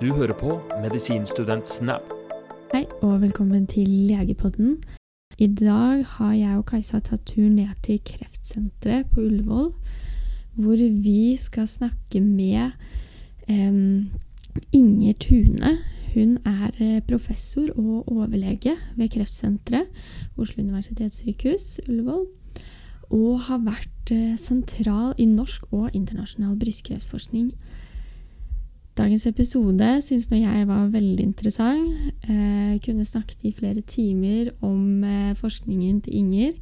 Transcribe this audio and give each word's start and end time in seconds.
Du 0.00 0.14
hører 0.16 0.32
på 0.32 0.54
Medisinstudent 0.80 1.68
Snap. 1.68 2.06
Hei 2.72 2.86
og 3.04 3.18
velkommen 3.20 3.66
til 3.68 3.84
Legepodden. 4.08 4.78
I 5.36 5.48
dag 5.52 6.06
har 6.08 6.30
jeg 6.32 6.56
og 6.56 6.62
Kajsa 6.70 7.02
tatt 7.04 7.26
tur 7.28 7.50
ned 7.52 7.74
til 7.84 7.98
Kreftsenteret 8.08 9.10
på 9.12 9.20
Ullevål, 9.26 9.66
hvor 10.56 10.80
vi 11.04 11.36
skal 11.36 11.68
snakke 11.68 12.22
med 12.24 12.72
um, 13.44 14.08
Inger 14.72 15.18
Tune. 15.20 15.74
Hun 16.14 16.38
er 16.48 16.80
eh, 16.80 17.02
professor 17.04 17.68
og 17.76 18.08
overlege 18.08 18.78
ved 18.96 19.12
Kreftsenteret, 19.12 19.92
Oslo 20.40 20.64
universitetssykehus, 20.64 21.82
Ullevål, 21.88 22.24
og 23.10 23.44
har 23.50 23.60
vært 23.68 24.16
eh, 24.16 24.32
sentral 24.40 25.12
i 25.20 25.28
norsk 25.28 25.68
og 25.76 25.92
internasjonal 25.92 26.56
brystkreftforskning. 26.56 27.52
Dagens 29.00 29.22
episode 29.30 29.86
syns 30.04 30.26
nå 30.28 30.42
jeg 30.42 30.66
var 30.68 30.90
veldig 30.92 31.24
interessant. 31.24 31.92
Jeg 32.28 32.82
kunne 32.84 33.06
snakket 33.08 33.46
i 33.48 33.52
flere 33.56 33.80
timer 33.88 34.50
om 34.60 35.00
eh, 35.08 35.30
forskningen 35.38 36.02
til 36.04 36.18
Inger. 36.18 36.58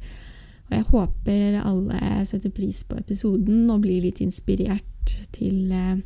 Og 0.69 0.75
jeg 0.77 0.85
håper 0.93 1.57
alle 1.59 1.99
setter 2.29 2.53
pris 2.55 2.79
på 2.87 2.95
episoden 3.01 3.65
og 3.73 3.81
blir 3.83 4.05
litt 4.05 4.21
inspirert 4.23 5.15
til 5.35 5.73
eh, 5.75 5.99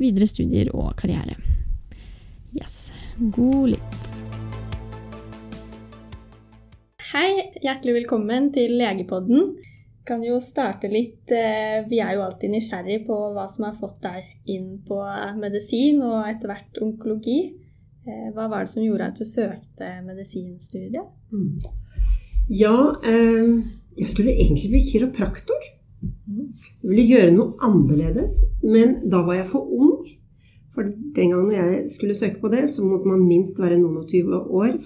videre 0.00 0.30
studier 0.30 0.72
og 0.72 0.94
karriere. 0.96 1.36
Yes. 2.56 2.94
God 3.20 3.74
lytt. 3.74 4.12
Hei, 7.10 7.34
hjertelig 7.60 8.00
velkommen 8.00 8.48
til 8.56 8.78
Legepodden. 8.80 9.58
Kan 10.08 10.22
jo 10.24 10.38
starte 10.40 10.88
litt 10.90 11.30
eh, 11.34 11.82
Vi 11.90 12.00
er 12.00 12.14
jo 12.16 12.22
alltid 12.24 12.54
nysgjerrig 12.54 13.02
på 13.06 13.16
hva 13.34 13.46
som 13.52 13.66
har 13.68 13.76
fått 13.78 13.98
deg 14.02 14.30
inn 14.50 14.78
på 14.86 15.00
medisin 15.38 16.00
og 16.02 16.24
etter 16.28 16.50
hvert 16.50 16.80
onkologi. 16.82 17.40
Eh, 18.06 18.30
Hva 18.34 18.48
var 18.48 18.64
det 18.64 18.72
som 18.72 18.84
gjorde 18.84 19.10
at 19.10 19.20
du 19.20 19.26
søkte 19.28 19.90
medisinstudiet? 20.06 21.04
Mm. 21.32 21.58
Ja, 22.50 22.76
eh, 23.04 23.52
jeg 24.00 24.08
skulle 24.08 24.34
egentlig 24.34 24.72
bli 24.72 24.80
kiropraktor. 24.88 25.68
Jeg 26.00 26.88
ville 26.88 27.04
gjøre 27.04 27.34
noe 27.34 27.58
annerledes, 27.66 28.38
men 28.64 29.02
da 29.12 29.20
var 29.26 29.36
jeg 29.42 29.50
for 29.52 29.68
ung. 29.68 30.08
For 30.72 30.86
den 30.86 31.34
gangen 31.34 31.50
jeg 31.52 31.82
skulle 31.92 32.16
søke 32.16 32.40
på 32.40 32.48
det, 32.52 32.64
så 32.72 32.86
måtte 32.86 33.10
man 33.10 33.26
minst 33.26 33.60
være 33.60 33.78
noen 33.80 34.00
og 34.00 34.08
tyve 34.08 34.38
år 34.48 34.78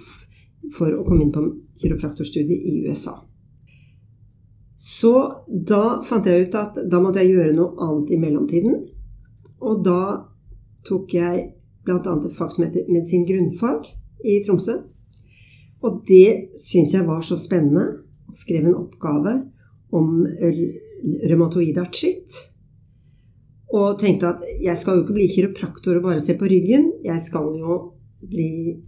for 0.74 0.90
å 0.90 1.04
komme 1.06 1.26
inn 1.26 1.32
på 1.34 1.44
kiropraktorstudiet 1.80 2.66
i 2.72 2.80
USA. 2.88 3.20
Så 4.77 5.14
da 5.47 6.03
fant 6.06 6.27
jeg 6.27 6.48
ut 6.48 6.56
at 6.58 6.78
da 6.91 7.00
måtte 7.03 7.22
jeg 7.22 7.36
gjøre 7.36 7.56
noe 7.56 7.77
annet 7.86 8.14
i 8.14 8.20
mellomtiden. 8.20 8.80
Og 9.64 9.84
da 9.86 10.00
tok 10.84 11.14
jeg 11.14 11.44
bl.a. 11.84 12.00
et 12.00 12.34
fag 12.34 12.50
som 12.53 12.64
heter 12.67 12.89
medisin 12.91 13.27
grunnfag 13.28 13.86
i 14.25 14.41
Tromsø. 14.45 14.80
Og 15.84 16.00
det 16.08 16.56
syns 16.58 16.95
jeg 16.97 17.06
var 17.06 17.22
så 17.25 17.39
spennende. 17.41 18.00
Skrev 18.34 18.67
en 18.67 18.80
oppgave 18.80 19.36
om 19.95 20.25
revmatoid 21.28 21.78
artritt. 21.78 22.41
Og 23.75 23.98
tenkte 24.00 24.33
at 24.34 24.42
jeg 24.62 24.78
skal 24.78 24.98
jo 24.98 25.05
ikke 25.05 25.17
bli 25.17 25.28
kiropraktor 25.30 25.98
og 25.98 26.08
bare 26.08 26.22
se 26.22 26.36
på 26.39 26.48
ryggen. 26.50 26.91
Jeg 27.05 27.20
skal 27.22 27.52
jo 27.61 27.78
bli 28.25 28.80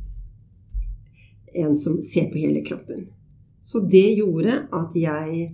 en 1.57 1.77
som 1.79 2.01
ser 2.05 2.31
på 2.33 2.41
hele 2.43 2.63
kroppen. 2.67 3.07
Så 3.67 3.83
det 3.83 4.17
gjorde 4.19 4.61
at 4.75 4.97
jeg 4.99 5.47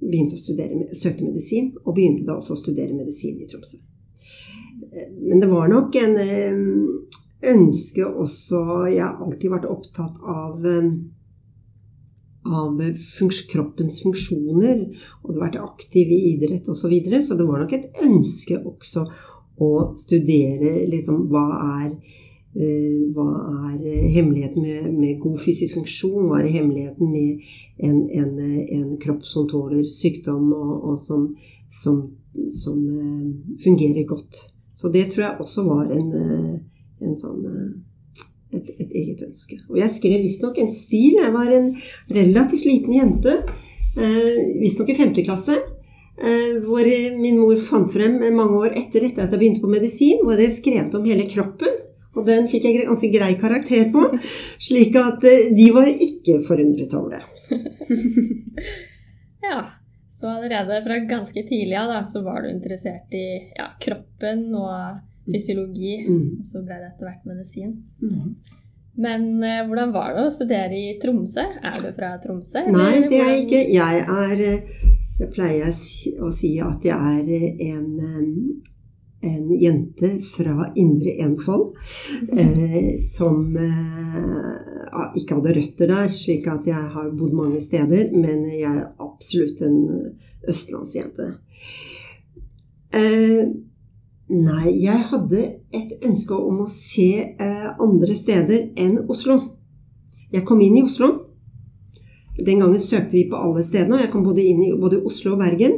begynte 0.00 0.38
å 0.38 0.40
studere, 0.40 0.88
søkte 0.96 1.26
medisin, 1.26 1.72
og 1.84 1.94
begynte 1.96 2.26
da 2.26 2.38
også 2.38 2.56
å 2.56 2.60
studere 2.60 2.96
medisin 2.96 3.40
i 3.40 3.48
Tromsø. 3.48 3.80
Men 5.20 5.42
det 5.42 5.48
var 5.50 5.68
nok 5.70 5.96
en 6.00 6.16
eh, 6.18 6.60
ønske 7.50 8.04
også 8.04 8.60
Jeg 8.90 9.02
har 9.04 9.20
alltid 9.22 9.52
vært 9.52 9.68
opptatt 9.68 10.16
av 10.24 10.66
eh, 10.66 10.92
av 12.40 12.80
kroppens 13.52 13.98
funksjoner, 14.02 14.78
og 15.20 15.28
hadde 15.28 15.42
vært 15.42 15.58
aktiv 15.60 16.08
i 16.08 16.20
idrett 16.32 16.68
osv. 16.72 16.86
Så, 16.86 16.88
videre, 16.88 17.20
så 17.22 17.36
det 17.36 17.46
var 17.46 17.60
nok 17.60 17.74
et 17.76 18.00
ønske 18.00 18.56
også 18.56 19.04
å 19.60 19.70
studere 19.98 20.86
liksom 20.88 21.26
hva 21.28 21.44
er 21.82 21.90
eh, 21.92 22.29
hva 22.50 23.26
er 23.70 23.82
eh, 23.86 24.08
hemmeligheten 24.10 24.62
med, 24.62 24.94
med 24.98 25.20
god 25.22 25.38
fysisk 25.38 25.76
funksjon? 25.78 26.26
Hva 26.26 26.40
er 26.40 26.50
hemmeligheten 26.50 27.10
med 27.10 27.44
en, 27.78 28.00
en, 28.10 28.32
eh, 28.42 28.64
en 28.78 28.96
kropp 29.02 29.22
som 29.26 29.46
tåler 29.50 29.86
sykdom, 29.86 30.48
og, 30.56 30.72
og 30.90 30.96
som, 30.98 31.28
som, 31.70 32.00
som 32.50 32.80
eh, 32.90 33.28
fungerer 33.62 34.02
godt? 34.08 34.48
Så 34.74 34.90
det 34.90 35.10
tror 35.12 35.26
jeg 35.26 35.44
også 35.44 35.66
var 35.68 35.92
en, 35.94 36.10
eh, 36.16 37.06
en 37.06 37.18
sånn 37.20 37.46
eh, 37.46 37.70
et, 38.58 38.72
et 38.82 38.94
eget 38.98 39.22
ønske. 39.28 39.60
Og 39.70 39.78
jeg 39.78 39.94
skrev 39.94 40.24
visstnok 40.24 40.58
en 40.58 40.72
stil. 40.74 41.20
Jeg 41.20 41.34
var 41.36 41.52
en 41.54 41.68
relativt 42.10 42.66
liten 42.66 42.96
jente, 42.96 43.36
eh, 43.94 44.40
visstnok 44.58 44.90
i 44.90 44.98
femte 44.98 45.22
klasse. 45.26 45.54
Eh, 46.20 46.58
hvor 46.66 46.82
eh, 46.84 47.14
min 47.16 47.38
mor 47.40 47.54
fant 47.62 47.88
frem 47.88 48.18
mange 48.36 48.58
år 48.58 48.74
etter, 48.76 49.06
etter 49.06 49.24
at 49.24 49.30
jeg 49.32 49.40
begynte 49.40 49.62
på 49.62 49.70
medisin, 49.72 50.20
hvor 50.26 50.36
det 50.36 50.50
skrevet 50.52 50.98
om 50.98 51.06
hele 51.08 51.24
kroppen. 51.30 51.79
Og 52.20 52.26
den 52.28 52.46
fikk 52.52 52.68
jeg 52.68 52.84
ganske 52.84 53.10
grei 53.14 53.32
karakter 53.40 53.88
på, 53.94 54.04
slik 54.68 54.96
at 55.00 55.24
eh, 55.28 55.48
de 55.56 55.70
var 55.74 55.88
ikke 55.90 56.38
forundret 56.46 56.94
over 57.00 57.16
det. 57.16 57.24
Ja, 59.42 59.64
så 60.12 60.28
allerede 60.28 60.82
fra 60.84 60.98
ganske 61.08 61.42
tidlig 61.48 61.76
av 61.80 61.88
da, 61.88 62.02
så 62.04 62.20
var 62.22 62.42
du 62.44 62.50
interessert 62.50 63.14
i 63.16 63.22
ja, 63.56 63.70
kroppen 63.80 64.42
og 64.54 64.98
fysiologi. 65.24 65.94
Mm. 66.08 66.26
Og 66.42 66.46
så 66.46 66.60
ble 66.66 66.76
det 66.76 66.90
etter 66.90 67.08
hvert 67.08 67.24
medisin. 67.30 67.72
Mm. 68.04 68.34
Men 69.00 69.24
eh, 69.46 69.62
hvordan 69.66 69.94
var 69.96 70.12
det 70.18 70.26
å 70.28 70.32
studere 70.34 70.76
i 70.76 70.92
Tromsø? 71.00 71.46
Er 71.64 71.78
du 71.80 71.88
fra 71.96 72.12
Tromsø? 72.20 72.66
Nei, 72.68 72.90
eller 72.98 73.08
det 73.08 73.20
er 73.22 73.30
jeg 73.32 73.46
ikke. 73.46 73.62
Jeg 73.78 74.04
er 74.04 74.44
eh, 74.50 74.82
Jeg 75.20 75.32
pleier 75.34 75.68
å 75.70 76.30
si- 76.32 76.58
at 76.64 76.84
jeg 76.84 77.16
er 77.16 77.32
eh, 77.40 77.64
en, 77.72 78.60
en 79.20 79.50
jente 79.60 80.10
fra 80.24 80.70
Indre 80.76 81.10
Enfold 81.20 81.76
eh, 82.32 82.96
som 82.96 83.56
eh, 83.56 85.16
ikke 85.20 85.36
hadde 85.36 85.54
røtter 85.58 85.92
der, 85.92 86.12
slik 86.14 86.48
at 86.48 86.68
jeg 86.68 86.90
har 86.94 87.10
bodd 87.16 87.36
mange 87.36 87.60
steder, 87.60 88.14
men 88.16 88.46
jeg 88.48 88.70
er 88.70 88.88
absolutt 89.02 89.60
en 89.66 89.78
østlandsjente. 90.48 91.28
Eh, 92.96 93.44
nei, 94.30 94.66
jeg 94.82 95.06
hadde 95.12 95.46
et 95.76 95.96
ønske 96.00 96.34
om 96.34 96.64
å 96.64 96.70
se 96.72 97.10
eh, 97.28 97.68
andre 97.76 98.16
steder 98.18 98.70
enn 98.80 99.02
Oslo. 99.06 99.40
Jeg 100.32 100.46
kom 100.48 100.62
inn 100.64 100.80
i 100.80 100.86
Oslo. 100.86 101.12
Den 102.40 102.62
gangen 102.62 102.80
søkte 102.80 103.18
vi 103.18 103.28
på 103.28 103.36
alle 103.36 103.62
stedene, 103.66 103.98
og 103.98 104.04
jeg 104.06 104.12
kom 104.14 104.24
både 104.24 104.46
inn 104.46 104.62
i 104.64 104.76
både 104.80 105.02
Oslo 105.04 105.34
og 105.34 105.42
Bergen. 105.42 105.76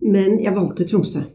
Men 0.00 0.40
jeg 0.40 0.56
valgte 0.56 0.86
Tromsø. 0.88 1.28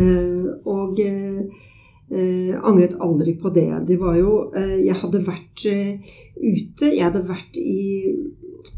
Eh, 0.00 0.46
og 0.64 1.00
eh, 1.04 2.54
angret 2.64 2.96
aldri 3.00 3.36
på 3.40 3.52
det. 3.52 3.68
Det 3.88 3.98
var 4.00 4.16
jo 4.16 4.36
eh, 4.56 4.78
Jeg 4.86 4.96
hadde 5.02 5.24
vært 5.26 5.66
ute. 5.66 6.88
Jeg 6.88 7.04
hadde 7.04 7.26
vært 7.28 7.58
i 7.60 8.14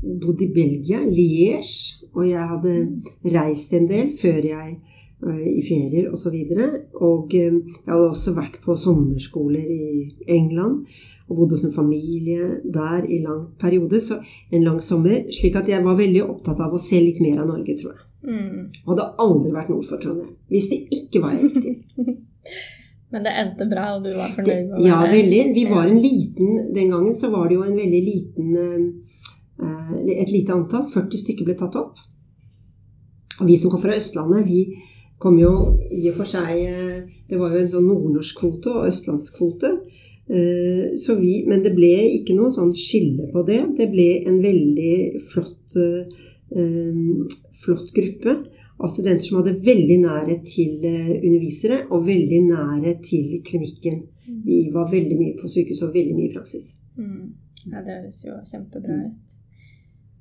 Bodd 0.03 0.43
i 0.43 0.51
Belgia, 0.55 1.03
Liège. 1.05 2.03
Og 2.15 2.27
jeg 2.29 2.51
hadde 2.51 2.75
reist 3.35 3.75
en 3.75 3.89
del 3.91 4.13
før 4.15 4.43
jeg 4.47 4.77
i 5.25 5.63
ferier 5.65 6.11
osv. 6.13 6.35
Og, 6.37 6.51
så 6.53 7.01
og 7.01 7.33
jeg 7.33 7.53
hadde 7.87 8.11
også 8.11 8.35
vært 8.37 8.59
på 8.65 8.77
sommerskoler 8.77 9.71
i 9.73 10.11
England 10.29 10.85
og 11.31 11.39
bodde 11.39 11.57
hos 11.57 11.65
en 11.65 11.73
familie 11.73 12.59
der 12.69 13.07
i 13.09 13.23
lang 13.25 13.47
periode, 13.59 14.03
så 14.05 14.19
en 14.53 14.67
lang 14.67 14.83
sommer. 14.85 15.25
Slik 15.33 15.57
at 15.57 15.71
jeg 15.73 15.85
var 15.87 15.97
veldig 15.97 16.27
opptatt 16.27 16.61
av 16.61 16.77
å 16.77 16.83
se 16.83 17.01
litt 17.01 17.23
mer 17.25 17.41
av 17.41 17.49
Norge, 17.55 17.79
tror 17.81 17.95
jeg. 17.95 18.05
Mm. 18.25 18.71
Hadde 18.87 19.09
aldri 19.25 19.53
vært 19.55 19.73
nord 19.73 19.85
for 19.89 20.01
Trondheim. 20.01 20.33
Hvis 20.53 20.71
det 20.73 20.81
ikke 20.97 21.21
var 21.25 21.37
riktig. 21.39 21.75
Men 23.15 23.23
det 23.23 23.35
endte 23.39 23.67
bra, 23.71 23.85
og 23.95 24.03
du 24.03 24.11
var 24.17 24.33
fornøyd 24.35 24.71
med 24.71 24.79
det? 24.81 24.87
Ja, 24.89 24.97
veldig. 25.07 25.43
Vi 25.55 25.65
var 25.71 25.87
en 25.87 26.01
liten 26.03 26.57
Den 26.75 26.91
gangen 26.91 27.15
så 27.15 27.31
var 27.31 27.47
det 27.49 27.55
jo 27.59 27.63
en 27.63 27.77
veldig 27.79 28.01
liten 28.03 28.57
eh, 28.57 30.17
Et 30.17 30.33
lite 30.33 30.57
antall. 30.57 30.89
40 30.91 31.23
stykker 31.23 31.47
ble 31.47 31.55
tatt 31.61 31.79
opp. 31.79 32.01
Og 33.41 33.47
vi 33.47 33.59
som 33.61 33.71
kom 33.71 33.83
fra 33.83 33.95
Østlandet, 33.95 34.49
vi 34.49 34.65
kom 35.23 35.39
jo 35.39 35.53
i 35.95 36.09
og 36.11 36.19
for 36.19 36.29
seg 36.29 36.51
eh, 36.59 36.99
Det 37.31 37.39
var 37.39 37.55
jo 37.55 37.63
en 37.63 37.71
sånn 37.77 37.87
nordnorsk-kvote 37.87 38.75
og 38.75 38.89
østlandskvote. 38.91 39.71
Eh, 40.27 40.95
Så 40.99 41.15
vi, 41.21 41.45
men 41.47 41.63
det 41.63 41.75
ble 41.77 41.95
ikke 42.19 42.35
noe 42.35 42.51
sånn 42.55 42.75
skille 42.75 43.31
på 43.33 43.47
det. 43.47 43.61
Det 43.79 43.91
ble 43.95 44.09
en 44.27 44.43
veldig 44.43 44.95
flott, 45.31 45.79
eh, 45.79 46.25
flott 47.65 47.91
gruppe 47.97 48.35
av 48.77 48.89
studenter 48.89 49.27
som 49.27 49.41
hadde 49.41 49.59
veldig 49.65 49.99
nærhet 50.03 50.47
til 50.49 50.83
eh, 50.89 51.13
undervisere 51.21 51.85
og 51.91 52.07
veldig 52.09 52.41
nærhet 52.49 53.05
til 53.07 53.39
klinikken. 53.47 54.03
Vi 54.45 54.65
var 54.75 54.91
veldig 54.93 55.19
mye 55.19 55.37
på 55.41 55.51
sykehus 55.51 55.85
og 55.87 55.95
veldig 55.95 56.17
mye 56.17 56.31
i 56.31 56.35
praksis. 56.35 56.75
Mm. 56.99 57.35
Ja, 57.71 57.81
det 57.85 57.99
høres 58.01 58.25
jo 58.25 58.37
kjempebra 58.51 58.99
ut. 59.07 59.23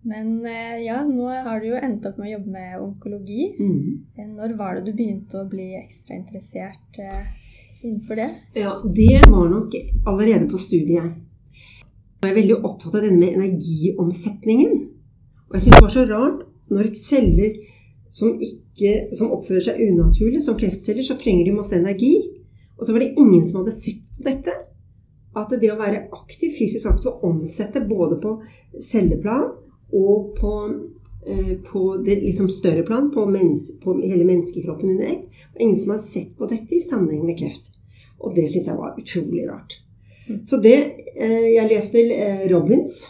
Men 0.04 0.46
eh, 0.46 0.82
ja, 0.84 1.00
nå 1.08 1.30
har 1.46 1.62
du 1.64 1.70
jo 1.70 1.80
endt 1.80 2.06
opp 2.06 2.18
med 2.20 2.28
å 2.28 2.34
jobbe 2.34 2.56
med 2.58 2.80
onkologi. 2.84 3.54
Mm. 3.60 3.84
Eh, 4.18 4.32
Når 4.36 4.58
var 4.60 4.78
det 4.78 4.90
du 4.90 4.98
begynte 4.98 5.40
å 5.40 5.50
bli 5.50 5.72
ekstra 5.80 6.18
interessert 6.20 7.00
eh, 7.00 7.22
innenfor 7.82 8.20
det? 8.20 8.30
Ja, 8.60 8.76
det 8.84 9.24
var 9.32 9.48
nok 9.52 9.78
allerede 10.04 10.50
på 10.52 10.60
studiet. 10.60 11.16
Jeg 12.24 12.30
var 12.30 12.36
veldig 12.38 12.60
opptatt 12.60 13.00
av 13.00 13.04
denne 13.04 13.20
med 13.20 13.40
energiomsetningen. 13.40 14.76
Og 15.54 15.60
jeg 15.60 15.68
syns 15.68 15.76
det 15.78 15.86
var 15.86 15.94
så 15.94 16.04
rart 16.10 16.46
når 16.74 16.88
celler 16.98 17.58
som, 18.14 18.34
ikke, 18.42 18.94
som 19.14 19.34
oppfører 19.36 19.68
seg 19.68 19.82
unaturlig, 19.86 20.42
som 20.42 20.58
kreftceller, 20.58 21.06
så 21.06 21.18
trenger 21.22 21.46
de 21.46 21.54
masse 21.54 21.78
energi. 21.78 22.16
Og 22.78 22.88
så 22.88 22.94
var 22.96 23.04
det 23.04 23.14
ingen 23.22 23.46
som 23.46 23.62
hadde 23.62 23.76
sett 23.76 24.02
på 24.18 24.26
dette. 24.26 24.56
At 25.38 25.54
det 25.62 25.70
å 25.70 25.78
være 25.78 26.08
aktiv, 26.14 26.56
fysisk 26.58 26.90
aktiv 26.90 27.12
og 27.12 27.24
omsette 27.30 27.86
både 27.86 28.18
på 28.22 28.34
celleplan 28.82 29.52
og 29.94 30.34
på, 30.40 30.54
eh, 31.30 31.54
på 31.70 31.86
det 32.06 32.20
liksom 32.24 32.50
større 32.50 32.82
plan, 32.86 33.12
på, 33.14 33.26
mens, 33.30 33.72
på 33.84 33.94
hele 34.02 34.26
menneskekroppen 34.26 34.96
under 34.96 35.06
ett. 35.06 35.30
Og 35.54 35.62
ingen 35.62 35.80
som 35.80 35.94
har 35.94 36.02
sett 36.02 36.34
på 36.38 36.50
dette 36.50 36.78
i 36.78 36.82
sammenheng 36.82 37.26
med 37.30 37.38
kreft. 37.38 37.76
Og 38.26 38.34
det 38.34 38.50
syns 38.50 38.70
jeg 38.72 38.82
var 38.82 38.98
utrolig 38.98 39.46
rart. 39.50 39.78
Mm. 40.26 40.46
Så 40.46 40.58
det 40.58 40.78
eh, 41.14 41.50
Jeg 41.54 41.70
leste 41.70 42.10
eh, 42.10 42.48
Robins. 42.50 43.04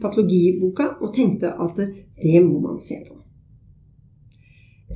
Patologiboka, 0.00 0.94
og 1.00 1.14
tenkte 1.14 1.52
at 1.52 1.80
det 2.22 2.42
må 2.46 2.60
man 2.64 2.80
se 2.80 3.00
på. 3.04 3.18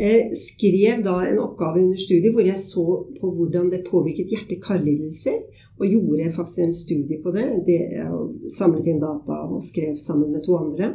Jeg 0.01 0.33
skrev 0.41 1.03
da 1.05 1.19
en 1.29 1.41
oppgave 1.43 1.83
under 1.85 1.99
studiet 2.01 2.33
hvor 2.33 2.47
jeg 2.47 2.57
så 2.57 2.85
på 3.19 3.33
hvordan 3.37 3.69
det 3.73 3.85
påvirket 3.91 4.33
hjerte-karlidelser. 4.33 5.43
Og 5.81 5.89
gjorde 5.89 6.33
faktisk 6.33 6.59
en 6.63 6.73
studie 6.73 7.19
på 7.23 7.33
det. 7.35 7.45
det 7.67 7.79
jeg 7.97 8.53
samlet 8.57 8.87
inn 8.89 9.01
data 9.03 9.41
og 9.49 9.63
skrev 9.65 9.97
sammen 9.99 10.31
med 10.33 10.45
to 10.47 10.57
andre 10.57 10.95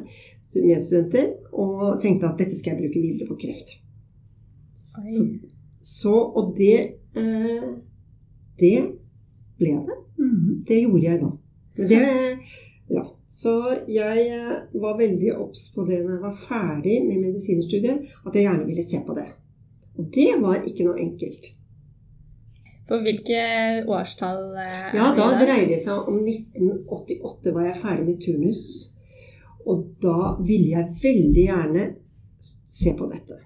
medstudenter. 0.63 1.33
Og 1.51 1.99
tenkte 2.01 2.29
at 2.29 2.39
dette 2.41 2.57
skal 2.57 2.73
jeg 2.73 2.85
bruke 2.85 3.03
videre 3.03 3.27
på 3.29 3.37
kreft. 3.41 3.75
Så, 4.97 5.27
så, 5.81 6.13
Og 6.13 6.55
det 6.57 6.77
eh, 7.13 7.67
Det 8.59 8.77
ble 9.59 9.75
det. 9.85 9.97
Mm, 10.17 10.63
det 10.67 10.81
gjorde 10.81 11.05
jeg 11.05 11.21
da. 11.21 11.31
Men 11.77 11.89
det 11.91 12.01
Ja. 12.89 13.03
Så 13.27 13.53
jeg 13.91 14.27
eh, 14.31 14.51
var 14.79 14.97
veldig 14.99 15.33
obs 15.35 15.67
på 15.75 15.83
det 15.87 15.99
når 16.05 16.15
jeg 16.15 16.23
var 16.23 16.37
ferdig 16.39 16.97
med 17.03 17.25
medisinstudiet, 17.25 18.07
at 18.23 18.35
jeg 18.35 18.47
gjerne 18.47 18.67
ville 18.69 18.85
se 18.87 19.01
på 19.03 19.15
det. 19.17 19.27
Og 19.97 20.09
det 20.15 20.29
var 20.41 20.63
ikke 20.63 20.85
noe 20.87 21.01
enkelt. 21.03 21.49
For 22.87 23.03
hvilke 23.03 23.39
årstall 23.91 24.43
er 24.63 24.93
Ja, 24.95 25.09
da 25.17 25.33
dreier 25.41 25.67
det 25.67 25.81
seg 25.83 26.07
om 26.07 26.21
1988 26.23 27.51
var 27.55 27.67
jeg 27.67 27.81
ferdig 27.81 28.05
med 28.07 28.21
turnus. 28.23 28.63
Og 29.67 29.83
da 29.99 30.37
ville 30.39 30.71
jeg 30.77 30.95
veldig 31.03 31.43
gjerne 31.49 31.87
se 32.39 32.93
på 32.95 33.09
dette. 33.11 33.41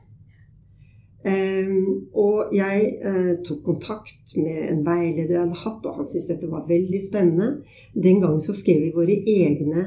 Um, 1.22 2.08
og 2.18 2.50
jeg 2.56 2.86
uh, 3.06 3.34
tok 3.46 3.60
kontakt 3.62 4.32
med 4.34 4.72
en 4.72 4.80
veileder 4.82 5.36
jeg 5.36 5.44
hadde 5.44 5.60
hatt, 5.62 5.84
og 5.86 6.00
han 6.00 6.08
syntes 6.10 6.32
dette 6.32 6.50
var 6.50 6.64
veldig 6.70 7.02
spennende. 7.04 7.50
Den 7.94 8.24
gangen 8.24 8.42
så 8.42 8.56
skrev 8.58 8.82
vi 8.82 8.96
våre 8.96 9.20
egne 9.30 9.84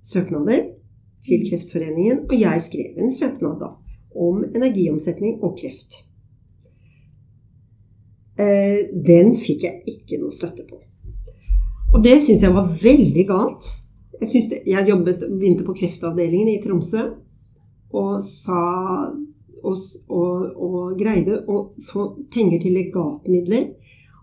søknader 0.00 0.70
til 1.22 1.44
Kreftforeningen, 1.50 2.24
og 2.30 2.32
jeg 2.40 2.64
skrev 2.64 3.02
en 3.04 3.12
søknad 3.12 3.60
da 3.60 3.74
om 4.12 4.40
energiomsetning 4.44 5.38
og 5.44 5.58
kreft. 5.60 6.00
Uh, 8.40 8.88
den 9.04 9.34
fikk 9.36 9.66
jeg 9.68 9.98
ikke 9.98 10.22
noe 10.22 10.32
støtte 10.32 10.64
på. 10.64 10.80
Og 11.92 12.00
det 12.00 12.22
syns 12.24 12.44
jeg 12.46 12.56
var 12.56 12.72
veldig 12.80 13.26
galt. 13.28 13.68
Jeg, 14.22 14.62
jeg 14.64 14.88
jobbet, 14.88 15.26
begynte 15.28 15.68
på 15.68 15.76
kreftavdelingen 15.76 16.54
i 16.54 16.60
Tromsø 16.64 17.04
og 17.92 18.22
sa 18.24 18.62
og, 19.62 19.76
og, 20.08 20.46
og, 20.56 20.94
greide 20.98 21.40
å 21.48 21.62
få 21.86 22.06
penger 22.32 22.62
til 22.62 22.76
legatmidler. 22.78 23.68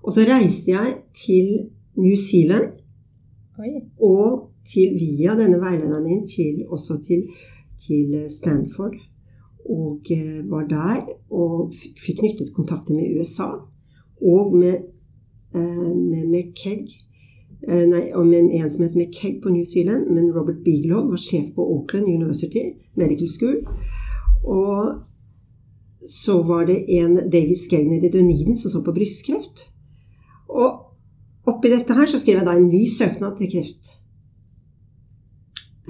Og 0.03 0.15
så 0.15 0.25
reiste 0.27 0.73
jeg 0.73 0.95
til 1.15 1.49
New 1.99 2.15
Zealand 2.15 2.79
Oi. 3.59 3.73
og 3.99 4.49
til, 4.69 4.95
via 4.99 5.35
denne 5.39 5.59
veilederen 5.61 6.05
min 6.05 6.25
til, 6.27 6.63
også 6.69 6.99
til, 7.03 7.25
til 7.79 8.15
Stanford. 8.31 8.95
Og 9.69 10.07
eh, 10.13 10.39
var 10.49 10.65
der 10.69 11.03
og 11.29 11.73
fikk 11.75 12.23
knyttet 12.23 12.55
kontakter 12.55 12.95
med 12.95 13.19
USA 13.19 13.51
og 14.21 14.55
med, 14.55 14.87
eh, 15.55 15.91
med, 15.95 16.23
McKegg. 16.31 16.87
Eh, 17.67 17.85
nei, 17.91 18.05
og 18.15 18.25
med 18.27 18.49
en 18.55 18.71
som 18.71 18.87
het 18.87 18.95
McKegg 18.95 19.41
på 19.43 19.51
New 19.53 19.65
Zealand, 19.67 20.09
men 20.09 20.31
Robert 20.33 20.63
Bigelow 20.65 21.09
var 21.11 21.21
sjef 21.21 21.51
på 21.55 21.65
Auckland 21.75 22.07
University 22.07 22.63
Medical 22.95 23.27
School. 23.27 23.61
Og 24.43 25.03
så 26.05 26.41
var 26.43 26.65
det 26.65 26.91
en 26.99 27.15
David 27.15 27.57
Skegned 27.57 28.03
i 28.03 28.09
Duniden 28.09 28.57
som 28.57 28.71
så 28.71 28.83
på 28.83 28.93
brystkreft. 28.95 29.69
Og 30.49 30.85
oppi 31.49 31.69
dette 31.71 31.93
her 31.93 32.05
så 32.09 32.19
skrev 32.21 32.37
jeg 32.39 32.47
da 32.47 32.53
en 32.57 32.69
ny 32.71 32.85
søknad 32.89 33.37
til 33.39 33.51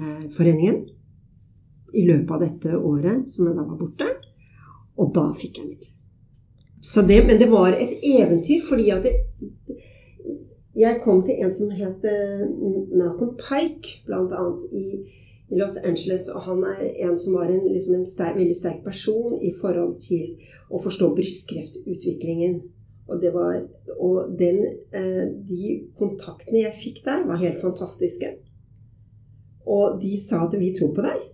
Kreftforeningen 0.00 0.76
i 1.94 2.06
løpet 2.06 2.34
av 2.34 2.40
dette 2.44 2.70
året 2.78 3.28
som 3.30 3.46
jeg 3.48 3.56
da 3.56 3.62
var 3.66 3.78
borte. 3.78 4.08
Og 5.00 5.06
da 5.16 5.32
fikk 5.36 5.54
jeg 5.60 5.66
midler. 5.70 5.92
men 7.26 7.38
det 7.38 7.50
var 7.50 7.72
et 7.72 7.92
eventyr, 8.02 8.60
fordi 8.68 8.90
at 8.90 9.02
det, 9.02 9.14
jeg 10.76 11.00
kom 11.04 11.22
til 11.22 11.34
en 11.44 11.52
som 11.52 11.70
het 11.70 12.04
eh, 12.04 12.46
Malcolm 12.96 13.36
Pike, 13.36 14.02
blant 14.06 14.32
annet 14.32 14.62
i 14.72 14.84
i 15.50 15.58
Los 15.58 15.76
Angeles, 15.76 16.28
og 16.30 16.44
han 16.46 16.62
er 16.64 16.82
en 17.06 17.16
som 17.18 17.34
var 17.34 17.50
en, 17.50 17.64
liksom 17.66 17.96
en 17.98 18.06
sterk, 18.06 18.36
veldig 18.38 18.54
sterk 18.54 18.84
person 18.84 19.40
i 19.42 19.50
forhold 19.60 19.96
til 20.04 20.36
å 20.70 20.78
forstå 20.82 21.10
brystkreftutviklingen. 21.16 22.60
Og, 23.10 23.24
var, 23.34 23.56
og 23.98 24.36
den, 24.38 24.60
eh, 24.94 25.24
de 25.48 25.72
kontaktene 25.98 26.62
jeg 26.62 26.76
fikk 26.76 27.02
der, 27.08 27.24
var 27.26 27.42
helt 27.42 27.58
fantastiske. 27.58 28.36
Og 29.66 29.98
de 30.02 30.14
sa 30.22 30.44
at 30.46 30.54
vi 30.60 30.70
tror 30.76 30.94
på 30.94 31.02
deg. 31.08 31.26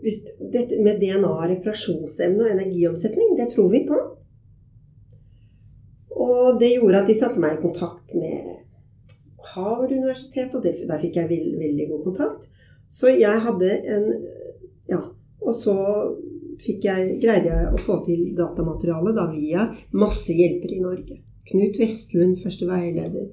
Hvis, 0.00 0.22
dette, 0.38 0.78
med 0.80 1.02
DNA, 1.02 1.32
reparasjonsevne 1.50 2.46
og 2.46 2.54
energiomsetning, 2.54 3.34
det 3.36 3.50
tror 3.52 3.68
vi 3.74 3.82
på. 3.90 3.98
Og 6.20 6.60
det 6.62 6.76
gjorde 6.76 7.02
at 7.02 7.10
de 7.10 7.18
satte 7.18 7.42
meg 7.42 7.58
i 7.58 7.62
kontakt 7.64 8.14
med 8.14 8.69
Harvard-universitetet, 9.54 10.56
og 10.56 10.64
der 10.64 11.02
fikk 11.02 11.16
jeg 11.20 11.30
veldig, 11.30 11.56
veldig 11.60 11.86
god 11.92 12.02
kontakt. 12.08 12.48
Så 12.90 13.14
jeg 13.14 13.46
hadde 13.46 13.70
en 13.96 14.12
Ja. 14.90 15.00
Og 15.40 15.54
så 15.54 15.74
jeg, 16.60 17.14
greide 17.22 17.48
jeg 17.48 17.68
å 17.72 17.78
få 17.80 17.96
til 18.04 18.34
datamateriale 18.36 19.14
da 19.16 19.24
via 19.30 19.64
masse 19.96 20.34
hjelpere 20.36 20.76
i 20.76 20.82
Norge. 20.82 21.16
Knut 21.48 21.78
Vestlund, 21.80 22.36
første 22.42 22.68
veileder. 22.68 23.30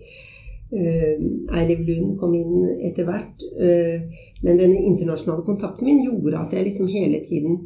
Uh, 0.68 1.20
Eiliv 1.56 1.84
Lund 1.88 2.16
kom 2.20 2.34
inn 2.36 2.64
etter 2.88 3.08
hvert. 3.08 3.44
Uh, 3.60 4.08
men 4.44 4.60
denne 4.60 4.80
internasjonale 4.90 5.46
kontakten 5.48 5.88
min 5.88 6.04
gjorde 6.06 6.40
at 6.40 6.56
jeg 6.56 6.68
liksom 6.68 6.90
hele 6.92 7.22
tiden 7.26 7.62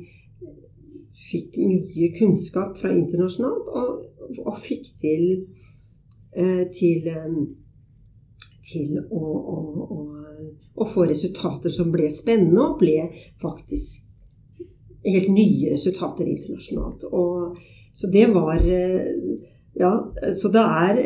fikk 1.11 1.57
mye 1.59 2.11
kunnskap 2.15 2.77
fra 2.79 2.91
internasjonalt, 2.95 3.69
og, 3.69 4.37
og 4.45 4.59
fikk 4.61 4.93
til, 5.01 5.25
uh, 6.37 6.63
til 6.73 7.09
um, 7.13 7.41
til 8.71 8.97
å, 9.01 9.19
å, 9.21 9.57
å, 9.85 9.99
å, 10.75 10.87
få 10.87 11.05
resultater 11.09 11.73
som 11.73 11.91
ble 11.93 12.09
spennende, 12.13 12.63
og 12.63 12.79
ble 12.81 13.09
faktisk 13.41 14.07
helt 15.05 15.31
nye 15.33 15.73
resultater 15.73 16.29
internasjonalt. 16.29 17.07
Og, 17.11 17.57
så 17.93 18.11
det 18.13 18.29
var 18.31 18.61
Ja, 19.71 19.91
så 20.35 20.49
det 20.51 20.61
er 20.61 20.97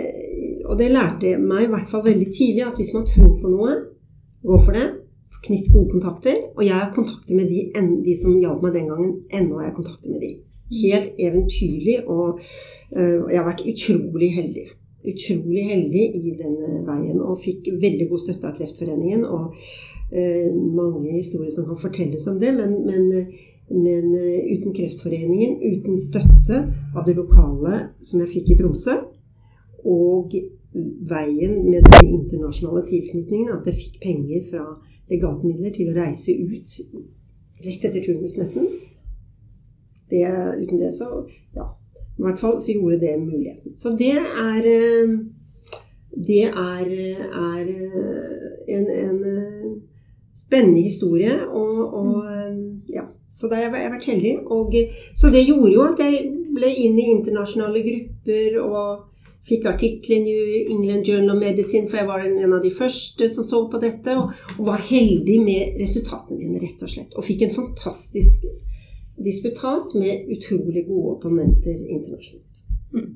Og 0.66 0.78
det 0.78 0.92
lærte 0.92 1.36
meg 1.38 1.66
i 1.66 1.72
hvert 1.72 1.90
fall 1.90 2.04
veldig 2.06 2.28
tidlig 2.34 2.64
at 2.66 2.80
hvis 2.82 2.94
man 2.96 3.06
tror 3.06 3.36
på 3.42 3.52
noe, 3.54 3.76
gå 4.42 4.58
for 4.66 4.78
det. 4.78 4.88
Knytt 5.46 5.70
gode 5.74 5.92
kontakter. 5.94 6.40
Og 6.56 6.64
jeg 6.66 6.74
har 6.74 6.94
kontakter 6.96 7.38
med 7.38 7.52
de, 7.54 7.68
de 8.06 8.16
som 8.18 8.40
hjalp 8.42 8.66
meg 8.66 8.74
den 8.74 8.90
gangen. 8.90 9.12
Ennå 9.30 9.60
har 9.60 9.70
jeg 9.70 9.78
kontakter 9.78 10.10
med 10.10 10.26
de. 10.26 10.32
Helt 10.82 11.22
eventyrlig, 11.22 12.00
og 12.10 12.42
uh, 12.42 13.30
jeg 13.30 13.38
har 13.38 13.46
vært 13.46 13.68
utrolig 13.70 14.32
heldig 14.34 14.66
utrolig 15.12 15.66
heldig 15.70 16.06
i 16.20 16.36
denne 16.40 16.82
veien 16.88 17.20
og 17.22 17.40
fikk 17.42 17.70
veldig 17.82 18.08
god 18.12 18.24
støtte 18.24 18.50
av 18.50 18.56
Kreftforeningen. 18.60 19.26
Og 19.26 19.56
eh, 20.12 20.50
mange 20.52 21.16
historier 21.16 21.54
som 21.54 21.68
kan 21.70 21.82
fortelles 21.82 22.28
om 22.32 22.40
det. 22.42 22.54
Men, 22.58 22.78
men, 22.88 23.08
men 23.72 24.12
uh, 24.14 24.52
uten 24.52 24.76
Kreftforeningen, 24.78 25.58
uten 25.64 26.02
støtte 26.02 26.62
av 26.96 27.06
det 27.08 27.18
lokale 27.18 27.88
som 28.06 28.22
jeg 28.22 28.34
fikk 28.36 28.54
i 28.54 28.60
Tromsø, 28.60 29.00
og 29.86 30.34
veien 31.10 31.60
med 31.70 31.86
den 31.88 32.10
internasjonale 32.18 32.84
tilknytningen, 32.90 33.54
at 33.54 33.68
jeg 33.70 33.80
fikk 33.80 34.00
penger 34.04 34.44
fra 34.50 34.66
legatmidler 35.12 35.74
til 35.76 35.92
å 35.92 35.96
reise 35.96 36.36
ut 36.36 36.76
rett 37.64 37.88
etter 37.88 38.04
turnus, 38.04 38.38
nesten. 38.42 38.68
Det, 40.10 40.22
uten 40.62 40.82
det 40.82 40.92
så 40.94 41.08
ja, 41.56 41.70
i 42.16 42.24
hvert 42.24 42.40
fall 42.40 42.62
så 42.62 42.72
gjorde 42.72 43.00
det 43.00 43.16
muligheten. 43.20 43.76
Så 43.78 43.96
det 44.00 44.16
er 44.20 44.70
eh, 44.76 45.18
Det 46.28 46.44
er, 46.44 46.86
er 47.56 47.66
eh, 47.68 48.78
en, 48.78 48.86
en, 48.90 49.18
eh, 49.32 49.74
spennende 50.36 50.82
historie. 50.82 51.48
Og, 51.48 51.94
og 51.94 52.24
ja. 52.90 53.04
Så 53.32 53.48
da 53.48 53.56
har 53.56 53.76
jeg 53.76 53.92
vært 53.92 54.08
heldig. 54.08 54.38
Og, 54.46 54.74
så 55.16 55.28
det 55.28 55.44
gjorde 55.44 55.74
jo 55.74 55.82
at 55.84 56.00
jeg 56.00 56.22
ble 56.56 56.70
inn 56.72 56.96
i 57.00 57.10
internasjonale 57.18 57.84
grupper 57.84 58.62
og 58.64 59.12
fikk 59.46 59.68
artikler 59.70 60.16
i 60.16 60.24
New 60.24 60.72
England 60.72 61.06
Journal 61.06 61.36
of 61.36 61.42
Medicine, 61.44 61.90
for 61.90 62.00
jeg 62.00 62.08
var 62.08 62.24
en 62.26 62.54
av 62.54 62.64
de 62.64 62.72
første 62.74 63.28
som 63.30 63.46
så 63.46 63.60
på 63.70 63.82
dette, 63.84 64.16
og, 64.18 64.32
og 64.58 64.70
var 64.72 64.88
heldig 64.88 65.36
med 65.44 65.76
resultatene 65.82 66.40
mine, 66.40 66.62
rett 66.64 66.82
og 66.82 66.90
slett. 66.90 67.14
Og 67.14 67.28
fikk 67.28 67.46
en 67.46 67.54
fantastisk 67.60 68.48
disputas 69.16 69.96
med 69.96 70.30
utrolig 70.32 70.88
gode 70.88 71.16
opponenter 71.16 71.78
internasjonalt. 71.88 72.64
Mm. 72.94 73.14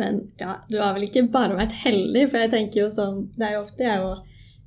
Men 0.00 0.20
ja, 0.36 0.54
du 0.68 0.78
har 0.78 0.94
vel 0.94 1.08
ikke 1.08 1.26
bare 1.32 1.58
vært 1.58 1.74
heldig, 1.82 2.28
for 2.30 2.40
jeg 2.40 2.52
tenker 2.54 2.80
jo 2.80 2.92
sånn 2.94 3.24
Det 3.36 3.44
er 3.44 3.56
jo 3.56 3.64
ofte 3.64 3.84
jeg 3.84 4.00
jo 4.00 4.12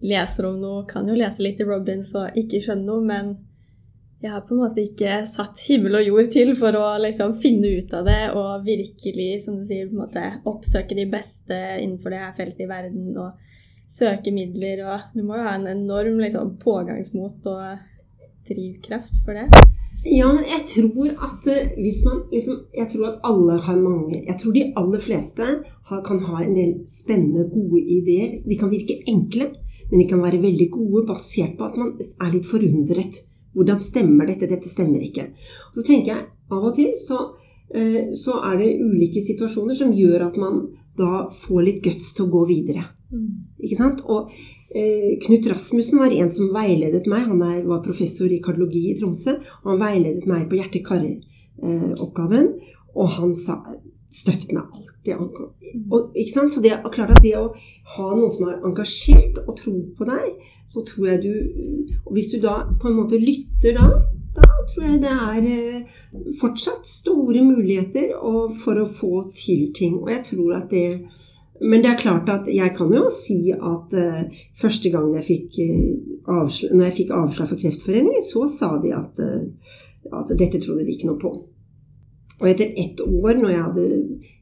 leser 0.03 0.49
om 0.49 0.59
noe, 0.59 0.83
kan 0.85 1.07
jo 1.07 1.15
lese 1.15 1.45
litt 1.45 1.61
i 1.63 1.65
Robins 1.67 2.11
og 2.19 2.37
ikke 2.37 2.59
skjønne 2.61 2.85
noe, 2.89 3.05
men 3.07 3.31
jeg 4.23 4.31
har 4.31 4.43
på 4.43 4.53
en 4.55 4.61
måte 4.61 4.83
ikke 4.83 5.21
satt 5.27 5.59
himmel 5.67 5.97
og 5.99 6.05
jord 6.07 6.29
til 6.31 6.53
for 6.59 6.75
å 6.79 6.83
liksom 7.03 7.33
finne 7.39 7.73
ut 7.75 7.95
av 7.95 8.05
det 8.07 8.21
og 8.31 8.63
virkelig, 8.67 9.29
som 9.43 9.57
du 9.59 9.65
sier, 9.67 9.89
på 9.89 9.97
en 9.97 10.03
måte 10.05 10.23
oppsøke 10.47 10.95
de 10.95 11.07
beste 11.11 11.57
innenfor 11.81 12.13
det 12.13 12.21
her 12.21 12.35
feltet 12.37 12.63
i 12.63 12.69
verden 12.69 13.17
og 13.19 13.39
søke 13.93 14.31
midler 14.31 14.85
og 14.87 15.11
Du 15.13 15.21
må 15.23 15.37
jo 15.37 15.47
ha 15.47 15.57
en 15.57 15.67
enorm 15.71 16.21
liksom, 16.23 16.55
pågangsmot 16.63 17.51
og 17.51 17.83
drivkraft 18.47 19.23
for 19.25 19.39
det. 19.39 19.63
Ja, 20.03 20.27
men 20.35 20.43
jeg 20.43 20.63
tror 20.67 21.11
at 21.27 21.45
eh, 21.47 21.69
hvis 21.79 22.01
man 22.03 22.23
liksom 22.31 22.65
Jeg 22.75 22.89
tror 22.91 23.05
at 23.07 23.21
alle 23.23 23.55
har 23.65 23.77
mange 23.79 24.17
Jeg 24.27 24.35
tror 24.39 24.51
de 24.51 24.65
aller 24.75 24.99
fleste 24.99 25.45
har, 25.89 26.01
kan 26.03 26.19
ha 26.19 26.41
en 26.43 26.55
del 26.55 26.73
spennende, 26.87 27.49
gode 27.51 27.79
ideer. 27.79 28.33
De 28.49 28.57
kan 28.59 28.71
virke 28.71 28.99
enkle, 29.07 29.51
men 29.91 29.99
de 29.99 30.07
kan 30.07 30.23
være 30.23 30.41
veldig 30.41 30.69
gode 30.71 31.05
basert 31.07 31.57
på 31.57 31.67
at 31.67 31.77
man 31.79 31.95
er 31.99 32.33
litt 32.33 32.47
forundret 32.47 33.19
hvordan 33.53 33.79
stemmer 33.79 34.29
dette? 34.29 34.49
Dette 34.49 34.69
stemmer 34.69 35.03
ikke. 35.05 35.27
Og 35.69 35.79
så 35.79 35.85
tenker 35.87 36.13
jeg 36.13 36.25
av 36.53 36.63
og 36.69 36.75
til 36.77 36.93
så, 36.97 37.19
eh, 37.73 38.13
så 38.17 38.39
er 38.49 38.57
det 38.61 38.71
ulike 38.81 39.21
situasjoner 39.25 39.77
som 39.77 39.93
gjør 39.93 40.27
at 40.29 40.39
man 40.41 40.63
da 40.97 41.27
får 41.29 41.61
litt 41.65 41.83
guts 41.85 42.13
til 42.13 42.25
å 42.25 42.33
gå 42.33 42.43
videre. 42.49 42.85
Mm. 43.13 43.29
Ikke 43.61 43.77
sant? 43.77 44.01
Og 44.09 44.31
Knut 44.73 45.47
Rasmussen 45.51 45.99
var 46.01 46.13
en 46.17 46.31
som 46.33 46.49
veiledet 46.53 47.05
meg. 47.09 47.27
Han 47.29 47.41
er, 47.45 47.61
var 47.69 47.83
professor 47.85 48.31
i 48.31 48.41
kardiologi 48.43 48.87
i 48.91 48.97
Tromsø. 48.97 49.35
og 49.63 49.73
Han 49.73 49.83
veiledet 49.83 50.29
meg 50.29 50.47
på 50.49 50.57
hjerte-kar-oppgaven. 50.57 52.53
og 52.93 53.09
han 53.09 53.35
sa 53.37 53.57
støttet 54.13 54.51
meg 54.53 54.63
alltid. 54.69 55.21
Og, 55.91 56.11
ikke 56.15 56.33
sant? 56.33 56.53
Så 56.53 56.61
det 56.63 56.73
er 56.75 56.83
klart 56.93 57.13
at 57.15 57.23
det 57.23 57.35
å 57.39 57.51
ha 57.95 58.09
noen 58.13 58.33
som 58.33 58.49
er 58.49 58.65
engasjert 58.67 59.39
og 59.45 59.55
tror 59.59 59.79
på 59.97 60.09
deg, 60.09 60.27
så 60.69 60.83
tror 60.87 61.09
jeg 61.13 61.23
du 61.23 61.31
Og 62.05 62.13
hvis 62.15 62.29
du 62.33 62.39
da 62.43 62.59
på 62.81 62.89
en 62.89 62.99
måte 62.99 63.19
lytter 63.21 63.77
da, 63.77 63.87
da 64.35 64.47
tror 64.69 64.85
jeg 64.85 65.01
det 65.03 65.13
er 65.13 65.47
eh, 65.49 65.97
fortsatt 66.39 66.87
store 66.89 67.43
muligheter 67.45 68.13
for 68.59 68.81
å 68.81 68.89
få 68.89 69.27
til 69.37 69.69
ting. 69.75 69.99
Og 70.01 70.11
jeg 70.13 70.23
tror 70.31 70.55
at 70.57 70.69
det 70.73 70.87
men 71.63 71.83
det 71.83 71.93
er 71.93 72.01
klart 72.01 72.29
at 72.33 72.49
jeg 72.51 72.73
kan 72.77 72.91
jo 72.91 73.05
si 73.13 73.39
at 73.53 73.95
uh, 73.95 74.43
første 74.59 74.91
gang 74.93 75.13
jeg 75.17 75.27
fikk, 75.29 75.61
uh, 75.63 76.35
avslag, 76.41 76.75
når 76.75 76.89
jeg 76.89 76.97
fikk 76.99 77.15
avslag 77.15 77.49
for 77.49 77.61
Kreftforeningen, 77.61 78.25
så 78.27 78.45
sa 78.51 78.73
de 78.83 78.93
at, 78.97 79.23
uh, 79.23 79.79
at 80.19 80.37
dette 80.39 80.61
trodde 80.63 80.85
de 80.85 80.95
ikke 80.95 81.09
noe 81.11 81.21
på. 81.21 81.33
Og 82.41 82.49
etter 82.49 82.73
ett 82.79 82.99
år, 82.99 83.37
når 83.39 83.51
jeg 83.53 83.63
hadde, 83.63 83.85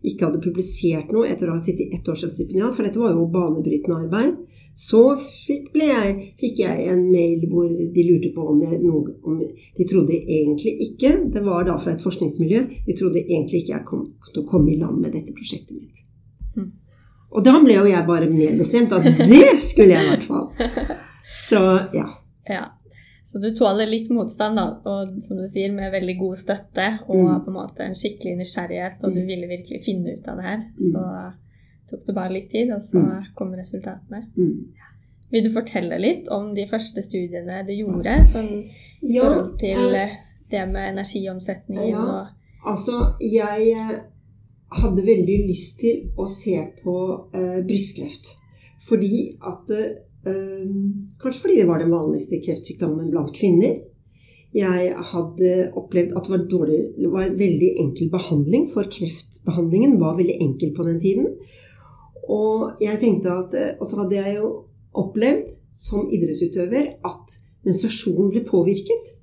ikke 0.09 0.25
hadde 0.25 0.41
publisert 0.41 1.11
noe, 1.13 1.27
etter 1.29 1.51
å 1.51 1.57
ha 1.57 1.61
sittet 1.61 1.85
i 1.85 1.99
ett 1.99 2.07
år 2.09 2.17
som 2.17 2.31
stipendiat, 2.31 2.73
for 2.73 2.87
dette 2.87 3.01
var 3.01 3.13
jo 3.13 3.27
banebrytende 3.29 3.99
arbeid, 4.07 4.39
så 4.81 5.01
fikk, 5.19 5.67
jeg, 5.77 6.13
fikk 6.39 6.61
jeg, 6.63 6.85
en 6.89 7.03
mail 7.11 7.43
hvor 7.51 7.67
de 7.69 8.05
lurte 8.07 8.31
på 8.33 8.45
om, 8.53 8.61
jeg, 8.63 8.79
noe, 8.81 9.13
om 9.27 9.41
De 9.77 9.85
trodde 9.85 10.15
egentlig 10.15 10.71
ikke 10.87 11.11
Det 11.35 11.43
var 11.45 11.67
da 11.67 11.75
fra 11.77 11.93
et 11.93 12.01
forskningsmiljø. 12.01 12.63
De 12.87 12.95
trodde 12.97 13.21
egentlig 13.21 13.61
ikke 13.61 13.75
jeg 13.75 13.89
kom 13.91 14.07
til 14.31 14.41
å 14.41 14.47
komme 14.47 14.73
i 14.73 14.79
land 14.81 15.03
med 15.03 15.13
dette 15.13 15.35
prosjektet 15.35 15.75
mitt. 15.75 16.01
Mm. 17.31 17.37
Og 17.37 17.45
da 17.47 17.55
ble 17.63 17.77
jo 17.79 17.87
jeg 17.87 18.07
bare 18.07 18.27
nedbestemt 18.27 18.93
at 18.97 19.07
det 19.31 19.55
skulle 19.63 19.95
jeg 19.95 20.03
i 20.03 20.11
hvert 20.11 20.27
fall. 20.27 20.49
Så 21.31 21.61
ja. 21.95 22.09
ja. 22.49 22.65
Så 23.23 23.39
du 23.39 23.53
tåler 23.55 23.87
litt 23.87 24.09
motstand, 24.11 24.59
da, 24.59 24.65
og 24.83 25.21
som 25.23 25.39
du 25.39 25.45
sier, 25.47 25.71
med 25.71 25.93
veldig 25.93 26.17
god 26.19 26.39
støtte 26.41 26.87
og 27.05 27.15
mm. 27.15 27.37
på 27.45 27.53
en 27.53 27.55
måte 27.55 27.85
en 27.85 27.95
skikkelig 27.95 28.33
nysgjerrighet, 28.41 28.97
og 29.05 29.13
du 29.15 29.21
mm. 29.21 29.29
ville 29.29 29.47
virkelig 29.47 29.79
finne 29.85 30.17
ut 30.17 30.27
av 30.27 30.41
det 30.41 30.47
her. 30.49 30.65
Mm. 30.67 30.81
Så 30.89 31.93
tok 31.93 32.03
det 32.09 32.15
bare 32.17 32.33
litt 32.35 32.49
tid, 32.51 32.73
og 32.75 32.83
så 32.83 32.99
mm. 32.99 33.29
kom 33.37 33.53
resultatene. 33.55 34.25
Mm. 34.35 34.81
Vil 35.31 35.47
du 35.47 35.53
fortelle 35.55 36.01
litt 36.03 36.27
om 36.35 36.51
de 36.57 36.67
første 36.67 37.03
studiene 37.05 37.61
du 37.63 37.71
gjorde, 37.77 38.17
sånn 38.27 38.51
i 38.51 39.15
ja, 39.15 39.23
forhold 39.23 39.55
til 39.61 39.95
eh, 39.95 40.19
det 40.51 40.67
med 40.67 40.91
energiomsetningen 40.91 42.03
og 42.03 42.37
Altså, 42.61 43.15
jeg 43.17 43.71
eh, 43.73 43.93
hadde 44.71 45.03
veldig 45.03 45.37
lyst 45.49 45.81
til 45.81 46.11
å 46.19 46.27
se 46.29 46.55
på 46.81 46.95
eh, 47.35 47.59
brystkreft. 47.67 48.35
Fordi 48.87 49.23
at 49.47 49.71
eh, 49.75 50.67
kanskje 51.21 51.41
fordi 51.43 51.57
det 51.59 51.67
var 51.69 51.83
den 51.83 51.93
vanligste 51.93 52.41
kreftsykdommen 52.45 53.11
blant 53.11 53.33
kvinner. 53.35 53.81
Jeg 54.55 54.95
hadde 55.11 55.51
opplevd 55.79 56.15
at 56.15 56.27
det 56.27 56.33
var, 56.33 56.41
dårlig, 56.51 56.79
var 57.11 57.35
veldig 57.39 57.69
enkel 57.83 58.09
behandling, 58.11 58.65
for 58.73 58.89
kreftbehandlingen 58.91 59.95
var 60.01 60.17
veldig 60.19 60.39
enkel 60.43 60.73
på 60.75 60.87
den 60.87 60.99
tiden. 61.03 61.29
Og 62.31 62.83
jeg 62.83 62.99
tenkte 62.99 63.37
at, 63.43 63.55
eh, 63.59 63.73
og 63.79 63.87
så 63.87 64.03
hadde 64.03 64.19
jeg 64.19 64.37
jo 64.39 64.51
opplevd 65.01 65.55
som 65.75 66.09
idrettsutøver 66.11 66.93
at 67.07 67.39
menstruasjonen 67.67 68.31
ble 68.33 68.43
påvirket 68.47 69.15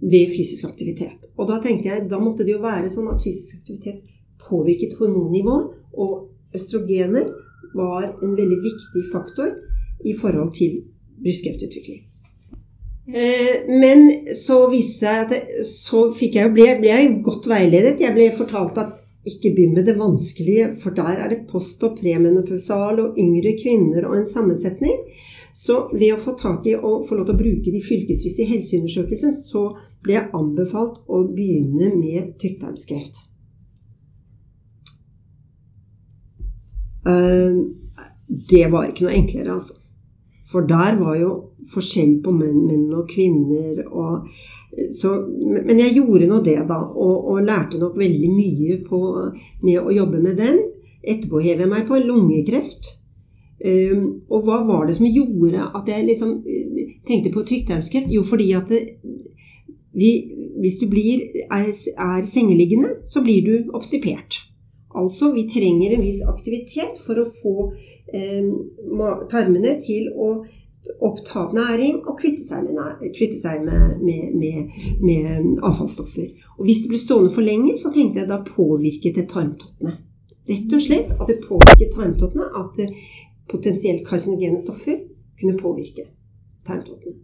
ved 0.00 0.30
fysisk 0.32 0.68
aktivitet. 0.68 1.30
Og 1.36 1.48
da 1.48 1.58
tenkte 1.62 1.90
jeg 1.90 2.06
da 2.10 2.20
måtte 2.22 2.44
det 2.46 2.54
jo 2.54 2.62
være 2.62 2.90
sånn 2.92 3.08
at 3.12 3.24
fysisk 3.24 3.60
aktivitet 3.62 4.04
påvirket 4.48 4.98
hormonnivå, 4.98 5.56
og 5.98 6.56
østrogener 6.56 7.30
var 7.76 8.10
en 8.22 8.36
veldig 8.36 8.60
viktig 8.64 9.06
faktor 9.12 9.54
i 10.04 10.14
forhold 10.16 10.52
til 10.56 10.82
brystkreftutvikling. 11.22 12.04
Eh, 13.08 13.64
men 13.80 14.10
så 14.36 14.66
viste 14.68 15.00
seg 15.00 15.24
at 15.24 15.64
så 15.64 16.08
fikk 16.12 16.36
jeg, 16.36 16.52
ble, 16.52 16.66
ble 16.80 16.92
jeg 16.92 17.12
godt 17.24 17.48
veiledet. 17.48 18.00
Jeg 18.04 18.16
ble 18.16 18.28
fortalt 18.36 18.80
at 18.80 18.98
ikke 19.28 19.52
begynn 19.56 19.74
med 19.76 19.88
det 19.88 19.96
vanskelige, 19.98 20.70
for 20.80 20.94
der 20.96 21.24
er 21.24 21.32
det 21.32 21.46
post- 21.48 21.84
og 21.84 21.98
premenopausal 21.98 23.00
og 23.02 23.18
yngre 23.20 23.54
kvinner 23.60 24.06
og 24.08 24.18
en 24.18 24.28
sammensetning. 24.28 25.00
Så 25.56 25.88
ved 25.92 26.14
å 26.14 26.20
få 26.22 26.36
tak 26.38 26.68
i 26.70 26.76
og 26.76 27.02
få 27.08 27.18
lov 27.18 27.28
til 27.28 27.34
å 27.34 27.40
bruke 27.40 27.72
de 27.74 27.82
fylkesvise 27.82 28.46
helseundersøkelsene, 28.46 29.34
så 29.34 29.64
ble 30.04 30.14
jeg 30.14 30.30
anbefalt 30.38 31.02
å 31.08 31.24
begynne 31.32 31.90
med 31.96 32.36
tykktarmskreft. 32.38 33.27
Det 37.04 38.64
var 38.72 38.88
ikke 38.88 39.06
noe 39.06 39.16
enklere, 39.16 39.54
altså. 39.54 39.78
For 40.48 40.64
der 40.64 40.96
var 40.96 41.16
jo 41.20 41.30
forskjell 41.68 42.14
på 42.24 42.32
menn, 42.32 42.62
menn 42.68 42.86
og 42.96 43.08
kvinner. 43.10 43.82
Og, 43.92 44.28
så, 44.96 45.12
men 45.28 45.80
jeg 45.82 45.98
gjorde 45.98 46.28
nå 46.30 46.40
det, 46.44 46.56
da. 46.70 46.78
Og, 46.88 47.16
og, 47.34 47.42
lærte 47.44 47.80
nok 47.80 47.98
veldig 48.00 48.30
mye 48.32 48.78
på, 48.86 49.00
med 49.64 49.82
å 49.82 49.92
jobbe 49.92 50.22
med 50.24 50.40
den. 50.40 50.62
Etterpå 51.04 51.42
hev 51.44 51.64
jeg 51.64 51.70
meg 51.70 51.84
på 51.88 52.00
lungekreft. 52.00 52.94
Um, 53.58 54.22
og 54.30 54.46
hva 54.46 54.60
var 54.64 54.86
det 54.86 54.94
som 54.96 55.08
gjorde 55.10 55.64
at 55.74 55.88
jeg 55.90 56.06
liksom 56.06 56.36
tenkte 57.08 57.32
på 57.34 57.44
tykktarmskreft? 57.44 58.12
Jo, 58.14 58.22
fordi 58.24 58.52
at 58.56 58.70
det, 58.72 58.84
vi, 59.98 60.12
hvis 60.62 60.78
du 60.80 60.86
blir, 60.88 61.26
er, 61.50 61.68
er 61.68 62.22
sengeliggende, 62.24 63.00
så 63.04 63.20
blir 63.24 63.44
du 63.44 63.72
obstipert. 63.76 64.44
Altså, 64.98 65.32
vi 65.32 65.46
trenger 65.50 65.94
en 65.94 66.02
viss 66.02 66.24
aktivitet 66.26 66.98
for 66.98 67.20
å 67.20 67.26
få 67.28 67.54
eh, 68.14 68.48
tarmene 69.30 69.76
til 69.84 70.08
å 70.14 70.32
oppta 71.04 71.48
næring 71.52 72.00
og 72.06 72.16
kvitte 72.20 72.44
seg, 72.46 72.68
med, 72.72 73.02
kvitte 73.16 73.38
seg 73.38 73.64
med, 73.66 74.00
med, 74.02 74.74
med, 75.02 75.48
avfallsstoffer. 75.66 76.32
Og 76.56 76.66
hvis 76.66 76.84
det 76.84 76.92
ble 76.92 77.00
stående 77.02 77.34
for 77.34 77.46
lenge, 77.46 77.76
så 77.80 77.92
tenkte 77.94 78.22
jeg 78.22 78.30
da 78.30 78.40
påvirket 78.46 79.20
det 79.20 79.28
tarmtottene. 79.30 79.98
Rett 80.48 80.74
og 80.74 80.82
slett 80.82 81.12
at 81.18 81.28
det 81.28 81.42
påvirket 81.44 81.92
tarmtottene 81.94 82.48
at 82.56 82.82
potensielt 83.52 84.06
karsinogene 84.08 84.60
stoffer 84.60 85.02
kunne 85.38 85.58
påvirke 85.60 86.08
tarmtottene. 86.66 87.18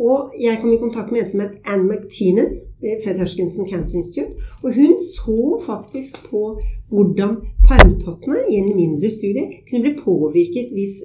Og 0.00 0.32
jeg 0.40 0.56
kom 0.60 0.72
i 0.72 0.80
kontakt 0.80 1.12
med 1.12 1.20
en 1.20 1.28
som 1.28 1.42
het 1.44 1.58
Anne 1.68 1.84
McTiernan 1.84 2.54
ved 2.80 3.02
Fred 3.04 3.18
Hurskinson 3.20 3.68
Cancer 3.68 4.00
Institute. 4.00 4.32
Og 4.64 4.74
hun 4.74 4.96
så 4.96 5.60
faktisk 5.66 6.22
på 6.30 6.60
hvordan 6.92 7.38
tarmtottene 7.68 8.44
i 8.50 8.60
en 8.60 8.70
mindre 8.76 9.10
studie 9.10 9.62
kunne 9.68 9.82
bli 9.86 9.96
påvirket 9.98 10.72
hvis, 10.76 11.00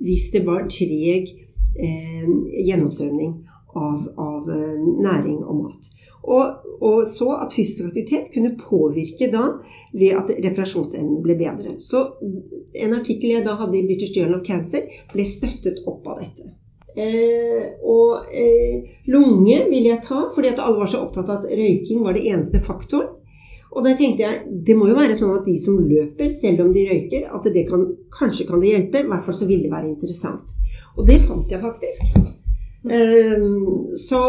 hvis 0.00 0.30
det 0.34 0.44
var 0.48 0.68
treg 0.72 1.30
eh, 1.30 2.28
gjennomstrømning 2.66 3.34
av, 3.76 4.06
av, 4.18 4.50
eh, 4.50 4.76
næring 5.04 5.42
og 5.44 5.64
mat. 5.64 5.90
Og, 6.20 6.66
og, 6.80 7.04
så 7.08 7.30
at 7.40 7.54
fysisk 7.56 7.88
aktivitet 7.88 8.32
kunne 8.34 8.56
påvirke 8.60 9.30
da 9.32 9.46
ved 9.96 10.16
at 10.18 10.32
reparasjonsevnen 10.36 11.22
ble 11.24 11.36
bedre. 11.40 11.76
Så 11.80 12.02
en 12.76 12.96
artikkel 12.96 13.36
jeg 13.36 13.46
da 13.46 13.56
hadde 13.60 13.78
i 13.78 13.86
British 13.88 14.16
Journal 14.16 14.40
of 14.40 14.46
Cancer, 14.46 14.84
ble 15.12 15.24
støttet 15.24 15.80
opp 15.88 16.08
av 16.10 16.20
dette. 16.20 16.50
Eh, 16.98 17.70
og 17.86 18.34
eh, 18.34 18.98
lunge 19.08 19.62
vil 19.70 19.88
jeg 19.92 20.02
ta, 20.04 20.26
fordi 20.34 20.50
at 20.52 20.60
alle 20.60 20.82
var 20.82 20.90
så 20.90 21.04
opptatt 21.06 21.30
av 21.30 21.44
at 21.44 21.56
røyking 21.56 22.02
var 22.04 22.18
det 22.18 22.26
eneste 22.28 22.60
faktoren. 22.64 23.16
Og 23.70 23.84
da 23.86 23.94
tenkte 23.94 24.24
jeg 24.24 24.58
det 24.66 24.74
må 24.76 24.88
jo 24.90 24.98
være 24.98 25.14
sånn 25.18 25.36
at 25.36 25.46
de 25.46 25.54
som 25.62 25.78
løper, 25.78 26.32
selv 26.34 26.64
om 26.64 26.72
de 26.74 26.88
røyker, 26.88 27.28
at 27.30 27.46
det 27.54 27.64
kan, 27.68 27.86
kanskje 28.16 28.48
kan 28.48 28.62
det 28.62 28.72
hjelpe. 28.72 29.04
I 29.04 29.10
hvert 29.10 29.26
fall 29.26 29.38
så 29.38 29.46
ville 29.46 29.66
det 29.66 29.72
være 29.72 29.92
interessant. 29.92 30.56
Og 30.98 31.06
det 31.06 31.20
fant 31.22 31.52
jeg 31.52 31.62
faktisk. 31.62 32.18
Um, 32.80 33.92
så, 33.94 34.20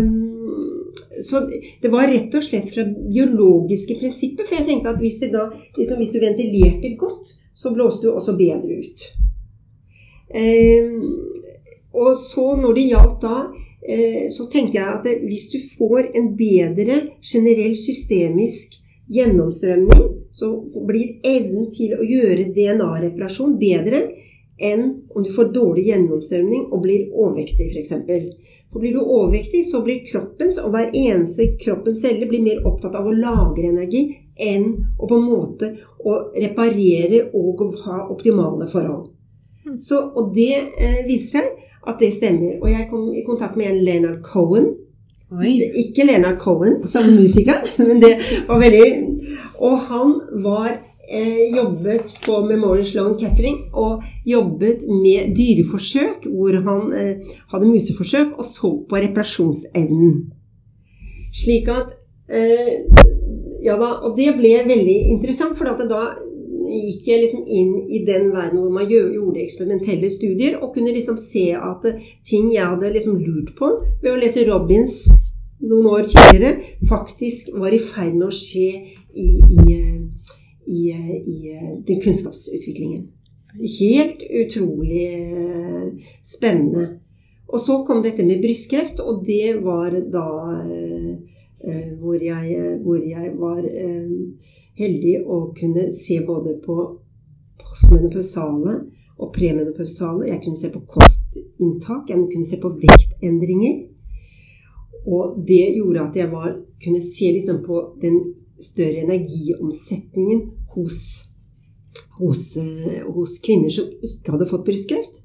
um, 0.00 0.82
så, 1.22 1.40
det 1.80 1.92
var 1.92 2.10
rett 2.10 2.34
og 2.34 2.44
slett 2.44 2.72
fra 2.74 2.84
biologiske 2.84 3.96
prinsipper. 4.02 4.48
For 4.48 4.60
jeg 4.60 4.68
tenkte 4.68 4.92
at 4.92 5.00
hvis, 5.00 5.20
da, 5.32 5.48
liksom, 5.78 6.02
hvis 6.02 6.12
du 6.12 6.20
ventilerte 6.20 6.92
godt, 7.00 7.36
så 7.56 7.72
blåste 7.72 8.08
du 8.08 8.12
også 8.12 8.36
bedre 8.36 8.82
ut. 8.84 9.08
Um, 10.34 11.08
og 11.94 12.16
så 12.18 12.52
når 12.58 12.76
det 12.76 12.88
gjaldt 12.90 13.22
da 13.22 13.36
så 14.32 14.46
tenkte 14.48 14.78
jeg 14.78 14.88
at 14.88 15.06
hvis 15.28 15.50
du 15.52 15.58
får 15.60 16.06
en 16.16 16.30
bedre 16.38 16.94
generell 17.20 17.74
systemisk 17.76 18.78
gjennomstrømning, 19.12 20.06
så 20.32 20.48
blir 20.88 21.18
evnen 21.26 21.68
til 21.74 21.92
å 21.98 22.06
gjøre 22.08 22.48
DNA-reparasjon 22.56 23.58
bedre 23.60 24.06
enn 24.56 24.84
om 25.10 25.22
du 25.24 25.30
får 25.34 25.52
dårlig 25.54 25.88
gjennomstrømning 25.90 26.68
og 26.70 26.82
blir 26.84 27.10
overvektig, 27.12 27.70
f.eks. 27.74 27.92
For 28.72 28.82
blir 28.82 28.96
du 28.96 29.02
overvektig, 29.02 29.62
så 29.66 29.82
blir 29.86 30.02
kroppens 30.06 30.58
og 30.62 30.72
hver 30.74 30.90
eneste 30.90 31.52
kroppens 31.60 32.00
celle 32.02 32.26
blir 32.30 32.42
mer 32.42 32.64
opptatt 32.66 32.96
av 32.98 33.06
å 33.06 33.14
lagre 33.14 33.70
energi 33.70 34.06
enn 34.34 34.70
å 34.98 35.06
på 35.06 35.18
en 35.18 35.28
måte 35.28 35.70
å 36.02 36.16
reparere 36.34 37.28
og 37.38 37.62
ha 37.84 38.00
optimale 38.10 38.66
forhold. 38.70 39.12
Mm. 39.64 39.76
Så, 39.78 40.00
og 40.02 40.34
det 40.34 40.56
eh, 40.58 41.04
viser 41.06 41.38
seg 41.38 41.73
at 41.88 42.00
det 42.00 42.12
stemmer. 42.14 42.58
Og 42.62 42.70
jeg 42.70 42.88
kom 42.90 43.12
i 43.14 43.24
kontakt 43.26 43.56
med 43.56 43.70
en 43.70 43.84
Leonard 43.84 44.22
Cohen. 44.22 44.72
Oi. 45.34 45.56
Ikke 45.82 46.06
Leonard 46.06 46.38
Cohen 46.38 46.82
som 46.86 47.06
musiker, 47.10 47.64
men 47.86 48.02
det 48.02 48.12
var 48.48 48.60
veldig 48.60 48.88
Og 49.58 49.78
han 49.88 50.12
var 50.44 50.68
eh, 51.08 51.56
jobbet 51.56 52.12
på 52.26 52.38
Memorial 52.46 52.86
Sloan 52.86 53.16
Catering 53.18 53.56
og 53.72 54.04
jobbet 54.26 54.84
med 54.88 55.34
dyreforsøk, 55.36 56.28
hvor 56.28 56.60
han 56.68 56.92
eh, 56.92 57.34
hadde 57.52 57.72
museforsøk 57.72 58.38
og 58.38 58.44
så 58.44 58.70
på 58.88 59.00
reparasjonsevnen. 59.06 60.14
Slik 61.34 61.68
at 61.72 61.96
eh, 62.30 62.84
Ja 63.64 63.78
da, 63.80 63.94
og 64.04 64.12
det 64.18 64.28
ble 64.36 64.58
veldig 64.68 64.96
interessant, 65.08 65.56
for 65.56 65.86
da 65.88 66.02
gikk 66.68 67.08
jeg 67.10 67.22
liksom 67.22 67.44
inn 67.46 67.74
i 67.88 68.02
den 68.06 68.30
verden 68.34 68.60
hvor 68.62 68.72
man 68.74 68.88
gjorde 68.88 69.42
eksperimentelle 69.42 70.10
studier, 70.12 70.58
og 70.60 70.74
kunne 70.74 70.94
liksom 70.94 71.18
se 71.20 71.50
at 71.56 71.86
ting 72.26 72.50
jeg 72.54 72.66
hadde 72.66 72.92
liksom 72.94 73.20
lurt 73.20 73.54
på 73.58 73.70
ved 74.02 74.12
å 74.12 74.18
lese 74.20 74.46
Robins 74.48 74.98
noen 75.64 75.86
år 75.88 76.08
tidligere, 76.10 76.56
faktisk 76.88 77.54
var 77.56 77.72
i 77.72 77.80
ferd 77.80 78.16
med 78.18 78.28
å 78.28 78.34
skje 78.34 78.68
i, 79.14 79.28
i, 79.38 79.76
i, 80.66 80.82
i 80.90 81.54
den 81.86 82.02
kunnskapsutviklingen. 82.02 83.06
Helt 83.54 84.24
utrolig 84.42 85.06
eh, 85.14 86.10
spennende. 86.26 86.88
Og 87.48 87.60
så 87.62 87.78
kom 87.86 88.02
dette 88.02 88.26
med 88.26 88.42
brystkreft, 88.42 89.00
og 89.00 89.22
det 89.26 89.60
var 89.62 89.94
da 90.10 90.26
eh, 90.64 91.12
hvor, 92.00 92.18
jeg, 92.20 92.78
hvor 92.84 93.00
jeg 93.00 93.30
var 93.40 93.64
heldig 94.78 95.14
å 95.24 95.38
kunne 95.56 95.86
se 95.94 96.18
både 96.26 96.58
på 96.64 96.76
postmenopausale 97.60 98.74
og 99.18 99.32
premenopausale. 99.34 100.28
Jeg 100.28 100.42
kunne 100.44 100.60
se 100.60 100.70
på 100.74 100.82
kostinntak, 100.96 102.10
jeg 102.10 102.30
kunne 102.32 102.48
se 102.48 102.60
på 102.62 102.72
vektendringer. 102.82 103.82
Og 105.04 105.44
det 105.46 105.76
gjorde 105.76 106.06
at 106.08 106.16
jeg 106.16 106.30
var, 106.32 106.56
kunne 106.84 107.02
se 107.04 107.30
liksom 107.32 107.60
på 107.66 107.80
den 108.02 108.20
større 108.60 109.04
energiomsetningen 109.04 110.46
hos, 110.74 110.98
hos, 112.18 112.56
eh, 112.56 113.02
hos 113.04 113.38
kvinner 113.44 113.72
som 113.72 113.90
ikke 114.02 114.32
hadde 114.32 114.48
fått 114.48 114.64
brystkreft. 114.66 115.20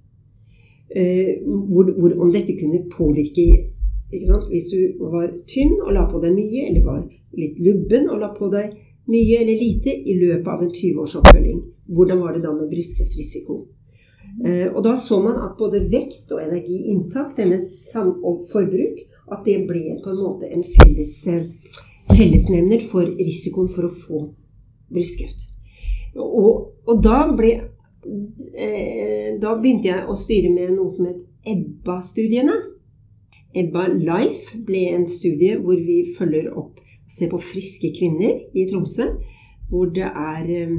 Eh, 0.89 1.39
hvor, 1.45 1.93
hvor, 1.95 2.17
om 2.19 2.31
dette 2.33 2.57
kunne 2.59 2.87
påvirke 2.91 3.45
Hvis 4.09 4.71
du 4.73 5.09
var 5.11 5.29
tynn 5.49 5.77
og 5.83 5.93
la 5.93 6.05
på 6.09 6.21
deg 6.23 6.33
mye, 6.33 6.67
eller 6.69 6.85
var 6.85 7.01
litt 7.37 7.59
lubben 7.61 8.09
og 8.09 8.21
la 8.23 8.31
på 8.35 8.49
deg 8.53 8.73
mye 9.09 9.41
eller 9.41 9.57
lite 9.57 9.93
i 9.93 10.15
løpet 10.19 10.47
av 10.47 10.63
en 10.63 10.71
20 10.71 11.03
års 11.03 11.15
oppfølging. 11.19 11.59
Hvordan 11.97 12.21
var 12.21 12.33
det 12.33 12.43
da 12.45 12.53
med 12.53 12.69
brystkreftrisiko? 12.69 13.59
Eh, 14.45 14.67
og 14.69 14.83
da 14.85 14.95
så 14.97 15.17
man 15.23 15.39
at 15.41 15.57
både 15.59 15.81
vekt 15.91 16.29
og 16.31 16.41
energiinntak 16.43 17.33
denne 17.37 17.57
og 17.97 18.43
forbruk, 18.51 19.01
at 19.33 19.45
det 19.45 19.63
ble 19.69 19.97
på 20.03 20.13
en 20.13 20.21
måte 20.21 20.49
en 20.49 20.63
felles, 20.63 21.15
eh, 21.27 21.49
fellesnevner 22.13 22.85
for 22.91 23.09
risikoen 23.17 23.69
for 23.69 23.89
å 23.89 23.93
få 23.93 24.21
brystkreft. 24.93 25.49
Og, 26.17 26.69
og 26.89 27.03
da 27.05 27.27
ble 27.37 27.51
eh, 28.57 29.35
Da 29.39 29.51
begynte 29.55 29.91
jeg 29.91 30.07
å 30.09 30.15
styre 30.17 30.49
med 30.49 30.71
noe 30.73 30.89
som 30.89 31.05
het 31.05 31.19
EBBA-studiene. 31.47 32.55
EBBA 33.59 33.85
Life 33.97 34.59
ble 34.67 34.85
en 34.95 35.07
studie 35.09 35.57
hvor 35.59 35.79
vi 35.89 36.01
følger 36.17 36.51
opp 36.53 36.79
og 36.79 37.13
ser 37.15 37.31
på 37.31 37.39
friske 37.41 37.89
kvinner 37.97 38.37
i 38.53 38.67
Tromsø, 38.69 39.07
hvor 39.69 39.89
det 39.93 40.05
er 40.05 40.51
eh, 40.53 40.75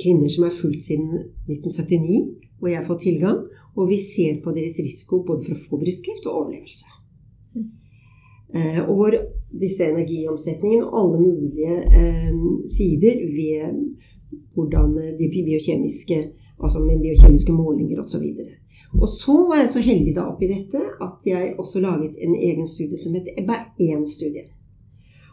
kvinner 0.00 0.30
som 0.32 0.46
er 0.48 0.56
fulgt 0.56 0.86
siden 0.86 1.12
1979, 1.50 2.22
hvor 2.58 2.72
jeg 2.72 2.80
har 2.80 2.88
fått 2.88 3.04
tilgang. 3.04 3.44
Og 3.76 3.88
vi 3.88 3.98
ser 4.00 4.40
på 4.44 4.52
deres 4.56 4.78
risiko 4.80 5.22
både 5.26 5.44
for 5.46 5.56
å 5.56 5.62
få 5.62 5.80
brystkreft 5.80 6.28
og 6.28 6.38
overlevelse. 6.40 6.98
Eh, 8.52 8.80
og 8.84 8.94
hvor 8.98 9.16
disse 9.60 9.88
energiomsetningene 9.92 10.88
og 10.88 10.96
alle 11.00 11.20
mulige 11.22 11.78
eh, 12.00 12.42
sider 12.68 13.20
ved 13.32 13.78
hvordan 14.56 14.96
de 15.18 15.28
biokjemiske 15.32 16.18
Altså 16.62 16.78
med 16.78 17.00
biokjemiske 17.02 17.52
målinger 17.52 18.00
osv. 18.00 18.22
Og, 19.00 19.08
så 19.08 19.34
var 19.48 19.62
jeg 19.62 19.70
så 19.72 19.82
heldig 19.82 20.14
da 20.16 20.26
oppi 20.28 20.48
dette 20.50 20.80
at 21.02 21.26
jeg 21.26 21.54
også 21.58 21.80
laget 21.80 22.18
en 22.20 22.34
egen 22.36 22.68
studie 22.68 22.98
som 23.00 23.14
heter 23.16 23.38
EBA1-studien. 23.40 24.50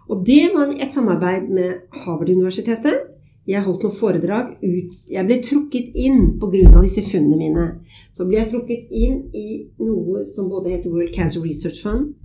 Og 0.10 0.24
det 0.26 0.50
var 0.56 0.72
et 0.74 0.93
samarbeid 0.93 1.50
med 1.54 1.84
Harvard-universitetet. 2.04 3.04
Jeg 3.50 3.63
holdt 3.65 3.84
noen 3.86 3.95
foredrag 3.95 4.50
ut 4.62 5.10
Jeg 5.10 5.26
ble 5.26 5.38
trukket 5.41 5.93
inn 5.98 6.39
pga. 6.41 6.82
disse 6.82 7.04
funnene 7.06 7.38
mine. 7.38 7.65
Så 8.13 8.26
ble 8.26 8.39
jeg 8.39 8.52
trukket 8.54 8.89
inn 8.89 9.22
i 9.34 9.69
noe 9.82 10.26
som 10.26 10.50
både 10.50 10.74
heter 10.74 10.89
World 10.89 11.13
Cancer 11.13 11.41
Research 11.41 11.84
Fund. 11.84 12.15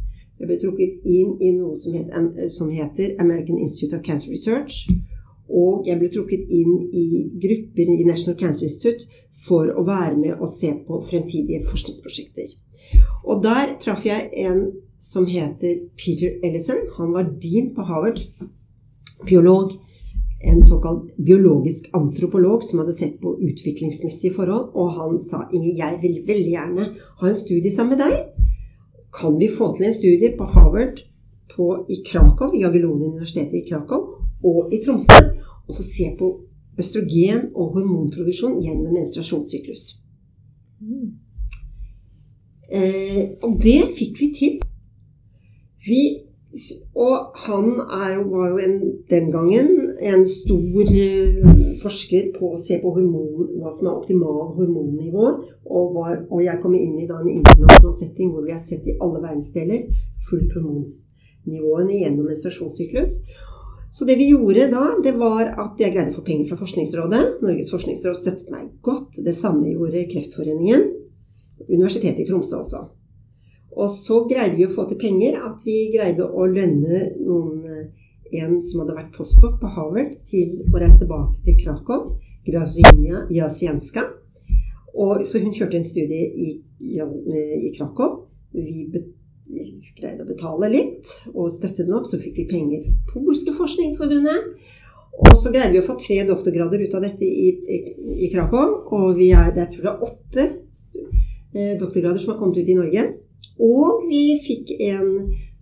Jeg 0.40 0.48
ble 0.48 0.58
trukket 0.60 1.04
inn 1.04 1.36
i 1.40 1.52
noe 1.54 1.76
het, 1.76 2.50
som 2.50 2.70
heter 2.70 3.14
American 3.20 3.58
Institute 3.58 3.96
of 3.96 4.02
Cancer 4.02 4.30
Research. 4.30 4.88
Og 5.52 5.84
jeg 5.86 6.00
ble 6.00 6.08
trukket 6.12 6.48
inn 6.48 6.76
i 6.96 7.06
grupper 7.40 7.90
i 7.92 8.04
National 8.08 8.36
Cancer 8.40 8.68
Institute 8.68 9.04
for 9.44 9.68
å 9.68 9.84
være 9.84 10.16
med 10.16 10.38
og 10.38 10.48
se 10.48 10.72
på 10.86 11.00
fremtidige 11.04 11.64
forskningsprosjekter. 11.68 12.54
Og 13.28 13.42
der 13.44 13.76
traff 13.80 14.04
jeg 14.06 14.30
en 14.44 14.66
som 15.00 15.26
heter 15.28 15.84
Peter 16.00 16.38
Ellison. 16.44 16.80
Han 16.96 17.12
var 17.12 17.28
dean 17.42 17.74
på 17.76 17.84
Harvard. 17.84 18.20
Biolog. 19.26 19.72
En 20.44 20.60
såkalt 20.62 21.16
biologisk 21.16 21.88
antropolog 21.96 22.64
som 22.64 22.82
hadde 22.82 22.92
sett 22.92 23.20
på 23.20 23.36
utviklingsmessige 23.40 24.34
forhold. 24.36 24.72
Og 24.76 24.92
han 24.96 25.20
sa 25.20 25.44
Inge, 25.52 25.76
jeg 25.76 26.00
vil 26.02 26.20
veldig 26.26 26.52
gjerne 26.56 26.90
ha 27.20 27.28
en 27.28 27.36
studie 27.36 27.72
sammen 27.72 27.96
med 27.96 28.04
deg. 28.04 28.48
Kan 29.14 29.38
vi 29.40 29.48
få 29.48 29.72
til 29.76 29.88
en 29.88 29.96
studie 29.96 30.34
på 30.36 30.48
Harvard, 30.56 31.00
på, 31.54 31.70
i 31.88 32.00
Krakow, 32.06 32.52
i 32.56 32.64
Jagellonian-universitetet 32.64 33.60
i 33.60 33.66
Krakow 33.68 34.23
og 34.44 34.72
i 34.74 34.80
Tromsø, 34.84 35.20
og 35.68 35.74
så 35.74 35.82
se 35.82 36.10
på 36.18 36.30
østrogen 36.78 37.50
og 37.54 37.74
hormonproduksjon 37.76 38.60
gjennom 38.64 38.94
menstruasjonssyklus. 38.96 39.84
Eh, 42.74 43.22
og 43.42 43.58
det 43.62 43.80
fikk 43.98 44.20
vi 44.20 44.28
til. 44.38 44.54
Vi, 45.86 46.00
og 46.94 47.14
han 47.46 47.66
er, 47.82 48.18
var 48.32 48.48
jo 48.52 48.58
en, 48.66 48.76
den 49.10 49.30
gangen 49.34 49.68
en 50.00 50.22
stor 50.28 50.84
uh, 50.88 51.50
forsker 51.82 52.30
på 52.38 52.54
å 52.54 52.60
se 52.60 52.78
på 52.82 52.92
hormon, 52.94 53.50
hva 53.60 53.72
som 53.74 53.90
er 53.90 53.98
optimal 53.98 54.54
hormonnivå. 54.56 55.26
Og, 55.64 55.90
var, 55.96 56.22
og, 56.30 56.40
jeg 56.44 56.60
kom 56.62 56.76
inn 56.78 56.96
i 57.02 57.08
da, 57.10 57.20
en 57.20 57.36
internasjonal 57.36 57.96
setting 58.00 58.32
hvor 58.32 58.46
vi 58.46 58.54
har 58.54 58.62
sett 58.64 58.86
i 58.88 58.96
alle 58.96 59.20
verdensdeler 59.20 59.84
fullt 60.24 60.56
hormonsnivåene 60.56 62.00
gjennom 62.00 62.30
menstruasjonssyklus. 62.30 63.18
Så 63.94 64.04
det 64.04 64.16
vi 64.18 64.26
gjorde 64.32 64.66
da, 64.72 64.88
det 65.04 65.12
var 65.20 65.52
at 65.62 65.78
jeg 65.78 65.94
greide 65.94 66.10
å 66.10 66.16
få 66.16 66.24
penger 66.26 66.48
fra 66.50 66.58
Forskningsrådet. 66.58 67.20
Norges 67.44 67.70
forskningsråd 67.70 68.16
støttet 68.18 68.50
meg 68.50 68.72
godt. 68.82 69.20
Det 69.22 69.34
samme 69.36 69.70
gjorde 69.70 70.02
Kreftforeningen. 70.10 70.88
Universitetet 71.68 72.24
i 72.24 72.26
Tromsø 72.26 72.58
også. 72.64 72.80
Og 73.78 73.92
så 73.94 74.18
greide 74.26 74.58
vi 74.58 74.66
å 74.66 74.72
få 74.74 74.88
til 74.90 74.98
penger 74.98 75.38
at 75.46 75.62
vi 75.66 75.76
greide 75.94 76.26
å 76.26 76.48
lønne 76.50 77.04
noen, 77.20 77.62
eh, 77.70 78.42
en 78.42 78.58
som 78.58 78.82
hadde 78.82 78.98
vært 78.98 79.14
postdok 79.14 79.60
på 79.62 79.70
Harvard, 79.76 80.16
til 80.26 80.58
å 80.72 80.82
reise 80.82 81.04
tilbake 81.04 81.44
til 81.46 81.58
Krakow. 81.62 82.16
Grazinia 82.44 83.28
Jasienska. 83.30 84.08
Så 85.22 85.38
hun 85.38 85.54
kjørte 85.54 85.78
en 85.78 85.86
studie 85.86 86.26
i, 86.34 86.50
i 86.82 87.70
Krakow. 87.78 88.24
Vi 88.50 88.88
greide 89.98 90.24
å 90.24 90.28
betale 90.28 90.70
litt 90.72 91.10
og 91.34 91.52
støtte 91.52 91.84
den 91.84 91.96
opp. 91.98 92.08
Så 92.08 92.20
fikk 92.22 92.40
vi 92.42 92.48
penger 92.50 92.84
fra 92.86 92.96
Polske 93.12 93.54
Forskningsforbundet. 93.56 94.50
Og 95.14 95.36
så 95.38 95.52
greide 95.54 95.76
vi 95.76 95.82
å 95.82 95.86
få 95.86 95.94
tre 96.00 96.22
doktorgrader 96.26 96.80
ut 96.82 96.94
av 96.98 97.04
dette 97.06 97.26
i, 97.26 97.50
i, 97.54 97.78
i 98.26 98.30
Krakow. 98.32 98.80
Og 98.96 99.14
vi 99.18 99.30
er, 99.36 99.52
det 99.54 99.66
er 99.66 99.72
tror 99.74 99.90
jeg 99.90 100.08
åtte 100.08 100.46
eh, 101.54 101.74
doktorgrader 101.78 102.18
som 102.22 102.34
har 102.34 102.40
kommet 102.40 102.58
ut 102.58 102.70
i 102.72 102.78
Norge. 102.78 103.06
Og 103.62 104.08
vi 104.08 104.24
fikk 104.42 104.74
en, 104.88 105.12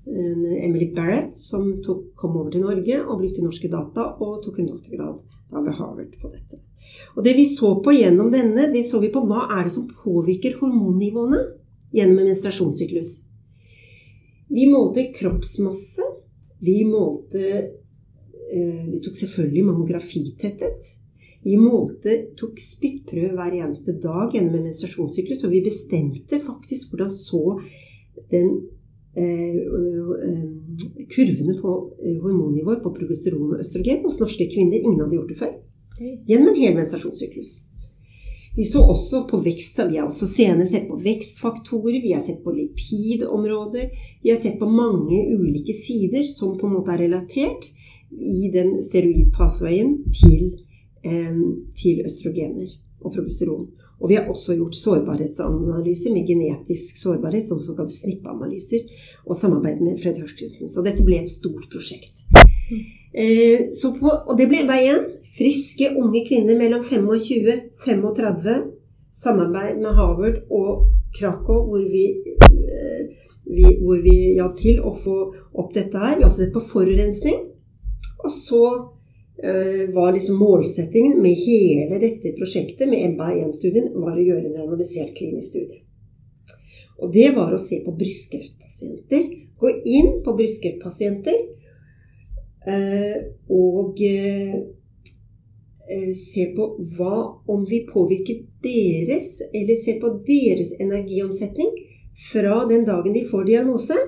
en 0.09 0.47
Emily 0.57 0.89
Barrett 0.95 1.35
som 1.37 1.69
tok, 1.85 2.13
kom 2.17 2.39
over 2.41 2.53
til 2.55 2.65
Norge 2.65 3.03
og 3.03 3.19
brukte 3.21 3.45
norske 3.45 3.69
data 3.73 4.15
og 4.15 4.41
tok 4.47 4.63
en 4.63 4.73
doktorgrad 4.73 5.21
da 5.53 5.61
ved 5.61 5.77
Harvard 5.77 6.15
på 6.17 6.31
dette. 6.33 6.63
Og 7.17 7.25
det 7.27 7.35
vi 7.37 7.45
så 7.47 7.75
på 7.85 7.93
gjennom 7.93 8.31
denne, 8.33 8.71
det 8.73 8.87
så 8.89 9.03
vi 9.03 9.13
på 9.13 9.21
hva 9.29 9.45
er 9.59 9.67
det 9.67 9.75
som 9.75 9.85
påvirker 9.91 10.57
hormonnivåene 10.63 11.43
gjennom 11.93 12.23
en 12.23 12.31
menstruasjonssyklus. 12.33 13.32
Vi 14.53 14.67
målte 14.71 15.09
kroppsmasse. 15.17 16.03
Vi 16.61 16.85
målte 16.85 17.45
eh, 18.53 18.83
Vi 18.93 19.01
tok 19.05 19.17
selvfølgelig 19.17 19.65
mammografitetthet. 19.65 20.91
Vi 21.43 21.57
målte, 21.59 22.19
tok 22.39 22.61
spyttprøve 22.63 23.33
hver 23.35 23.57
eneste 23.65 23.97
dag 23.99 24.31
gjennom 24.31 24.61
en 24.61 24.69
menstruasjonssyklus, 24.69 25.43
og 25.43 25.51
vi 25.51 25.65
bestemte 25.65 26.39
faktisk 26.39 26.93
hvordan 26.93 27.11
så 27.11 27.57
den 28.31 28.53
eh, 29.19 29.59
eh, 29.59 30.45
kurvene 31.11 31.57
på 31.59 31.75
hormonnivåer 32.23 32.79
på 32.85 32.95
progesteron 32.95 33.57
og 33.57 33.65
østrogen 33.65 34.05
hos 34.07 34.21
norske 34.23 34.47
kvinner. 34.53 34.79
Ingen 34.79 35.03
hadde 35.03 35.19
gjort 35.19 35.35
det 35.35 35.41
før. 35.41 35.59
Gjennom 36.31 36.53
en 36.53 36.61
hel 36.63 36.79
menstruasjonssyklus. 36.79 37.57
Vi 38.57 38.65
så 38.65 38.83
også 38.85 39.23
på 39.31 39.39
vekst, 39.41 39.79
vi 39.89 39.97
har 39.97 40.09
også 40.11 40.27
senere 40.29 40.69
sett 40.69 40.89
på 40.91 40.99
vekstfaktorer, 41.01 42.03
vi 42.03 42.13
har 42.13 42.21
sett 42.21 42.43
på 42.45 42.53
lipidområder. 42.53 43.87
Vi 44.23 44.31
har 44.31 44.37
sett 44.37 44.59
på 44.61 44.69
mange 44.69 45.23
ulike 45.33 45.73
sider 45.73 46.27
som 46.29 46.59
på 46.59 46.69
en 46.69 46.75
måte 46.77 46.93
er 46.93 47.07
relatert 47.07 47.71
i 48.13 48.51
den 48.53 48.75
steroidpathwayen 48.85 49.95
til, 50.13 50.51
eh, 51.01 51.39
til 51.81 52.05
østrogener 52.05 52.77
og 53.01 53.15
progesteron. 53.15 53.71
Og 54.03 54.11
vi 54.11 54.19
har 54.19 54.29
også 54.29 54.57
gjort 54.59 54.77
sårbarhetsanalyser 54.77 56.13
med 56.13 56.27
genetisk 56.27 56.97
sårbarhet, 56.99 57.49
som 57.49 57.63
såkalte 57.65 57.95
snippeanalyser, 57.95 58.85
og 59.27 59.37
samarbeid 59.37 59.81
med 59.81 60.01
Fred 60.03 60.19
Hørskinsen. 60.19 60.69
Så 60.69 60.83
dette 60.85 61.05
ble 61.07 61.23
et 61.23 61.31
stort 61.31 61.71
prosjekt. 61.71 62.25
Eh, 63.15 63.69
på, 64.01 64.09
og 64.09 64.39
det 64.39 64.49
ble 64.51 64.67
veien. 64.69 65.07
Friske, 65.39 65.95
unge 65.97 66.27
kvinner 66.29 66.59
mellom 66.59 66.83
25 66.83 67.61
35. 67.85 68.63
Samarbeid 69.13 69.79
med 69.81 69.95
Harvard 69.97 70.43
og 70.51 70.87
Krakow, 71.19 71.67
hvor 71.69 71.85
vi, 71.95 72.05
eh, 72.45 73.01
vi, 73.45 73.65
hvor 73.81 74.01
vi 74.05 74.17
hjalp 74.37 74.57
til 74.61 74.81
å 74.81 74.93
få 74.97 75.17
opp 75.61 75.73
dette 75.75 75.99
her. 75.99 76.17
Vi 76.17 76.25
har 76.25 76.29
også 76.29 76.45
sett 76.45 76.53
på 76.57 76.65
forurensning. 76.65 77.39
Og 78.23 78.31
så 78.31 78.65
uh, 79.45 79.85
var 79.97 80.13
liksom 80.15 80.37
målsettingen 80.39 81.17
med 81.21 81.41
hele 81.43 81.99
dette 81.99 82.31
prosjektet, 82.37 82.87
med 82.87 83.17
MBA1-studien, 83.17 83.89
var 83.99 84.15
å 84.15 84.27
gjøre 84.27 84.47
en 84.47 84.61
randomisert 84.61 85.11
klinisk 85.17 85.49
studie. 85.57 85.81
Og 87.03 87.11
det 87.13 87.33
var 87.35 87.51
å 87.51 87.59
se 87.59 87.81
på 87.83 87.97
brystkreftpasienter. 87.99 89.27
Gå 89.59 89.73
inn 89.91 90.21
på 90.23 90.37
brystkreftpasienter 90.39 91.41
uh, 92.69 93.19
og 93.51 93.99
se 96.15 96.45
på 96.57 96.69
hva 96.97 97.17
om 97.51 97.65
vi 97.69 97.83
påvirker 97.89 98.45
deres, 98.65 99.41
eller 99.51 99.77
ser 99.77 99.99
på 100.01 100.13
deres 100.29 100.71
energiomsetning 100.81 101.75
fra 102.31 102.63
den 102.71 102.87
dagen 102.87 103.17
de 103.17 103.27
får 103.29 103.49
diagnose, 103.51 103.99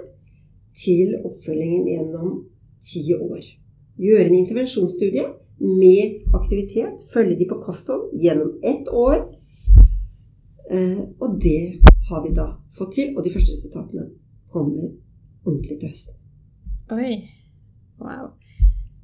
til 0.78 1.18
oppfølgingen 1.18 1.90
gjennom 1.90 2.40
ti 2.82 3.04
år 3.18 3.42
gjøre 3.96 4.26
en 4.26 4.34
intervensjonsstudie 4.34 5.24
med 5.58 6.34
aktivitet, 6.34 7.00
følge 7.12 7.38
de 7.38 7.48
på 7.48 7.60
kosthold 7.62 8.10
gjennom 8.22 8.58
ett 8.62 8.88
år. 8.88 9.16
Eh, 10.70 11.00
og 11.20 11.38
det 11.42 11.80
har 12.08 12.22
vi 12.24 12.34
da 12.34 12.48
fått 12.74 12.94
til, 12.98 13.16
og 13.16 13.24
de 13.24 13.32
første 13.32 13.54
resultatene 13.54 14.08
kommer 14.52 14.90
ordentlig 15.44 15.78
til 15.80 15.92
høsten. 15.92 16.20
Oi. 16.94 17.14
Wow. 18.00 18.32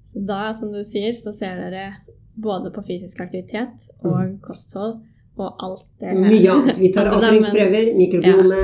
Så 0.05 0.23
da, 0.27 0.51
som 0.57 0.73
du 0.75 0.83
sier, 0.85 1.13
så 1.15 1.33
ser 1.37 1.61
dere 1.61 1.85
både 2.35 2.71
på 2.75 2.83
fysisk 2.87 3.21
aktivitet 3.21 3.91
og 4.01 4.21
mm. 4.21 4.39
kosthold 4.45 4.95
og 5.41 5.65
alt 5.65 5.87
det 6.01 6.17
Mye 6.19 6.51
annet. 6.53 6.81
Vi 6.81 6.93
tar 6.95 7.07
avføringsprøver, 7.15 7.85
mikrobiome, 7.97 8.55
ja. 8.55 8.59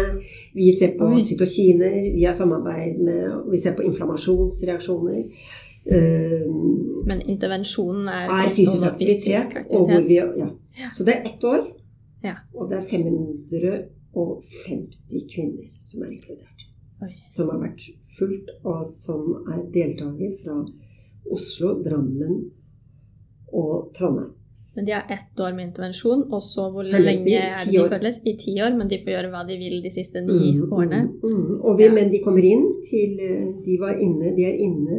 vi 0.55 0.79
ser 0.79 0.91
på 0.99 1.19
cytokiner, 1.29 2.13
vi 2.17 2.23
har 2.25 2.33
samarbeid 2.37 2.95
med 3.07 3.21
Vi 3.51 3.59
ser 3.63 3.73
på 3.77 3.83
inflammasjonsreaksjoner. 3.87 5.19
Uh, 5.87 6.43
Men 7.07 7.19
intervensjonen 7.31 8.09
er, 8.11 8.25
er 8.27 8.31
fysisk 8.51 8.87
aktivitet. 8.87 9.23
Fysisk 9.23 9.57
aktivitet. 9.63 10.09
Vi, 10.09 10.15
ja. 10.15 10.27
Ja. 10.77 10.91
Så 10.93 11.05
det 11.07 11.13
er 11.15 11.21
ett 11.31 11.45
år, 11.45 11.63
ja. 12.25 12.35
og 12.55 12.71
det 12.71 12.77
er 12.79 12.83
550 12.91 15.27
kvinner 15.35 15.67
som 15.81 16.03
er 16.03 16.07
inkludert. 16.11 16.61
Oi. 17.05 17.13
Som 17.29 17.49
har 17.53 17.59
vært 17.61 17.83
fulgt, 18.17 18.51
og 18.65 18.87
som 18.89 19.21
er 19.53 19.61
deltaker 19.73 20.33
fra 20.43 20.67
Oslo, 21.33 21.83
Drammen 21.85 22.51
og 23.53 23.93
Trondheim. 23.95 24.35
Men 24.77 24.85
de 24.85 24.93
har 24.93 25.07
ett 25.09 25.41
år 25.41 25.53
med 25.57 25.65
intervensjon, 25.71 26.23
og 26.37 26.43
så 26.45 26.67
hvor 26.73 26.85
følges 26.85 27.23
lenge 27.25 27.37
er 27.41 27.55
det 27.65 27.73
de 27.73 27.85
følges? 27.89 28.19
I 28.29 28.35
ti 28.43 28.53
år, 28.61 28.75
men 28.77 28.91
de 28.91 28.99
får 29.01 29.15
gjøre 29.15 29.31
hva 29.33 29.41
de 29.49 29.55
vil 29.57 29.79
de 29.81 29.93
siste 29.95 30.21
ni 30.21 30.51
mm, 30.53 30.67
årene? 30.69 30.99
Mm, 31.07 31.31
mm. 31.31 31.55
Vi, 31.79 31.87
ja. 31.87 31.95
Men 31.97 32.11
de 32.13 32.21
kommer 32.27 32.45
inn 32.45 32.67
til 32.85 33.23
eh, 33.25 33.47
De 33.65 33.79
var 33.81 33.97
inne, 34.07 34.35
de 34.37 34.45
er 34.45 34.59
inne 34.67 34.99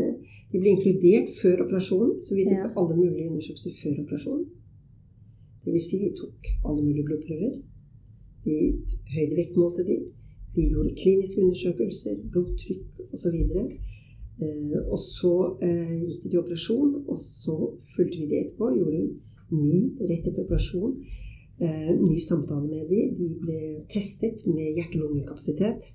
De 0.50 0.58
ble 0.58 0.74
inkludert 0.74 1.30
før 1.42 1.62
operasjonen, 1.68 2.16
så 2.26 2.40
vi 2.40 2.48
tok 2.50 2.64
ja. 2.64 2.72
alle 2.74 2.98
mulige 2.98 3.28
undersøkelser 3.30 3.76
før 3.84 4.02
operasjonen. 4.06 4.48
Det 5.62 5.76
vil 5.76 5.86
si, 5.90 6.02
vi 6.02 6.12
tok 6.24 6.50
alle 6.66 6.82
mulige 6.82 7.06
blodprøver. 7.12 7.54
Vi 8.48 8.58
høydevektmålte 9.14 9.86
de. 9.92 10.00
Vi 10.58 10.72
gjorde 10.72 10.98
kliniske 11.04 11.44
undersøkelser, 11.44 12.18
blodtrykk 12.34 13.14
osv. 13.14 13.38
Eh, 13.46 13.97
og 14.38 15.00
så 15.02 15.34
eh, 15.66 15.94
gikk 16.04 16.24
de 16.24 16.30
til 16.30 16.42
operasjon, 16.44 16.92
og 17.10 17.18
så 17.22 17.56
fulgte 17.82 18.20
vi 18.20 18.28
det 18.30 18.42
etterpå. 18.44 18.70
gjorde 18.78 19.00
ny 19.50 19.80
rett 20.10 20.28
etter 20.28 20.44
operasjon. 20.44 20.98
Eh, 21.60 21.94
ny 21.98 22.20
samtale 22.22 22.68
med 22.68 22.90
de. 22.92 23.00
De 23.18 23.30
ble 23.42 23.62
testet 23.90 24.44
med 24.46 24.78
hjerte-lungekapasitet. 24.78 25.90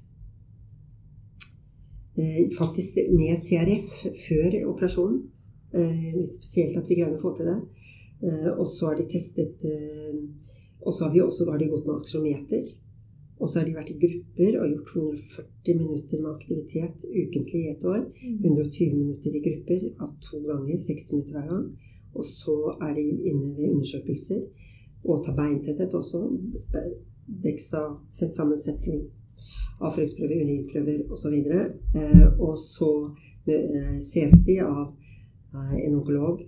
Eh, 2.18 2.40
faktisk 2.58 2.98
med 3.12 3.38
CRF 3.38 3.94
før 4.24 4.58
operasjonen. 4.72 5.22
Eh, 5.72 6.10
litt 6.18 6.34
spesielt 6.34 6.76
at 6.76 6.90
vi 6.90 6.98
greide 6.98 7.16
å 7.16 7.22
få 7.22 7.34
til 7.36 7.48
det. 7.48 7.58
Eh, 8.26 8.50
og 8.56 8.66
så 8.68 8.90
har 8.90 8.98
de 8.98 9.08
testet 9.10 9.64
eh, 9.66 10.18
Og 10.82 10.94
så 10.94 11.04
har, 11.04 11.12
vi 11.14 11.20
også, 11.22 11.46
har 11.50 11.58
de 11.58 11.70
gått 11.70 11.86
med 11.86 12.00
akselometer. 12.00 12.64
Og 13.42 13.50
så 13.50 13.58
har 13.58 13.66
de 13.66 13.74
vært 13.74 13.90
i 13.90 13.98
grupper 13.98 14.58
og 14.60 14.68
gjort 14.70 14.90
240 14.94 15.78
minutter 15.80 16.20
med 16.22 16.30
aktivitet 16.30 17.06
ukentlig 17.10 17.62
i 17.62 17.72
et 17.72 17.86
år. 17.90 18.04
120 18.22 18.92
mm. 18.92 18.98
minutter 19.00 19.34
i 19.34 19.42
grupper 19.46 19.88
av 20.04 20.12
to 20.22 20.38
ganger, 20.46 20.78
60 20.78 21.08
minutter 21.16 21.38
hver 21.38 21.48
gang. 21.50 21.64
Og 22.14 22.28
så 22.28 22.54
er 22.86 22.92
de 22.94 23.06
inne 23.32 23.48
ved 23.56 23.72
undersøkelser 23.72 24.44
og 25.04 25.24
tar 25.26 25.34
beintetthet 25.34 25.94
også. 25.98 26.20
Dexa, 27.42 27.82
fettsammensetning, 28.18 29.02
avføringsprøver, 29.82 30.44
urinprøver 30.44 31.02
osv. 31.10 31.34
Eh, 31.34 32.26
og 32.38 32.54
så 32.62 32.92
eh, 33.50 33.98
ses 34.06 34.38
de 34.46 34.60
av 34.62 34.92
eh, 35.54 35.76
en 35.88 35.98
onkolog 35.98 36.44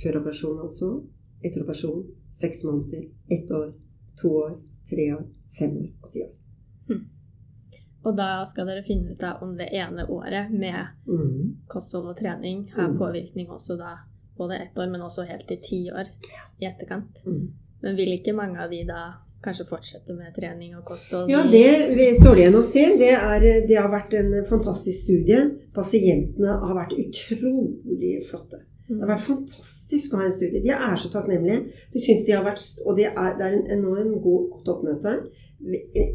før 0.00 0.20
operasjon, 0.22 0.62
altså. 0.68 0.92
Etter 1.42 1.64
operasjon 1.64 2.06
seks 2.30 2.62
måneder, 2.68 3.08
ett 3.32 3.50
år, 3.50 3.72
to 4.22 4.34
år, 4.44 4.58
tre 4.90 5.10
år, 5.16 5.26
fem 5.58 5.76
år 5.76 5.88
og 6.02 6.12
ti 6.12 6.26
år. 6.26 6.34
Hmm. 6.90 7.06
Og 8.04 8.16
da 8.16 8.28
skal 8.48 8.68
dere 8.70 8.84
finne 8.84 9.12
ut 9.12 9.24
om 9.44 9.56
det 9.58 9.68
ene 9.76 10.06
året 10.08 10.52
med 10.52 10.78
mm. 11.06 11.66
kosthold 11.68 12.12
og 12.14 12.20
trening 12.20 12.70
har 12.72 12.94
mm. 12.94 13.00
påvirkning 13.00 13.50
også 13.52 13.76
da 13.80 13.98
både 14.40 14.56
ett 14.56 14.78
år, 14.78 14.88
men 14.88 15.02
også 15.04 15.26
helt 15.28 15.44
til 15.48 15.58
ti 15.60 15.80
år 15.92 16.08
i 16.60 16.68
etterkant. 16.68 17.20
Mm. 17.26 17.50
Men 17.82 17.98
vil 17.98 18.14
ikke 18.14 18.32
mange 18.36 18.60
av 18.62 18.72
de 18.72 18.80
da 18.88 19.02
kanskje 19.44 19.66
fortsette 19.68 20.16
med 20.16 20.32
trening 20.36 20.76
og 20.78 20.84
kosthold? 20.88 21.28
Ja, 21.32 21.42
det 21.48 22.08
står 22.20 22.36
det 22.36 22.46
igjen 22.46 22.56
å 22.56 22.64
se. 22.64 22.86
Det, 23.00 23.12
er, 23.16 23.46
det, 23.68 23.76
har 23.76 23.92
vært 23.92 24.16
en 24.16 24.32
fantastisk 24.48 25.04
studie. 25.04 25.44
Pasientene 25.76 26.56
har 26.64 26.76
vært 26.76 26.96
utrolig 26.96 28.16
flotte. 28.28 28.64
Det 28.90 28.98
har 28.98 29.12
vært 29.12 29.22
fantastisk 29.22 30.14
å 30.14 30.18
ha 30.18 30.24
en 30.26 30.32
studie. 30.34 30.60
De 30.64 30.70
er 30.74 30.96
så 30.98 31.06
takknemlige. 31.12 31.60
De 31.94 32.00
synes 32.02 32.24
de 32.26 32.32
har 32.34 32.42
vært, 32.42 32.62
og 32.82 32.96
det 32.98 33.04
er, 33.06 33.36
det 33.38 33.44
er 33.46 33.52
en 33.54 33.68
enormt 33.76 34.16
god, 34.24 34.48
godt 34.56 34.70
oppmøte. 34.72 35.12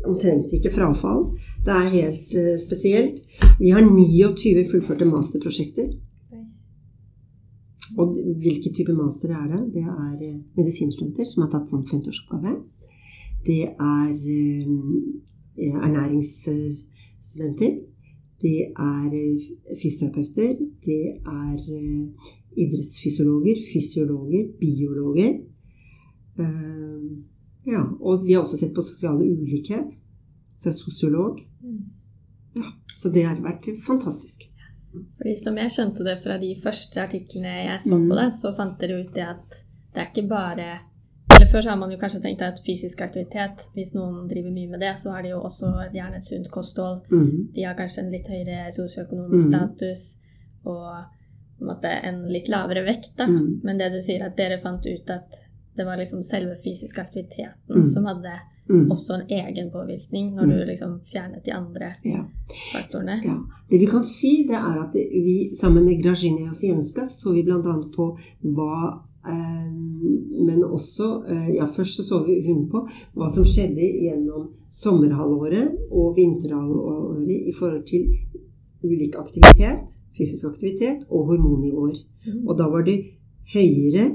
Omtrent 0.09 0.51
ikke 0.57 0.73
frafall. 0.75 1.21
Det 1.63 1.71
er 1.71 1.93
helt 1.93 2.27
uh, 2.35 2.55
spesielt. 2.59 3.15
Vi 3.61 3.69
har 3.71 3.79
29 3.87 4.67
fullførte 4.73 5.07
masterprosjekter. 5.07 5.87
Og 8.01 8.07
hvilke 8.43 8.69
type 8.75 8.93
master 8.97 9.29
er 9.31 9.47
det? 9.53 9.61
Det 9.77 9.85
er 9.85 10.17
uh, 10.19 10.35
medisinstudenter 10.59 11.25
som 11.31 11.43
har 11.45 11.51
tatt 11.55 11.71
sånn 11.71 11.87
femteårsoppgave. 11.87 12.51
Det 13.47 13.71
er 13.71 14.11
uh, 14.11 14.67
ernæringsstudenter. 15.79 17.71
Det 18.43 18.67
er 18.67 19.07
fysioterapeuter. 19.79 20.59
Det 20.83 21.23
er 21.23 21.55
idrettsfysiologer, 22.57 23.55
fysiologer, 23.73 24.47
biologer. 24.59 25.33
Eh, 26.39 27.05
ja, 27.65 27.81
og 28.01 28.25
vi 28.25 28.33
har 28.33 28.41
også 28.43 28.57
sett 28.59 28.73
på 28.75 28.83
sosiale 28.85 29.25
ulikhet. 29.31 29.95
Så 30.55 30.69
jeg 30.69 30.73
er 30.73 30.79
sosiolog. 30.79 31.39
Ja, 32.55 32.69
så 32.95 33.09
det 33.11 33.25
har 33.27 33.41
vært 33.43 33.65
fantastisk. 33.87 34.45
Fordi 35.17 35.33
Som 35.43 35.57
jeg 35.59 35.71
skjønte 35.71 36.05
det 36.07 36.19
fra 36.23 36.37
de 36.39 36.53
første 36.63 37.01
artiklene 37.03 37.55
jeg 37.67 37.79
så 37.83 37.97
på 37.97 38.05
Mm. 38.13 38.15
det, 38.15 38.27
så 38.33 38.53
fant 38.55 38.79
dere 38.79 39.01
ut 39.01 39.13
det 39.13 39.25
at 39.27 39.65
det 39.93 40.01
er 40.01 40.07
ikke 40.13 40.29
bare 40.29 40.79
Eller 41.35 41.47
Før 41.51 41.61
så 41.61 41.69
har 41.69 41.75
man 41.77 41.91
jo 41.91 41.97
kanskje 41.97 42.21
tenkt 42.21 42.41
at 42.41 42.59
fysisk 42.65 43.01
aktivitet, 43.01 43.65
hvis 43.73 43.93
noen 43.93 44.27
driver 44.29 44.51
mye 44.53 44.69
med 44.69 44.79
det, 44.79 44.93
så 44.99 45.09
har 45.11 45.21
de 45.21 45.29
jo 45.29 45.39
også 45.41 45.67
gjerne 45.91 46.15
et 46.17 46.23
sunt 46.23 46.47
kosthold. 46.51 47.01
Mhm. 47.11 47.49
De 47.55 47.63
har 47.65 47.73
kanskje 47.75 48.03
en 48.03 48.11
litt 48.11 48.27
høyere 48.27 48.71
sosioøkonomisk 48.71 49.47
Mm. 49.49 49.51
status 49.51 50.17
og 50.65 51.03
en, 51.61 51.67
måte, 51.67 51.87
en 52.03 52.27
litt 52.27 52.47
lavere 52.49 52.83
vekt. 52.85 53.17
da. 53.17 53.25
Mm. 53.27 53.61
Men 53.63 53.77
det 53.77 53.91
du 53.93 53.99
sier, 53.99 54.25
at 54.25 54.35
dere 54.37 54.57
fant 54.61 54.85
ut 54.85 55.09
at 55.09 55.39
det 55.77 55.85
var 55.85 55.97
liksom 55.97 56.23
selve 56.23 56.55
fysisk 56.55 56.99
aktiviteten 56.99 57.75
Mm. 57.75 57.87
som 57.87 58.05
hadde 58.05 58.31
Mm. 58.69 58.89
også 58.91 59.13
en 59.13 59.27
egen 59.29 59.69
påvirkning, 59.71 60.33
når 60.35 60.43
Mm. 60.45 60.49
du 60.49 60.65
liksom 60.65 60.99
fjernet 61.03 61.43
de 61.45 61.51
andre 61.51 61.87
Ja. 62.03 62.23
faktorene. 62.73 63.21
Ja. 63.23 63.35
Det 63.69 63.79
vi 63.79 63.85
kan 63.85 64.03
si, 64.03 64.43
det 64.47 64.55
er 64.55 64.83
at 64.87 64.93
vi 64.93 65.51
sammen 65.55 65.85
med 65.85 66.01
Grażynia 66.03 66.51
Sienska 66.53 67.01
så 67.05 67.33
vi 67.33 67.43
bl.a. 67.43 67.61
på 67.95 68.17
hva 68.43 69.01
eh, 69.27 69.71
Men 70.45 70.63
også 70.63 71.23
eh, 71.29 71.55
Ja, 71.55 71.65
først 71.65 71.97
så 71.97 72.03
så 72.03 72.25
vi 72.25 72.41
hun 72.47 72.69
på 72.69 72.87
hva 73.15 73.29
som 73.29 73.43
skjedde 73.43 73.81
gjennom 73.81 74.49
sommerhalvåret 74.69 75.71
og 75.91 76.15
vinterhalvåret 76.15 77.27
i 77.49 77.51
forhold 77.59 77.85
til 77.87 78.05
ulik 78.85 79.17
aktivitet, 79.19 79.97
fysisk 80.17 80.47
aktivitet 80.51 81.05
og 81.09 81.31
hormonnivåer. 81.31 81.97
Mm. 82.25 82.45
Og 82.47 82.57
da 82.59 82.69
var 82.71 82.85
det 82.87 82.97
høyere 83.53 84.07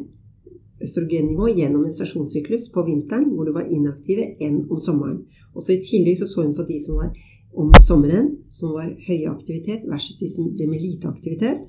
østrogennivå 0.80 1.50
gjennom 1.56 1.84
menstruasjonssyklus 1.84 2.70
på 2.74 2.84
vinteren, 2.86 3.28
hvor 3.34 3.48
du 3.48 3.52
var 3.56 3.68
inaktive, 3.68 4.34
enn 4.40 4.62
om 4.70 4.80
sommeren. 4.80 5.22
Og 5.54 5.64
så 5.64 5.76
I 5.76 5.82
tillegg 5.84 6.20
så, 6.20 6.28
så 6.30 6.46
hun 6.46 6.56
på 6.56 6.66
de 6.68 6.78
som 6.82 7.00
var 7.00 7.10
om 7.60 7.72
sommeren, 7.84 8.30
som 8.50 8.74
var 8.76 8.88
høy 9.06 9.26
aktivitet, 9.30 9.84
versus 9.90 10.20
de 10.22 10.30
som 10.30 10.52
ble 10.54 10.70
med 10.70 10.82
lite 10.82 11.10
aktivitet. 11.10 11.66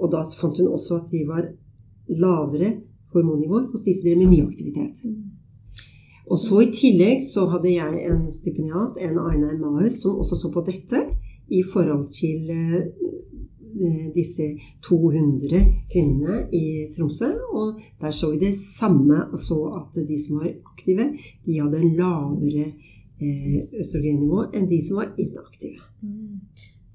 Og 0.00 0.10
da 0.12 0.24
fant 0.26 0.58
hun 0.58 0.72
også 0.72 1.02
at 1.02 1.12
de 1.12 1.22
var 1.28 1.46
lavere 2.08 2.72
hormonnivåer 3.12 3.68
hos 3.70 3.84
de 3.86 3.94
som 3.94 4.08
drev 4.08 4.22
med 4.24 4.32
mye 4.32 4.48
aktivitet. 4.48 5.04
Mm. 5.04 5.32
Og 6.30 6.38
så 6.38 6.62
i 6.62 6.70
tillegg 6.72 7.22
så 7.24 7.44
hadde 7.50 7.74
jeg 7.74 8.04
en 8.08 8.24
stipendiat, 8.30 8.96
en 9.04 9.18
Einar 9.20 9.58
Maus, 9.60 10.00
som 10.00 10.20
også 10.22 10.38
så 10.38 10.50
på 10.54 10.62
dette 10.66 11.02
i 11.52 11.62
forhold 11.72 12.08
til 12.14 12.50
eh, 12.52 14.08
disse 14.14 14.48
200 14.88 15.60
kvinnene 15.92 16.46
i 16.54 16.64
Tromsø. 16.94 17.30
Og 17.52 17.80
der 18.00 18.10
så 18.10 18.30
vi 18.32 18.40
det 18.42 18.54
samme, 18.58 19.24
og 19.32 19.38
så 19.38 19.58
at 19.80 20.02
de 20.08 20.18
som 20.20 20.42
var 20.42 20.52
aktive, 20.72 21.12
de 21.46 21.60
hadde 21.60 21.80
en 21.80 21.96
lavere 21.98 22.66
eh, 23.22 23.58
østrogennivå 23.80 24.48
enn 24.52 24.68
de 24.70 24.82
som 24.84 25.02
var 25.02 25.12
inaktive. 25.18 25.80
Mm. 26.02 26.40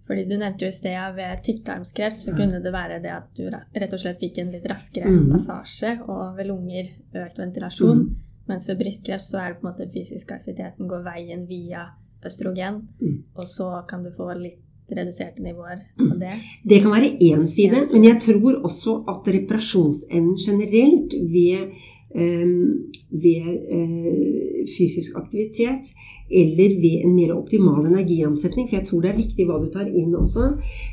Fordi 0.07 0.23
Du 0.23 0.37
nevnte 0.39 0.63
jo 0.63 0.71
i 0.71 0.75
sted 0.75 1.15
ved 1.17 1.41
tykktarmskreft 1.43 2.19
så 2.21 2.31
kunne 2.31 2.61
det 2.63 2.71
være 2.71 3.01
det 3.03 3.11
at 3.11 3.27
du 3.35 3.49
rett 3.51 3.93
og 3.93 3.99
slett 3.99 4.21
fikk 4.23 4.37
en 4.39 4.53
litt 4.53 4.67
raskere 4.71 5.09
Mm. 5.11 5.33
passasje, 5.33 5.97
og 6.07 6.37
ved 6.37 6.47
lunger 6.47 6.87
økt 7.25 7.39
ventilasjon. 7.39 8.05
Mm. 8.05 8.15
Mens 8.47 8.69
ved 8.69 8.77
brystkreft 8.79 9.25
så 9.25 9.41
er 9.41 9.49
det 9.49 9.59
på 9.59 9.67
en 9.67 9.73
måte 9.73 9.89
fysisk 9.91 10.31
aktiviteten 10.31 10.87
går 10.87 11.03
veien 11.03 11.43
via 11.49 11.89
østrogen, 12.25 12.87
Mm. 13.01 13.23
og 13.35 13.43
så 13.43 13.81
kan 13.89 14.03
du 14.03 14.09
få 14.17 14.33
litt 14.39 14.63
reduserte 14.89 15.43
nivåer 15.43 15.79
på 15.97 16.05
av 16.13 16.19
det. 16.19 16.35
Det 16.69 16.81
kan 16.81 16.91
være 16.91 17.17
én 17.21 17.45
side. 17.45 17.83
men 17.93 18.03
jeg 18.03 18.17
tror 18.21 18.53
også 18.63 19.03
at 19.07 19.27
reparasjonsevnen 19.33 20.35
generelt 20.47 21.11
ved, 21.35 21.59
øh, 22.15 22.47
ved 23.11 23.45
øh, 23.77 24.67
fysisk 24.77 25.11
aktivitet 25.17 25.83
eller 26.29 26.75
ved 26.81 27.05
en 27.05 27.15
mer 27.15 27.33
optimal 27.35 27.85
energiomsetning, 27.85 28.67
for 28.67 28.77
jeg 28.77 28.87
tror 28.87 29.03
det 29.03 29.11
er 29.11 29.19
viktig 29.21 29.47
hva 29.47 29.59
du 29.63 29.67
tar 29.71 29.87
inn 29.87 30.15
også, 30.17 30.49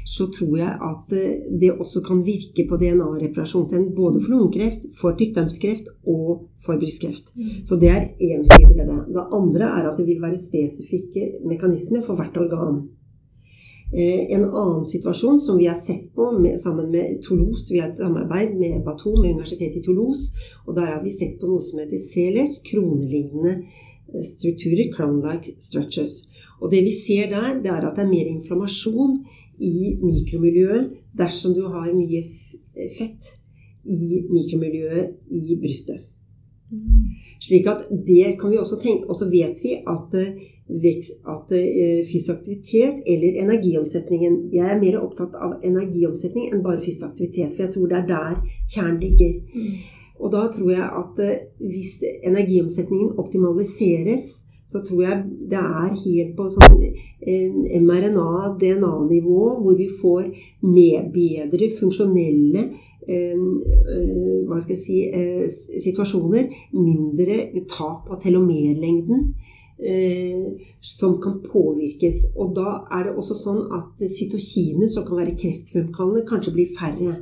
så 0.07 0.29
tror 0.35 0.57
jeg 0.61 0.73
at 0.91 1.15
eh, 1.19 1.37
det 1.61 1.73
også 1.75 2.05
kan 2.07 2.25
virke 2.27 2.67
på 2.71 2.79
DNA-reparasjonsevnen 2.81 3.95
både 3.97 4.23
for 4.23 4.35
lungekreft, 4.35 4.89
for 5.01 5.19
tykktarmskreft 5.19 5.91
og 6.07 6.51
for 6.65 6.79
brystkreft. 6.81 7.35
Så 7.67 7.79
det 7.81 7.91
er 7.91 8.11
én 8.19 8.45
side 8.47 8.75
ved 8.75 8.87
det. 8.91 9.01
Det 9.15 9.29
andre 9.41 9.71
er 9.71 9.89
at 9.91 9.99
det 9.99 10.07
vil 10.07 10.23
være 10.23 10.39
spesifikke 10.39 11.33
mekanismer 11.49 12.07
for 12.07 12.15
hvert 12.21 12.37
organ. 12.37 12.85
Eh, 13.95 14.35
En 14.35 14.45
annen 14.45 14.85
situasjon 14.85 15.41
som 15.41 15.59
vi 15.59 15.67
har 15.67 15.75
sett 15.79 16.15
på 16.15 16.31
med, 16.39 16.61
sammen 16.61 16.91
med 16.91 17.23
Toulouse, 17.23 17.75
vi 17.75 17.81
har 17.81 17.89
et 17.89 17.97
samarbeid 17.97 18.57
med 18.59 18.83
Batou, 18.85 19.15
med 19.23 19.31
Universitetet 19.35 19.77
i 19.77 19.83
Toulouse, 19.83 20.33
og 20.67 20.75
der 20.75 20.87
har 20.95 21.03
vi 21.05 21.11
sett 21.11 21.37
på 21.41 21.51
noe 21.51 21.63
som 21.63 21.79
heter 21.79 22.01
CLS, 22.03 22.59
kronelignende 22.71 23.61
strukturer, 24.23 24.91
crown-like 24.95 25.57
structures. 25.61 26.29
Og 26.61 26.71
det 26.71 26.85
vi 26.87 26.93
ser 26.93 27.31
der, 27.33 27.61
det 27.63 27.71
er 27.71 27.87
at 27.89 27.97
det 27.97 28.05
er 28.05 28.13
mer 28.13 28.31
inflammasjon 28.31 29.19
i 29.59 29.95
mikromiljøet 30.03 30.91
dersom 31.19 31.55
du 31.55 31.67
har 31.69 31.91
mye 31.95 32.23
fett 32.99 33.35
i 33.85 34.25
mikromiljøet 34.31 35.31
i 35.31 35.57
brystet. 35.61 36.07
Mm. 36.71 37.15
Slik 37.45 37.67
at 37.69 37.85
det 38.07 38.37
kan 38.41 38.51
vi 38.51 38.59
også 38.59 38.81
tenke, 38.83 39.09
og 39.09 39.17
så 39.17 39.29
vet 39.31 39.61
vi 39.63 39.77
at, 39.95 40.15
eh, 40.19 40.31
at 41.35 41.53
eh, 41.53 42.01
fysisk 42.09 42.31
aktivitet 42.39 43.03
eller 43.07 43.43
energiomsetningen 43.45 44.49
Jeg 44.53 44.71
er 44.71 44.81
mer 44.81 44.97
opptatt 45.03 45.35
av 45.37 45.59
energiomsetning 45.63 46.49
enn 46.53 46.65
bare 46.65 46.81
fysisk 46.81 47.11
aktivitet, 47.11 47.53
for 47.53 47.67
jeg 47.67 47.75
tror 47.75 47.91
det 47.91 47.99
er 47.99 48.09
der 48.09 48.41
kjernen 48.73 49.01
ligger. 49.01 49.33
Og 50.23 50.33
da 50.33 50.47
tror 50.53 50.71
jeg 50.71 50.91
at 51.03 51.23
eh, 51.25 51.47
hvis 51.59 52.03
energiomsetningen 52.25 53.19
optimaliseres, 53.19 54.27
så 54.67 54.81
tror 54.87 55.03
jeg 55.03 55.23
det 55.51 55.61
er 55.61 55.91
helt 56.05 56.33
på 56.39 56.47
sånn 56.53 56.79
eh, 56.81 57.81
mRNA-DNA-nivå, 57.83 59.41
hvor 59.63 59.79
vi 59.79 59.89
får 60.01 60.29
med 60.65 61.11
bedre 61.15 61.69
funksjonelle 61.79 62.69
eh, 63.05 63.43
hva 64.49 64.61
skal 64.63 64.77
jeg 64.77 64.85
si, 64.85 65.01
situasjoner. 65.83 66.49
Mindre 66.79 67.65
tap 67.69 68.09
av 68.09 68.23
telomerlengden. 68.23 69.29
Som 70.87 71.17
kan 71.21 71.41
påvirkes. 71.43 72.21
Og 72.41 72.53
da 72.57 72.77
er 72.95 73.09
det 73.09 73.15
også 73.19 73.35
sånn 73.37 73.63
at 73.75 74.05
cytokiner 74.07 74.89
som 74.89 75.05
kan 75.05 75.19
være 75.19 75.35
kreftfremkallende, 75.41 76.23
kanskje 76.29 76.55
blir 76.55 76.71
færre. 76.79 77.17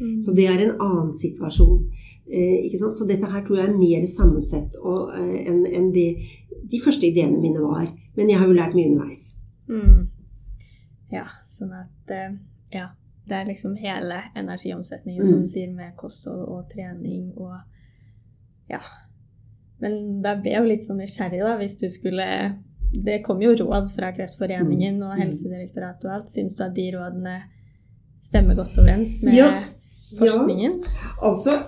Mm. 0.00 0.20
Så 0.24 0.32
det 0.34 0.46
er 0.48 0.62
en 0.62 0.76
annen 0.80 1.12
situasjon. 1.14 1.84
Eh? 2.30 2.68
Så 2.92 3.06
dette 3.08 3.26
her 3.26 3.44
tror 3.46 3.56
jeg 3.58 3.68
er 3.68 3.78
mer 3.78 4.04
sammensett 4.06 4.74
eh, 4.76 5.48
enn 5.48 5.66
en 5.66 5.92
de, 5.92 6.06
de 6.70 6.80
første 6.84 7.06
ideene 7.08 7.40
mine 7.40 7.60
var. 7.64 7.88
Men 8.16 8.28
jeg 8.30 8.38
har 8.38 8.46
jo 8.46 8.52
lært 8.58 8.74
mye 8.76 8.90
underveis. 8.90 9.34
Mm. 9.68 10.08
Ja, 11.12 11.24
sånn 11.44 11.72
at 11.72 12.10
eh, 12.10 12.36
Ja. 12.74 12.88
Det 13.28 13.36
er 13.36 13.44
liksom 13.44 13.74
hele 13.76 14.22
energiomsetningen, 14.36 15.24
som 15.24 15.36
Mm. 15.36 15.42
du 15.42 15.46
sier, 15.48 15.72
med 15.72 15.96
kosthold 15.96 16.48
og 16.48 16.70
trening 16.72 17.32
og 17.36 17.58
Ja. 18.70 18.80
Men 19.80 20.22
da 20.22 20.34
ble 20.40 20.50
jeg 20.50 20.62
jo 20.62 20.68
litt 20.68 20.84
sånn 20.84 20.96
nysgjerrig, 20.98 21.40
da, 21.40 21.56
hvis 21.58 21.76
du 21.78 21.88
skulle 21.88 22.56
Det 23.04 23.22
kom 23.24 23.40
jo 23.42 23.50
råd 23.52 23.90
fra 23.94 24.12
Kreftforeningen 24.12 25.02
og 25.02 25.14
Mm. 25.16 25.20
Helsedirektoratet 25.22 26.04
og 26.06 26.10
alt. 26.14 26.30
Syns 26.30 26.56
du 26.56 26.64
at 26.64 26.74
de 26.74 26.90
rådene 26.96 27.42
stemmer 28.18 28.54
godt 28.56 28.78
overens 28.78 29.22
med 29.22 29.34
Ja. 29.34 29.60
Forskningen? 30.18 30.78
Altså, 31.22 31.58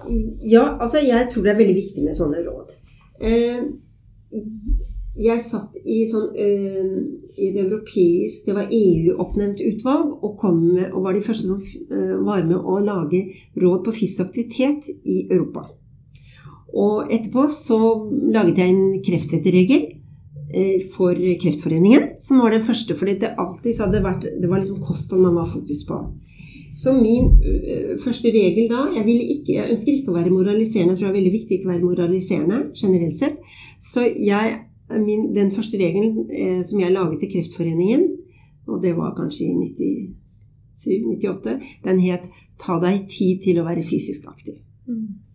ja, 0.42 0.76
altså 0.80 1.02
jeg 1.04 1.28
tror 1.30 1.44
det 1.44 1.52
er 1.52 1.60
veldig 1.60 1.76
viktig 1.76 2.04
med 2.04 2.18
sånne 2.18 2.42
råd. 2.46 2.76
Eh, 3.20 3.64
jeg 5.20 5.42
satt 5.42 5.74
i, 5.82 6.04
sånn, 6.08 6.30
eh, 6.38 6.92
i 7.34 7.48
et 7.50 7.56
europeisk 7.60 8.46
Det 8.46 8.54
var 8.56 8.70
EU-oppnevnt 8.72 9.60
utvalg 9.66 10.12
og, 10.22 10.36
kom 10.40 10.60
med, 10.62 10.86
og 10.94 11.04
var 11.04 11.16
de 11.16 11.24
første 11.24 11.50
som 11.50 11.58
eh, 11.90 12.14
var 12.24 12.46
med 12.46 12.56
å 12.56 12.78
lage 12.84 13.26
råd 13.58 13.84
på 13.84 13.96
fysisk 13.98 14.28
aktivitet 14.28 14.88
i 15.04 15.24
Europa. 15.26 15.66
Og 16.70 17.10
etterpå 17.10 17.48
så 17.50 17.80
laget 18.30 18.62
jeg 18.62 18.72
en 18.72 19.00
kreftvettregel 19.04 19.88
for 20.90 21.14
Kreftforeningen, 21.14 22.16
som 22.18 22.40
var 22.42 22.50
den 22.50 22.62
første. 22.66 22.96
fordi 22.98 23.20
det 23.22 23.36
alltid 23.38 23.76
så 23.76 23.84
hadde 23.86 24.00
vært 24.02 24.24
Det 24.42 24.48
var 24.50 24.58
liksom 24.58 24.80
kosthold 24.82 25.22
man 25.22 25.36
var 25.38 25.46
fokus 25.46 25.84
på. 25.86 25.98
Så 26.76 26.94
min 26.96 27.32
uh, 27.40 27.94
første 28.04 28.32
regel 28.34 28.70
da 28.70 28.86
jeg, 28.94 29.04
ikke, 29.36 29.54
jeg 29.56 29.74
ønsker 29.74 29.92
ikke 29.92 30.12
å 30.12 30.18
være 30.18 30.34
moraliserende. 30.34 30.94
Jeg 30.94 31.00
tror 31.00 31.08
det 31.08 31.12
er 31.12 31.18
veldig 31.18 31.36
viktig 31.36 31.58
ikke 31.58 31.68
å 31.68 31.72
være 31.72 31.88
moraliserende 31.88 32.60
generelt 32.78 33.16
sett. 33.16 33.38
Så 33.82 34.06
jeg, 34.06 34.58
min, 35.02 35.30
den 35.36 35.50
første 35.54 35.80
regelen 35.80 36.24
uh, 36.30 36.60
som 36.66 36.82
jeg 36.82 36.94
laget 36.94 37.22
til 37.22 37.32
Kreftforeningen, 37.34 38.06
og 38.70 38.82
det 38.84 38.94
var 38.96 39.16
kanskje 39.16 39.48
i 39.50 39.54
97-98, 40.80 41.56
den 41.84 41.98
het 42.06 42.30
'Ta 42.60 42.78
deg 42.80 43.08
tid 43.08 43.42
til 43.42 43.58
å 43.60 43.66
være 43.66 43.82
fysisk 43.82 44.28
aktiv'. 44.30 44.60
Mm. 44.86 45.30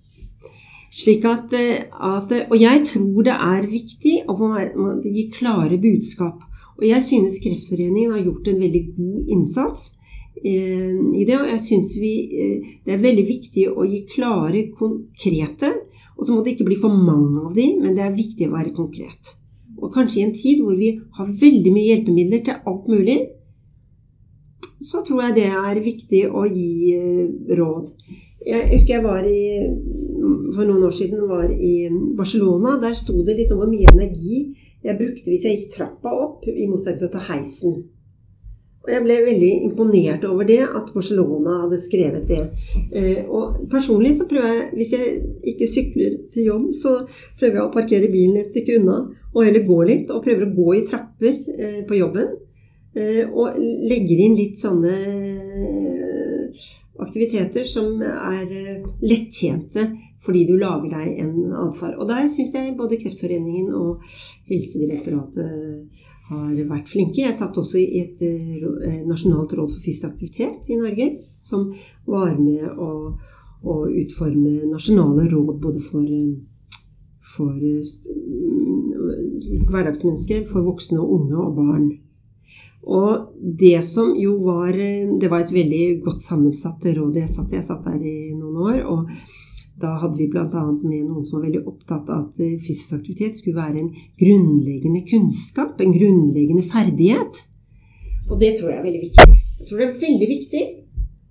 Slik 0.95 1.25
at, 1.25 1.53
eh, 1.53 1.83
at, 1.91 2.31
Og 2.51 2.61
jeg 2.61 2.81
tror 2.85 3.21
det 3.27 3.35
er 3.35 3.67
viktig 3.67 4.15
å 4.31 4.35
gi 5.03 5.29
klare 5.33 5.77
budskap. 5.77 6.39
Og 6.77 6.87
jeg 6.87 7.03
synes 7.03 7.39
Kreftforeningen 7.43 8.11
har 8.11 8.23
gjort 8.23 8.47
en 8.47 8.61
veldig 8.61 8.83
god 8.95 9.31
innsats 9.35 9.97
i 10.43 11.23
det. 11.27 11.37
Og 11.39 11.47
jeg 11.49 11.61
syns 11.63 11.95
eh, 12.01 12.75
Det 12.85 12.93
er 12.95 13.01
veldig 13.03 13.25
viktig 13.27 13.69
å 13.71 13.85
gi 13.87 14.03
klare, 14.09 14.67
konkrete 14.77 15.71
Og 16.17 16.25
så 16.25 16.33
må 16.33 16.43
det 16.43 16.55
ikke 16.55 16.67
bli 16.69 16.79
for 16.81 16.93
mange 16.93 17.47
av 17.47 17.55
de, 17.55 17.69
men 17.81 17.95
det 17.95 18.05
er 18.05 18.17
viktig 18.17 18.49
å 18.49 18.55
være 18.55 18.75
konkret. 18.75 19.35
Og 19.81 19.91
kanskje 19.93 20.21
i 20.21 20.27
en 20.27 20.35
tid 20.35 20.61
hvor 20.63 20.77
vi 20.79 20.93
har 21.17 21.33
veldig 21.41 21.73
mye 21.73 21.89
hjelpemidler 21.89 22.45
til 22.45 22.69
alt 22.71 22.85
mulig, 22.87 23.17
så 24.85 25.01
tror 25.03 25.25
jeg 25.25 25.35
det 25.39 25.49
er 25.49 25.83
viktig 25.83 26.21
å 26.31 26.45
gi 26.47 26.71
eh, 26.95 27.25
råd. 27.59 27.91
Jeg 28.45 28.69
husker 28.75 28.99
jeg 28.99 29.05
var 29.05 29.25
i 29.25 29.41
for 30.55 30.67
noen 30.67 30.85
år 30.87 30.93
siden 30.93 31.25
var 31.29 31.49
i 31.51 31.89
Barcelona. 32.17 32.77
Der 32.81 32.93
sto 32.97 33.17
det 33.25 33.37
liksom 33.39 33.61
hvor 33.61 33.71
mye 33.71 33.91
energi 33.91 34.45
jeg 34.85 34.99
brukte 34.99 35.31
hvis 35.31 35.45
jeg 35.47 35.59
gikk 35.59 35.75
trappa 35.77 36.13
opp, 36.13 36.45
i 36.47 36.67
motsetning 36.69 37.01
til 37.03 37.09
å 37.09 37.15
ta 37.15 37.23
heisen. 37.31 37.83
Og 38.85 38.91
jeg 38.93 39.01
ble 39.01 39.15
veldig 39.25 39.51
imponert 39.65 40.25
over 40.29 40.45
det, 40.45 40.59
at 40.61 40.91
Barcelona 40.93 41.55
hadde 41.63 41.79
skrevet 41.81 42.27
det. 42.29 42.41
Eh, 42.93 43.23
og 43.25 43.63
personlig 43.71 44.13
så 44.19 44.27
prøver 44.29 44.51
jeg, 44.51 44.67
hvis 44.77 44.93
jeg 44.93 45.15
ikke 45.53 45.69
sykler 45.71 46.17
til 46.33 46.51
jobb, 46.51 46.67
så 46.77 46.99
prøver 47.39 47.57
jeg 47.57 47.63
å 47.65 47.73
parkere 47.73 48.11
bilen 48.13 48.37
et 48.37 48.51
stykke 48.51 48.77
unna, 48.79 48.99
og 49.33 49.41
heller 49.41 49.65
gå 49.65 49.79
litt. 49.89 50.13
Og 50.13 50.21
prøver 50.25 50.45
å 50.45 50.53
gå 50.53 50.77
i 50.77 50.85
trapper 50.85 51.33
eh, 51.57 51.81
på 51.89 51.97
jobben. 51.97 52.35
Eh, 52.95 53.23
og 53.25 53.57
legger 53.57 54.21
inn 54.27 54.37
litt 54.37 54.61
sånne 54.61 54.95
aktiviteter 57.01 57.65
som 57.67 57.97
er 58.05 58.45
lettjente 59.03 59.89
fordi 60.25 60.45
du 60.47 60.55
lager 60.57 60.89
deg 60.93 61.19
en 61.21 61.53
atferd. 61.67 61.99
Og 61.99 62.07
der 62.09 62.25
syns 62.31 62.55
jeg 62.57 62.73
både 62.79 62.97
Kreftforeningen 63.01 63.73
og 63.77 64.01
Helsedirektoratet 64.49 66.05
har 66.29 66.55
vært 66.69 66.89
flinke. 66.89 67.21
Jeg 67.21 67.37
satt 67.37 67.57
også 67.57 67.77
i 67.81 68.01
et 68.01 68.21
eh, 68.25 69.01
nasjonalt 69.05 69.53
råd 69.57 69.73
for 69.75 69.83
fysisk 69.83 70.09
aktivitet 70.09 70.69
i 70.73 70.79
Norge, 70.79 71.07
som 71.37 71.67
var 72.09 72.33
med 72.39 72.65
å, 72.65 73.13
å 73.61 73.75
utforme 73.91 74.65
nasjonale 74.71 75.27
råd 75.29 75.59
både 75.61 75.83
for, 75.85 76.07
for 77.35 77.53
mm, 77.53 78.89
hverdagsmennesker, 79.69 80.47
for 80.49 80.65
voksne 80.65 80.99
og 81.03 81.13
unge 81.19 81.37
og 81.45 81.55
barn. 81.59 81.87
Og 82.85 83.09
det 83.41 83.79
som 83.81 84.11
jo 84.13 84.35
var 84.45 84.75
Det 84.77 85.29
var 85.31 85.41
et 85.41 85.53
veldig 85.53 86.03
godt 86.05 86.21
sammensatt 86.21 86.85
råd 86.85 87.15
jeg 87.17 87.31
satt 87.31 87.49
i. 87.49 87.57
Jeg 87.57 87.65
satt 87.65 87.87
der 87.87 87.97
i 87.97 88.35
noen 88.37 88.57
år. 88.61 88.83
og 88.85 89.09
da 89.81 89.97
hadde 90.01 90.17
vi 90.17 90.29
bl.a. 90.31 90.45
med 90.47 91.07
noen 91.09 91.25
som 91.27 91.39
var 91.39 91.47
veldig 91.49 91.65
opptatt 91.67 92.09
av 92.09 92.29
at 92.29 92.39
eh, 92.43 92.55
fysisk 92.63 92.95
aktivitet 92.99 93.39
skulle 93.39 93.59
være 93.59 93.81
en 93.81 93.91
grunnleggende 94.21 95.03
kunnskap, 95.09 95.81
en 95.81 95.95
grunnleggende 95.95 96.63
ferdighet. 96.69 97.41
Og 98.29 98.39
det 98.41 98.55
tror 98.57 98.71
jeg 98.71 98.79
er 98.79 98.87
veldig 98.87 99.03
viktig. 99.03 99.27
Jeg 99.59 99.67
tror 99.67 99.81
det 99.81 99.87
er 99.87 99.99
veldig 100.05 100.29
viktig 100.31 100.63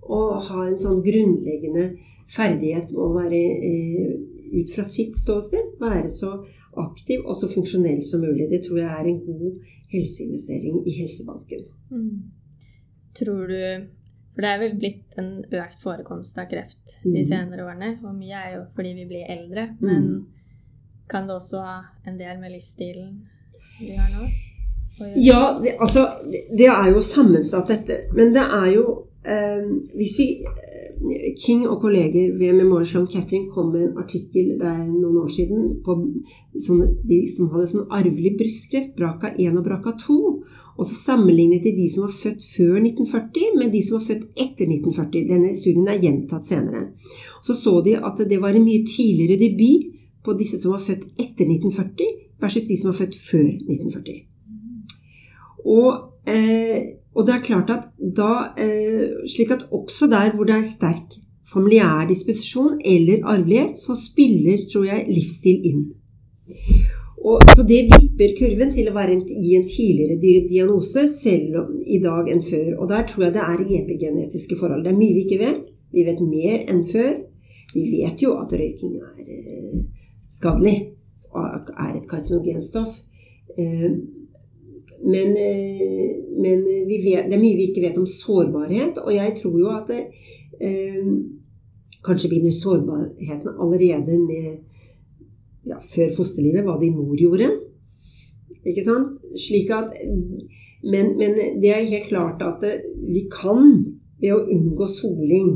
å 0.05 0.21
ha 0.49 0.67
en 0.67 0.77
sånn 0.81 1.01
grunnleggende 1.05 1.87
ferdighet 2.35 2.93
med 2.93 3.01
å 3.01 3.09
være 3.15 3.41
eh, 3.71 4.13
ut 4.55 4.71
fra 4.71 4.85
sitt 4.87 5.17
ståsted 5.17 5.75
være 5.81 6.07
så 6.11 6.31
aktiv 6.79 7.25
og 7.25 7.37
så 7.39 7.49
funksjonell 7.49 8.01
som 8.05 8.23
mulig. 8.23 8.49
Det 8.51 8.61
tror 8.67 8.81
jeg 8.83 8.91
er 8.91 9.09
en 9.09 9.21
god 9.25 9.73
helseinvestering 9.93 10.81
i 10.85 10.95
Helsebanken. 10.99 11.65
Mm. 11.91 12.31
Tror 13.15 13.47
du 13.47 13.61
for 14.35 14.43
det 14.43 14.51
er 14.51 14.59
vel 14.59 14.73
blitt 14.79 15.15
en 15.21 15.29
økt 15.47 15.79
forekomst 15.79 16.39
av 16.41 16.49
kreft 16.51 16.97
de 17.05 17.21
mm. 17.21 17.27
senere 17.27 17.63
årene. 17.63 17.93
Og 18.03 18.17
mye 18.17 18.41
er 18.41 18.57
jo 18.57 18.63
fordi 18.75 18.91
vi 18.97 19.05
blir 19.07 19.29
eldre. 19.31 19.69
Mm. 19.79 19.85
Men 19.87 20.09
kan 21.11 21.29
det 21.29 21.37
også 21.37 21.61
ha 21.63 21.77
en 22.05 22.19
del 22.19 22.41
med 22.41 22.51
livsstilen 22.51 23.15
vi 23.79 23.95
har 23.95 24.11
nå? 24.11 24.27
Ja, 25.19 25.59
det, 25.63 25.73
altså 25.83 26.05
Det 26.57 26.67
er 26.71 26.89
jo 26.91 27.01
sammensatt, 27.03 27.67
dette. 27.67 27.97
Men 28.15 28.31
det 28.35 28.43
er 28.43 28.69
jo 28.75 28.85
Hvis 29.25 30.15
vi 30.19 30.25
eh, 30.45 31.31
King 31.39 31.65
og 31.67 31.79
kolleger 31.81 32.33
ved 32.37 32.53
Memorial 32.53 32.85
Sloan 32.85 33.07
Kettering 33.09 33.47
kom 33.53 33.71
med 33.73 33.87
en 33.87 33.97
artikkel 33.97 34.51
det 34.59 34.69
er 34.69 34.83
noen 34.87 35.17
år 35.23 35.31
siden 35.33 35.63
på 35.85 35.95
sånne, 36.67 36.91
de 37.09 37.19
som 37.29 37.49
hadde 37.53 37.71
sånn 37.71 37.89
arvelig 37.93 38.35
brystkreft, 38.39 38.93
Braka 38.97 39.33
1 39.33 39.57
og 39.59 39.65
Braka 39.65 39.95
2. 40.05 40.17
Og 40.75 40.87
så 40.87 40.93
sammenlignet 40.93 41.63
de 41.65 41.73
de 41.77 41.87
som 41.91 42.05
var 42.05 42.13
født 42.15 42.45
før 42.45 42.77
1940 42.81 43.59
med 43.59 43.73
de 43.73 43.81
som 43.85 43.97
var 43.97 44.05
født 44.09 44.25
etter 44.33 44.69
1940. 44.69 45.27
Denne 45.31 45.53
studien 45.57 45.89
er 45.91 46.01
gjentatt 46.03 46.47
senere. 46.47 46.83
Så 47.43 47.55
så 47.57 47.79
de 47.85 47.95
at 47.97 48.23
det 48.29 48.41
var 48.43 48.55
en 48.55 48.67
mye 48.67 48.83
tidligere 48.87 49.39
debut 49.41 49.91
på 50.25 50.35
disse 50.39 50.59
som 50.61 50.73
var 50.75 50.83
født 50.83 51.07
etter 51.21 51.47
1940 51.47 52.13
versus 52.41 52.67
de 52.69 52.77
som 52.77 52.91
var 52.91 52.99
født 52.99 53.17
før 53.19 53.49
1940. 53.49 54.21
Og, 55.65 55.91
eh, 56.27 56.81
og 57.15 57.27
det 57.27 57.35
er 57.35 57.45
klart 57.45 57.69
at 57.71 57.85
da 58.17 58.31
eh, 58.59 59.23
Slik 59.31 59.53
at 59.55 59.67
også 59.71 60.09
der 60.11 60.35
hvor 60.35 60.47
det 60.47 60.57
er 60.57 60.67
sterk 60.67 61.15
familiær 61.53 62.07
disposisjon 62.09 62.79
eller 62.85 63.23
arvelighet, 63.23 63.77
så 63.77 63.95
spiller, 63.95 64.65
tror 64.71 64.85
jeg, 64.89 65.05
livsstil 65.07 65.67
inn. 65.69 65.83
Og, 67.25 67.41
så 67.55 67.63
det 67.65 67.85
vipper 67.89 68.35
kurven 68.37 68.73
til 68.75 68.89
å 68.89 68.95
være 68.95 69.15
en, 69.15 69.21
gi 69.25 69.53
en 69.57 69.67
tidligere 69.69 70.17
diagnose 70.49 71.07
selv 71.09 71.55
om, 71.63 71.71
i 71.81 72.01
dag 72.03 72.27
enn 72.29 72.43
før. 72.45 72.67
Og 72.79 72.91
der 72.91 73.07
tror 73.09 73.27
jeg 73.27 73.37
det 73.37 73.45
er 73.45 73.63
epigenetiske 73.79 74.57
forhold. 74.59 74.83
Det 74.85 74.91
er 74.93 74.99
mye 74.99 75.15
vi 75.15 75.23
ikke 75.25 75.41
vet. 75.41 75.71
Vi 75.95 76.03
vet 76.05 76.21
mer 76.21 76.67
enn 76.73 76.83
før. 76.89 77.15
Vi 77.73 77.85
vet 77.93 78.21
jo 78.21 78.35
at 78.41 78.53
røyking 78.53 78.99
er 78.99 79.23
eh, 79.23 79.79
skadelig 80.31 80.75
og 81.35 81.73
er 81.73 81.95
et 81.95 82.05
karsinogenstoff. 82.09 82.99
Eh, 83.57 83.89
men, 85.05 85.37
eh, 85.37 86.13
men 86.41 86.63
vet, 86.89 87.27
det 87.29 87.37
er 87.37 87.41
mye 87.41 87.57
vi 87.57 87.69
ikke 87.69 87.83
vet 87.85 87.97
om 88.01 88.07
sårbarhet, 88.09 88.97
og 89.03 89.11
jeg 89.13 89.35
tror 89.37 89.59
jo 89.59 89.69
at 89.73 89.91
det, 89.91 90.01
eh, 90.59 91.05
kanskje 92.05 92.29
begynner 92.29 92.53
sårbarheten 92.53 93.59
allerede 93.61 94.17
med 94.25 94.47
ja, 95.65 95.77
før 95.81 96.09
fosterlivet, 96.17 96.65
hva 96.65 96.77
din 96.81 96.97
mor 96.97 97.17
gjorde. 97.17 97.49
Ikke 98.65 98.83
sant? 98.85 99.21
Slik 99.37 99.69
at 99.73 99.93
men, 100.85 101.17
men, 101.17 101.37
det 101.61 101.71
er 101.73 101.87
helt 101.89 102.09
klart 102.09 102.41
at 102.45 102.65
vi 103.09 103.25
kan, 103.33 103.71
ved 104.21 104.33
å 104.33 104.43
unngå 104.45 104.87
soling, 104.89 105.53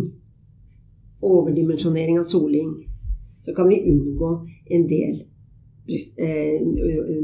overdimensjonering 1.22 2.18
av 2.22 2.26
soling, 2.26 2.72
så 3.42 3.54
kan 3.56 3.70
vi 3.70 3.84
unngå 3.92 4.32
en 4.76 4.88
del 4.90 5.22
eh, 5.22 5.29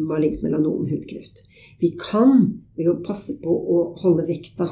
malignt 0.06 0.44
melanom, 0.44 0.88
hudkreft. 0.90 1.44
Vi 1.80 1.94
kan, 2.00 2.62
ved 2.78 2.92
å 2.92 3.00
passe 3.06 3.38
på 3.44 3.52
å 3.52 3.82
holde 4.02 4.28
vekta, 4.30 4.70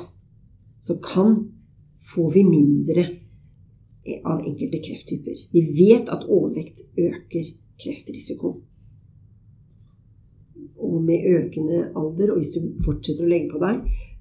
så 0.83 0.97
kan 1.03 1.37
får 2.03 2.31
vi 2.35 2.43
mindre 2.43 3.05
av 4.27 4.41
enkelte 4.43 4.81
krefttyper. 4.83 5.45
Vi 5.55 5.61
vet 5.77 6.09
at 6.11 6.25
overvekt 6.27 6.83
øker 6.99 7.53
kreftrisiko. 7.79 8.57
Og 10.93 11.03
med 11.03 11.25
økende 11.25 11.87
alder, 11.95 12.33
og 12.33 12.39
hvis 12.39 12.53
du 12.55 12.59
fortsetter 12.85 13.25
å 13.25 13.31
legge 13.31 13.53
på 13.53 13.61
deg 13.63 13.79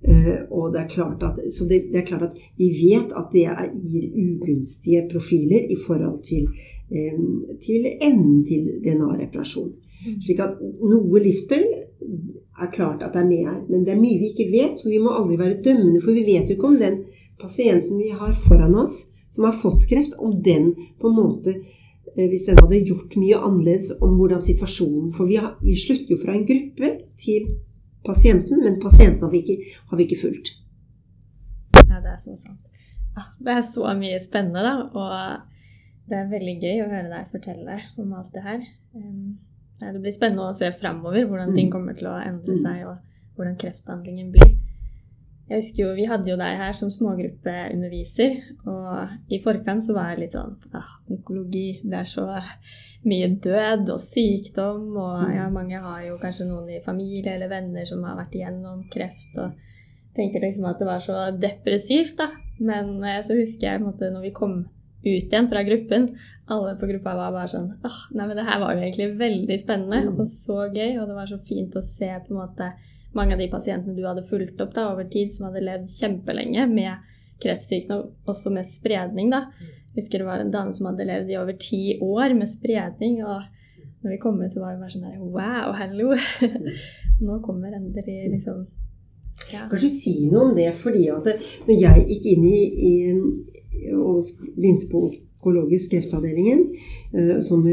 eh, 0.08 0.38
og 0.48 0.72
det 0.72 0.82
er 0.82 0.90
klart 0.94 1.24
at, 1.26 1.40
Så 1.52 1.68
det, 1.68 1.82
det 1.92 2.02
er 2.02 2.08
klart 2.08 2.28
at 2.30 2.38
vi 2.58 2.70
vet 2.78 3.12
at 3.18 3.34
det 3.34 3.46
gir 3.92 4.08
ugunstige 4.24 5.06
profiler 5.12 5.68
i 5.68 5.78
forhold 5.86 6.22
til, 6.26 6.48
eh, 6.90 7.22
til 7.60 7.88
enden 8.00 8.44
til 8.48 8.70
DNA-reparasjon. 8.84 9.72
Mm. 10.02 10.18
Slik 10.24 10.40
at 10.42 10.58
noe 10.82 11.22
livsstil 11.22 11.66
er 12.62 12.72
klart 12.74 13.02
at 13.02 13.14
det 13.14 13.22
er 13.22 13.28
med 13.28 13.46
her. 13.46 13.60
Men 13.68 13.84
det 13.86 13.94
er 13.94 14.00
mye 14.00 14.18
vi 14.20 14.32
ikke 14.32 14.50
vet, 14.52 14.80
så 14.80 14.90
vi 14.90 15.00
må 15.02 15.14
aldri 15.14 15.38
være 15.40 15.60
dømmende. 15.64 16.00
For 16.02 16.16
vi 16.16 16.26
vet 16.26 16.50
jo 16.50 16.56
ikke 16.56 16.72
om 16.72 16.80
den 16.80 16.98
pasienten 17.40 17.98
vi 17.98 18.10
har 18.14 18.34
foran 18.38 18.76
oss, 18.82 19.06
som 19.32 19.46
har 19.48 19.56
fått 19.56 19.86
kreft, 19.90 20.18
om 20.18 20.34
den 20.44 20.72
på 21.00 21.10
en 21.10 21.16
måte 21.16 21.56
hvis 22.16 22.48
den 22.48 22.58
hadde 22.60 22.80
gjort 22.86 23.14
mye 23.16 23.38
annerledes 23.40 23.92
om 24.04 24.16
hvordan 24.18 24.42
situasjonen 24.44 25.12
For 25.16 25.28
vi, 25.30 25.38
har, 25.40 25.54
vi 25.64 25.76
slutter 25.78 26.12
jo 26.12 26.18
fra 26.20 26.34
en 26.36 26.44
gruppe 26.48 26.90
til 27.20 27.46
pasienten, 28.06 28.60
men 28.64 28.80
pasienten 28.82 29.24
har 29.24 29.32
vi 29.32 29.40
ikke, 29.44 29.56
har 29.90 29.96
vi 29.96 30.08
ikke 30.08 30.20
fulgt. 30.20 30.52
Ja, 31.78 32.00
det 32.02 32.12
er 32.12 32.18
så 32.20 32.34
sant. 32.36 32.60
Ja, 33.16 33.24
det 33.38 33.54
er 33.54 33.64
så 33.68 33.94
mye 33.96 34.18
spennende, 34.20 34.64
da. 34.64 34.74
Og 34.96 36.10
det 36.10 36.18
er 36.18 36.32
veldig 36.32 36.56
gøy 36.58 36.82
å 36.82 36.90
høre 36.90 37.08
deg 37.12 37.32
fortelle 37.32 37.78
om 38.00 38.12
alt 38.18 38.32
det 38.34 38.44
her. 38.44 38.66
Det 39.82 40.00
blir 40.00 40.14
spennende 40.14 40.48
å 40.50 40.56
se 40.56 40.70
framover 40.74 41.24
hvordan 41.28 41.54
ting 41.56 41.68
mm. 41.68 41.72
kommer 41.72 41.96
til 41.98 42.10
å 42.10 42.18
endre 42.20 42.56
seg, 42.58 42.84
og 42.88 43.36
hvordan 43.36 43.58
kreftbehandlingen 43.60 44.32
blir. 44.34 44.56
Jeg 45.50 45.58
husker 45.58 45.82
jo, 45.82 45.94
Vi 45.98 46.06
hadde 46.08 46.30
jo 46.30 46.38
deg 46.40 46.56
her 46.60 46.74
som 46.76 46.90
smågruppeunderviser, 46.92 48.38
og 48.70 49.32
i 49.32 49.40
forkant 49.42 49.84
så 49.84 49.96
var 49.96 50.12
jeg 50.12 50.22
litt 50.22 50.36
sånn 50.36 50.54
ah, 50.78 50.94
Onkologi, 51.12 51.82
det 51.82 51.98
er 51.98 52.08
så 52.08 52.26
mye 53.08 53.28
død 53.42 53.90
og 53.92 54.00
sykdom, 54.00 54.86
og 54.94 55.24
mm. 55.26 55.32
ja, 55.34 55.48
mange 55.52 55.82
har 55.82 56.04
jo 56.06 56.20
kanskje 56.22 56.46
noen 56.48 56.70
i 56.70 56.82
familie 56.84 57.34
eller 57.34 57.50
venner 57.50 57.88
som 57.88 58.04
har 58.06 58.16
vært 58.20 58.38
igjennom 58.38 58.86
kreft, 58.92 59.34
og 59.42 59.58
tenkte 60.16 60.44
liksom 60.44 60.68
at 60.70 60.80
det 60.80 60.88
var 60.88 61.02
så 61.02 61.26
depressivt, 61.34 62.16
da. 62.20 62.30
Men 62.62 62.94
eh, 63.02 63.20
så 63.26 63.36
husker 63.36 63.72
jeg 63.72 63.82
måte, 63.82 64.12
når 64.12 64.28
vi 64.28 64.36
kom 64.36 64.62
ut 65.02 65.26
igjen 65.26 65.48
fra 65.50 65.64
gruppen, 65.66 66.06
alle 66.52 66.76
på 66.78 66.86
gruppa 66.86 67.16
var 67.18 67.34
bare 67.34 67.50
sånn 67.50 67.72
ah, 67.82 68.00
Nei, 68.14 68.28
men 68.28 68.36
det 68.38 68.46
her 68.46 68.60
var 68.62 68.76
jo 68.76 68.84
egentlig 68.84 69.08
veldig 69.18 69.56
spennende 69.58 70.04
mm. 70.06 70.18
og 70.20 70.28
så 70.30 70.58
gøy, 70.68 71.00
og 71.00 71.08
det 71.10 71.16
var 71.16 71.30
så 71.30 71.40
fint 71.42 71.74
å 71.74 71.82
se 71.82 72.10
på 72.22 72.30
en 72.30 72.38
måte 72.38 72.68
mange 73.16 73.36
av 73.36 73.40
de 73.42 73.48
pasientene 73.52 73.96
du 73.96 74.04
hadde 74.06 74.24
fulgt 74.28 74.60
opp 74.64 74.74
da, 74.76 74.88
over 74.92 75.08
tid, 75.10 75.32
som 75.32 75.48
hadde 75.48 75.64
levd 75.64 75.90
kjempelenge 75.92 76.66
med 76.70 77.08
kreftsykdom, 77.42 78.06
også 78.28 78.52
med 78.54 78.68
spredning. 78.68 79.32
da. 79.32 79.46
Jeg 79.92 80.02
husker 80.02 80.22
det 80.22 80.28
var 80.28 80.42
en 80.42 80.52
dame 80.52 80.74
som 80.76 80.88
hadde 80.88 81.08
levd 81.08 81.32
i 81.32 81.40
over 81.40 81.58
ti 81.60 81.98
år 82.00 82.36
med 82.38 82.48
spredning. 82.48 83.24
og 83.24 83.42
når 84.02 84.10
vi 84.10 84.18
kom 84.22 84.40
ut, 84.40 84.52
så 84.52 84.62
var 84.62 84.74
vi 84.74 84.82
bare 84.82 84.94
sånn 84.94 85.06
her 85.06 85.18
Wow, 85.22 85.74
hallo! 85.78 86.14
Nå 87.26 87.38
kommer 87.44 87.74
endelig 87.76 88.32
liksom 88.32 88.64
ja. 89.52 89.66
Kanskje 89.70 89.90
si 89.90 90.14
noe 90.30 90.48
om 90.48 90.56
det, 90.56 90.70
fordi 90.78 91.06
at 91.12 91.28
når 91.66 91.76
jeg 91.78 92.06
gikk 92.08 92.26
inn 92.32 92.46
i, 92.46 92.58
i 92.88 93.92
og 93.96 94.26
begynte 94.54 94.88
på 94.90 95.04
onkologisk 95.08 95.94
kreftavdelingen 95.94 96.66
uh, 97.16 97.38
som, 97.44 97.64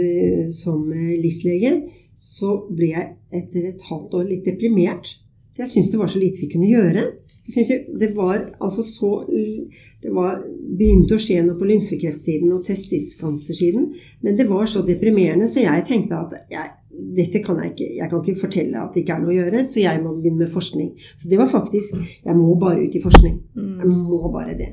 som 0.56 0.86
LIS-lege, 0.92 1.74
så 2.20 2.56
ble 2.68 2.92
jeg 2.94 3.10
etter 3.42 3.70
et 3.70 3.86
halvt 3.90 4.18
år 4.20 4.30
litt 4.32 4.48
deprimert. 4.48 5.14
Jeg 5.60 5.68
syntes 5.68 5.92
det 5.92 6.00
var 6.00 6.08
så 6.12 6.20
lite 6.22 6.40
vi 6.42 6.50
kunne 6.54 6.70
gjøre. 6.72 7.04
Jeg 7.50 7.54
synes 7.54 7.88
Det 8.00 8.10
var 8.16 8.44
altså 8.62 8.84
så 8.86 9.12
Det 9.28 10.12
var, 10.14 10.42
begynte 10.78 11.16
å 11.18 11.22
skje 11.22 11.42
noe 11.44 11.58
på 11.60 11.66
lymfekreftsiden 11.70 12.52
og 12.54 12.66
testiskansersiden, 12.68 13.88
men 14.22 14.38
det 14.38 14.46
var 14.50 14.66
så 14.70 14.84
deprimerende, 14.86 15.48
så 15.50 15.64
jeg 15.64 15.86
tenkte 15.88 16.20
at 16.20 16.36
jeg, 16.52 16.70
dette 17.18 17.42
kan 17.44 17.58
jeg 17.64 17.72
ikke 17.74 17.88
Jeg 17.98 18.10
kan 18.12 18.22
ikke 18.24 18.42
fortelle 18.42 18.78
at 18.84 18.94
det 18.94 19.02
ikke 19.04 19.16
er 19.18 19.24
noe 19.24 19.34
å 19.34 19.40
gjøre, 19.40 19.66
så 19.66 19.80
jeg 19.82 20.04
må 20.04 20.14
begynne 20.20 20.44
med 20.46 20.52
forskning. 20.54 20.94
Så 21.18 21.30
det 21.32 21.38
var 21.42 21.50
faktisk 21.50 21.96
Jeg 22.26 22.36
må 22.38 22.56
bare 22.60 22.86
ut 22.86 22.96
i 22.96 23.02
forskning. 23.04 23.36
Jeg 23.56 23.88
Mm. 23.88 23.98
må 24.10 24.32
bare 24.32 24.58
det. 24.58 24.72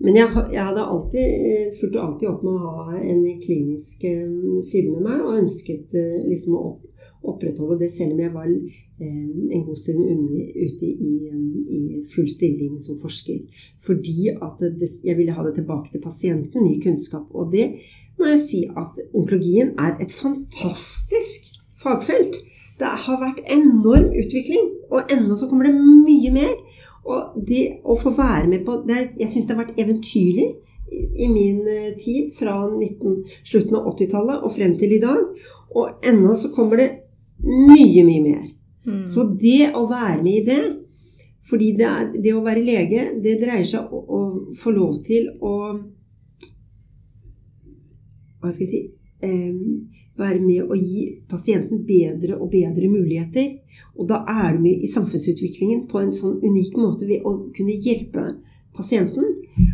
Men 0.00 0.16
jeg, 0.16 0.28
jeg 0.52 0.62
hadde 0.64 0.80
alltid 0.80 1.26
fulgte 1.80 2.00
alltid 2.00 2.28
opp 2.28 2.42
med 2.44 2.52
å 2.56 2.70
ha 2.76 2.94
en 2.96 3.24
klinisk 3.44 4.04
eh, 4.08 4.62
side 4.70 4.88
med 4.94 5.02
meg, 5.04 5.20
og 5.20 5.34
ønsket 5.42 5.92
eh, 5.92 6.22
liksom 6.28 6.54
å 6.56 6.62
opp, 6.70 6.80
opprettholde 7.22 7.78
det 7.82 7.90
selv 7.92 8.14
om 8.14 8.20
jeg 8.20 8.32
var 8.34 8.48
eh, 8.48 9.30
en 9.56 9.64
god 9.66 9.76
stund 9.76 10.00
ute 10.66 10.86
i, 10.86 11.12
eh, 11.28 11.40
i 11.78 11.80
full 12.14 12.28
stilling 12.30 12.78
som 12.80 12.98
forsker. 13.00 13.40
Fordi 13.86 14.28
at 14.32 14.62
det, 14.80 14.90
jeg 15.04 15.16
ville 15.16 15.34
ha 15.36 15.46
det 15.46 15.54
tilbake 15.58 15.92
til 15.92 16.04
pasienten, 16.04 16.64
ny 16.64 16.80
kunnskap. 16.82 17.26
Og 17.30 17.52
det 17.52 17.66
må 18.18 18.32
jeg 18.32 18.44
si 18.44 18.62
at 18.82 19.00
onkologien 19.14 19.74
er 19.78 19.96
et 20.00 20.12
fantastisk 20.12 21.52
fagfelt. 21.82 22.40
Det 22.80 22.88
har 23.04 23.20
vært 23.20 23.44
enorm 23.52 24.08
utvikling, 24.16 24.70
og 24.90 25.12
ennå 25.12 25.36
så 25.36 25.48
kommer 25.48 25.68
det 25.68 25.76
mye 25.76 26.32
mer. 26.32 26.56
Og 27.04 27.36
det 27.48 27.80
å 27.84 27.96
få 27.96 28.12
være 28.16 28.48
med 28.48 28.64
på 28.64 28.82
det, 28.88 29.16
Jeg 29.20 29.28
syns 29.28 29.48
det 29.48 29.56
har 29.56 29.64
vært 29.64 29.80
eventyrlig 29.80 30.48
i, 30.92 31.00
i 31.24 31.28
min 31.28 31.60
eh, 31.68 31.96
tid, 32.00 32.32
fra 32.36 32.56
19, 32.68 33.24
slutten 33.44 33.78
av 33.78 33.88
80-tallet 33.94 34.44
og 34.44 34.52
frem 34.56 34.76
til 34.78 34.96
i 34.96 35.02
dag. 35.02 35.22
Og 35.76 36.06
ennå 36.06 36.34
så 36.36 36.50
kommer 36.54 36.80
det 36.80 36.88
mye, 37.44 38.04
mye 38.04 38.22
mer. 38.24 38.46
Mm. 38.86 39.04
Så 39.06 39.24
det 39.40 39.72
å 39.76 39.86
være 39.90 40.22
med 40.22 40.34
i 40.40 40.44
det 40.46 40.60
fordi 41.50 41.72
det, 41.74 41.86
er, 41.86 42.10
det 42.22 42.32
å 42.36 42.44
være 42.44 42.62
lege, 42.62 43.06
det 43.24 43.40
dreier 43.40 43.66
seg 43.66 43.90
om 43.90 44.04
å, 44.06 44.18
å 44.20 44.54
få 44.54 44.70
lov 44.70 45.00
til 45.06 45.26
å 45.42 45.54
Hva 48.40 48.52
skal 48.54 48.64
jeg 48.64 48.70
si 48.70 48.80
eh, 49.26 49.56
Være 50.20 50.38
med 50.44 50.70
å 50.70 50.76
gi 50.78 51.08
pasienten 51.28 51.82
bedre 51.88 52.36
og 52.36 52.50
bedre 52.52 52.88
muligheter. 52.92 53.54
Og 53.96 54.08
da 54.10 54.20
er 54.28 54.56
du 54.56 54.62
med 54.66 54.82
i 54.84 54.88
samfunnsutviklingen 54.90 55.86
på 55.88 56.00
en 56.02 56.12
sånn 56.12 56.38
unik 56.44 56.76
måte 56.76 57.08
ved 57.08 57.24
å 57.24 57.34
kunne 57.56 57.76
hjelpe 57.80 58.26
pasienten. 58.76 59.30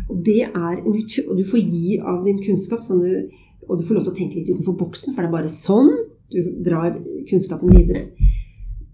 Og 0.07 0.21
det 0.23 0.45
er 0.47 0.79
en 0.79 0.95
ut- 0.95 1.25
Og 1.27 1.35
du 1.37 1.43
får 1.43 1.59
gi 1.59 1.97
av 1.99 2.23
din 2.23 2.39
kunnskap, 2.43 2.79
sånn 2.83 3.03
du, 3.03 3.29
og 3.67 3.79
du 3.79 3.83
får 3.83 3.95
lov 3.99 4.05
til 4.07 4.13
å 4.13 4.19
tenke 4.21 4.39
litt 4.39 4.49
utenfor 4.53 4.77
boksen, 4.79 5.13
for 5.13 5.21
det 5.21 5.27
er 5.27 5.35
bare 5.35 5.51
sånn 5.51 5.91
du 6.31 6.63
drar 6.65 6.97
kunnskapen 7.29 7.71
videre. 7.75 8.07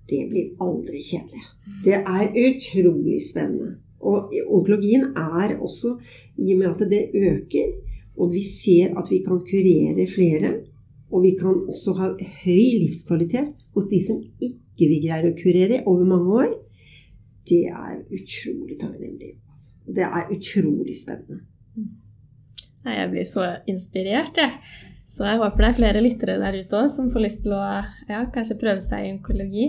Det 0.09 0.27
blir 0.29 0.51
aldri 0.61 0.99
kjedelig. 1.01 1.43
Det 1.85 1.95
er 1.95 2.35
utrolig 2.45 3.21
spennende. 3.23 3.77
Og 4.03 4.33
onkologien 4.51 5.13
er 5.15 5.55
også, 5.63 5.95
i 6.37 6.53
og 6.53 6.59
med 6.59 6.67
at 6.73 6.83
det 6.91 7.03
øker, 7.15 7.71
og 8.19 8.33
vi 8.33 8.43
ser 8.43 8.97
at 8.99 9.07
vi 9.09 9.21
kan 9.23 9.39
kurere 9.47 10.07
flere, 10.15 10.51
og 11.11 11.23
vi 11.23 11.31
kan 11.39 11.55
også 11.69 11.93
ha 11.97 12.09
høy 12.43 12.65
livskvalitet 12.83 13.53
hos 13.73 13.87
de 13.89 13.99
som 14.03 14.19
ikke 14.41 14.89
vi 14.91 14.99
greier 15.05 15.29
å 15.29 15.37
kurere 15.37 15.81
over 15.85 16.05
mange 16.09 16.37
år, 16.43 16.53
det 17.49 17.65
er 17.69 17.99
utrolig 18.11 18.77
takknemlig. 18.81 19.33
Det 19.87 20.03
er 20.03 20.31
utrolig 20.35 20.95
spennende. 20.97 21.43
Jeg 22.83 23.09
blir 23.11 23.27
så 23.27 23.45
inspirert, 23.67 24.37
jeg. 24.37 24.51
Så 25.13 25.27
jeg 25.27 25.37
håper 25.37 25.61
det 25.61 25.67
er 25.69 25.77
flere 25.77 26.01
lyttere 26.01 26.39
der 26.41 26.55
ute 26.57 26.77
òg 26.79 26.87
som 26.89 27.11
får 27.13 27.21
lyst 27.21 27.43
til 27.45 27.53
å 27.53 27.61
ja, 28.09 28.23
kanskje 28.33 28.57
prøve 28.61 28.81
seg 28.81 29.05
i 29.05 29.11
onkologi. 29.13 29.67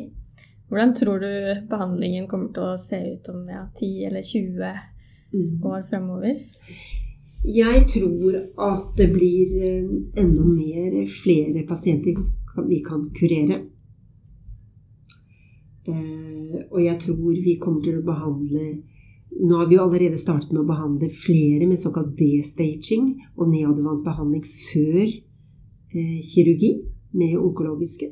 Hvordan 0.70 0.95
tror 0.97 1.20
du 1.20 1.28
behandlingen 1.68 2.24
kommer 2.30 2.49
til 2.57 2.64
å 2.70 2.78
se 2.80 2.97
ut 3.12 3.28
om 3.34 3.42
ja, 3.51 3.66
10 3.76 4.09
eller 4.09 4.24
20 4.24 4.74
Mm. 5.34 5.64
år 5.66 5.80
fremover? 5.82 6.36
Jeg 7.42 7.80
tror 7.90 8.36
at 8.68 8.92
det 8.97 9.09
blir 9.11 9.55
eh, 9.66 9.88
enda 10.22 10.45
mer 10.47 10.95
flere 11.11 11.64
pasienter 11.66 12.14
vi 12.68 12.78
kan 12.86 13.09
kurere. 13.18 13.57
Eh, 15.90 16.55
og 16.70 16.78
jeg 16.84 17.01
tror 17.03 17.34
vi 17.45 17.57
kommer 17.61 17.82
til 17.84 17.99
å 17.99 18.07
behandle 18.07 18.68
Nå 19.34 19.57
har 19.59 19.66
vi 19.66 19.74
jo 19.74 19.82
allerede 19.82 20.14
startet 20.20 20.53
med 20.55 20.62
å 20.62 20.68
behandle 20.68 21.09
flere 21.11 21.66
med 21.66 21.80
såkalt 21.82 22.12
D-staging 22.14 23.09
og 23.34 23.49
neadjuvant 23.51 24.05
behandling 24.07 24.45
før 24.47 25.03
eh, 25.03 25.24
kirurgi 25.95 26.74
med 27.14 27.38
onkologiske 27.38 28.07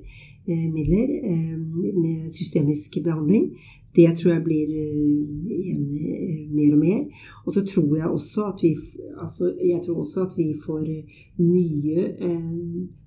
eh, 0.48 0.72
midler, 0.72 1.08
eh, 1.30 1.58
med 2.02 2.30
systemisk 2.30 2.98
behandling. 3.04 3.52
Det 3.96 4.16
tror 4.16 4.32
jeg 4.32 4.44
blir 4.44 4.70
eh, 4.72 5.00
igjen 5.56 5.88
eh, 5.90 6.46
mer 6.54 6.76
og 6.76 6.80
mer. 6.80 7.26
Og 7.46 7.54
så 7.54 7.64
tror 7.66 7.96
jeg 7.96 8.08
også 8.08 8.46
at 8.52 8.62
vi, 8.62 8.72
altså, 9.20 9.52
også 9.96 10.26
at 10.26 10.38
vi 10.38 10.48
får 10.66 10.86
eh, 10.88 11.20
nye, 11.38 12.06
eh, 12.28 12.52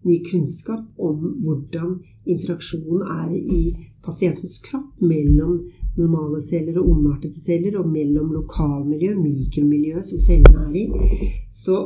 ny 0.05 0.19
kunnskap 0.31 0.83
om 0.99 1.15
hvordan 1.45 1.99
interaksjonen 2.25 3.01
er 3.01 3.33
i 3.35 3.61
pasientens 4.05 4.59
kropp 4.61 5.01
mellom 5.01 5.63
normale 5.97 6.41
celler 6.41 6.77
og 6.81 6.91
ondartede 6.91 7.39
celler, 7.39 7.79
og 7.79 7.89
mellom 7.89 8.29
lokalmiljø, 8.35 9.15
mikromiljø 9.17 10.03
som 10.03 10.21
cellene 10.21 10.67
er 10.67 10.75
i. 10.83 10.85
Så 11.49 11.79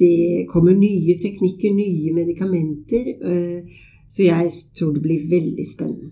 det 0.00 0.46
kommer 0.48 0.74
nye 0.76 1.14
teknikker, 1.22 1.74
nye 1.76 2.14
medikamenter. 2.16 3.14
eh, 3.20 3.86
Så 4.10 4.24
jeg 4.24 4.50
tror 4.74 4.92
det 4.92 5.02
blir 5.04 5.28
veldig 5.30 5.66
spennende. 5.70 6.10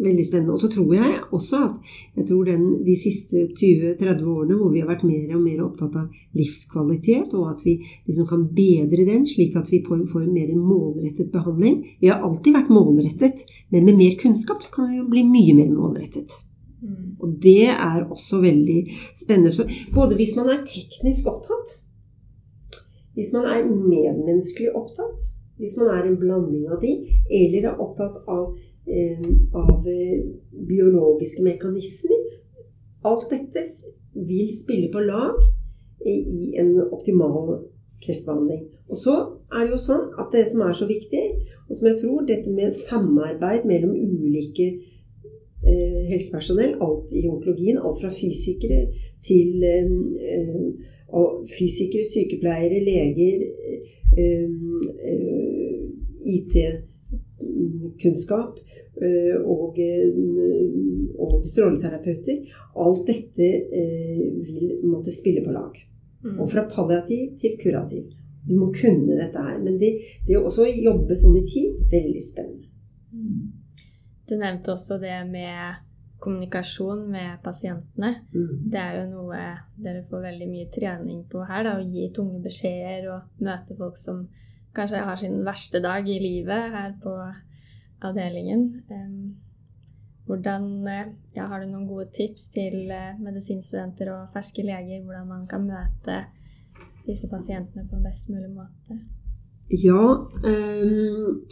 Veldig 0.00 0.24
spennende. 0.24 0.54
Og 0.54 0.60
så 0.62 0.68
tror 0.72 0.94
jeg 0.94 1.18
også 1.36 1.56
at 1.64 1.90
jeg 2.16 2.26
tror 2.28 2.44
den, 2.44 2.62
de 2.86 2.94
siste 2.96 3.42
20-30 3.52 4.24
årene 4.24 4.56
hvor 4.56 4.70
vi 4.72 4.80
har 4.80 4.88
vært 4.88 5.04
mer 5.04 5.34
og 5.36 5.42
mer 5.42 5.60
opptatt 5.66 5.98
av 6.00 6.06
livskvalitet, 6.38 7.34
og 7.36 7.50
at 7.50 7.64
vi 7.66 7.74
liksom 8.06 8.28
kan 8.30 8.46
bedre 8.56 9.04
den 9.04 9.26
slik 9.28 9.58
at 9.60 9.68
vi 9.68 9.82
får, 9.84 10.22
en 10.22 10.32
mer 10.32 10.54
målrettet 10.56 11.28
behandling 11.34 11.84
Vi 12.00 12.08
har 12.08 12.24
alltid 12.24 12.56
vært 12.56 12.72
målrettet, 12.72 13.44
men 13.68 13.84
med 13.84 14.00
mer 14.00 14.16
kunnskap 14.22 14.64
kan 14.72 14.88
vi 14.88 15.02
jo 15.02 15.10
bli 15.10 15.26
mye 15.28 15.58
mer 15.60 15.74
målrettet. 15.74 16.40
Mm. 16.80 17.20
Og 17.20 17.36
det 17.42 17.68
er 17.68 18.08
også 18.08 18.40
veldig 18.40 18.80
spennende. 19.12 19.52
Så 19.52 19.68
både 19.92 20.16
hvis 20.16 20.36
man 20.40 20.48
er 20.48 20.64
teknisk 20.64 21.28
opptatt, 21.28 21.76
hvis 23.20 23.34
man 23.36 23.44
er 23.52 23.66
medmenneskelig 23.68 24.70
opptatt, 24.80 25.26
hvis 25.60 25.76
man 25.76 25.90
er 25.92 26.06
en 26.08 26.16
blanding 26.16 26.70
av 26.72 26.78
de, 26.80 26.94
eller 27.28 27.66
er 27.68 27.82
opptatt 27.84 28.16
av, 28.32 28.54
eh, 28.88 29.26
av 29.52 29.88
eh, 29.92 30.22
biologiske 30.72 31.44
mekanismer 31.44 32.28
Alt 33.04 33.30
dette 33.30 33.62
vil 34.12 34.48
spille 34.52 34.90
på 34.92 35.00
lag 35.04 35.36
i, 36.04 36.52
en 36.60 36.74
optimal 36.92 37.62
kreftbehandling. 38.04 38.66
Og 38.92 38.96
så 38.96 39.14
er 39.52 39.64
det 39.64 39.74
jo 39.74 39.80
sånn 39.80 40.06
at 40.20 40.32
det 40.34 40.46
som 40.50 40.64
er 40.66 40.76
så 40.76 40.88
viktig, 40.88 41.22
og 41.68 41.76
som 41.76 41.88
jeg 41.88 42.00
tror 42.02 42.26
dette 42.28 42.52
med 42.52 42.74
samarbeid 42.76 43.64
mellom 43.68 43.94
ulike 43.96 44.66
eh, 44.68 46.00
helsepersonell, 46.10 46.76
alt 46.84 47.12
i 47.16 47.24
onkologien, 47.28 47.80
alt 47.80 48.00
fra 48.02 48.12
fysikere 48.12 48.82
til 49.24 49.64
eh, 49.64 49.92
eh, 50.28 50.64
og 51.16 51.46
fysikere, 51.48 52.04
sykepleiere, 52.06 52.78
leger, 52.86 53.38
eh, 54.16 54.50
eh, 55.10 55.80
IT-kunnskap 56.34 57.32
eh, 59.02 59.36
og, 59.40 59.78
eh, 59.80 60.12
og 61.18 61.48
stråleterapeuter. 61.48 62.36
Alt 62.84 63.06
dette 63.08 63.48
vil 64.46 64.80
måtte 64.84 65.12
spille 65.14 65.44
på 65.44 65.52
lag. 65.56 65.74
Mm. 66.24 66.40
Og 66.40 66.50
fra 66.52 66.62
palliativ 66.68 67.22
til 67.40 67.52
kurativ. 67.62 68.04
Du 68.48 68.56
må 68.58 68.72
kunne 68.74 69.16
dette 69.16 69.38
her. 69.40 69.58
Men 69.62 69.78
det, 69.80 69.92
det 70.26 70.36
å 70.38 70.46
også 70.48 70.62
jobbe 70.68 71.14
sånn 71.16 71.36
i 71.40 71.46
tid, 71.48 71.68
veldig 71.92 72.22
spennende. 72.24 72.66
Du 74.30 74.36
nevnte 74.38 74.72
også 74.76 75.00
det 75.02 75.26
med 75.26 75.80
kommunikasjon 76.20 77.06
med 77.10 77.40
pasientene. 77.44 78.14
Mm. 78.34 78.54
Det 78.72 78.80
er 78.80 78.98
jo 79.00 79.04
noe 79.10 79.42
dere 79.80 80.04
får 80.10 80.26
veldig 80.28 80.48
mye 80.50 80.70
trening 80.72 81.22
på 81.30 81.44
her. 81.48 81.66
Da, 81.66 81.76
å 81.78 81.84
gi 81.84 82.08
tunge 82.16 82.42
beskjeder 82.44 83.10
og 83.14 83.44
møte 83.44 83.76
folk 83.78 83.98
som 84.00 84.24
kanskje 84.76 85.04
har 85.06 85.20
sin 85.20 85.40
verste 85.46 85.80
dag 85.82 86.08
i 86.08 86.18
livet 86.22 86.74
her 86.74 86.92
på 87.02 87.14
avdelingen. 88.06 88.66
Hvordan 90.30 90.86
eh, 90.86 91.06
ja, 91.34 91.48
Har 91.50 91.60
du 91.60 91.70
noen 91.72 91.88
gode 91.88 92.06
tips 92.14 92.50
til 92.54 92.90
eh, 92.94 93.16
medisinstudenter 93.18 94.12
og 94.14 94.28
ferske 94.30 94.62
leger 94.62 95.02
hvordan 95.02 95.26
man 95.26 95.48
kan 95.50 95.64
møte 95.66 96.20
disse 97.06 97.26
pasientene 97.28 97.88
på 97.88 97.98
en 97.98 98.04
best 98.06 98.30
mulig 98.30 98.52
måte? 98.54 99.00
Ja, 99.70 100.04
um, 100.44 101.42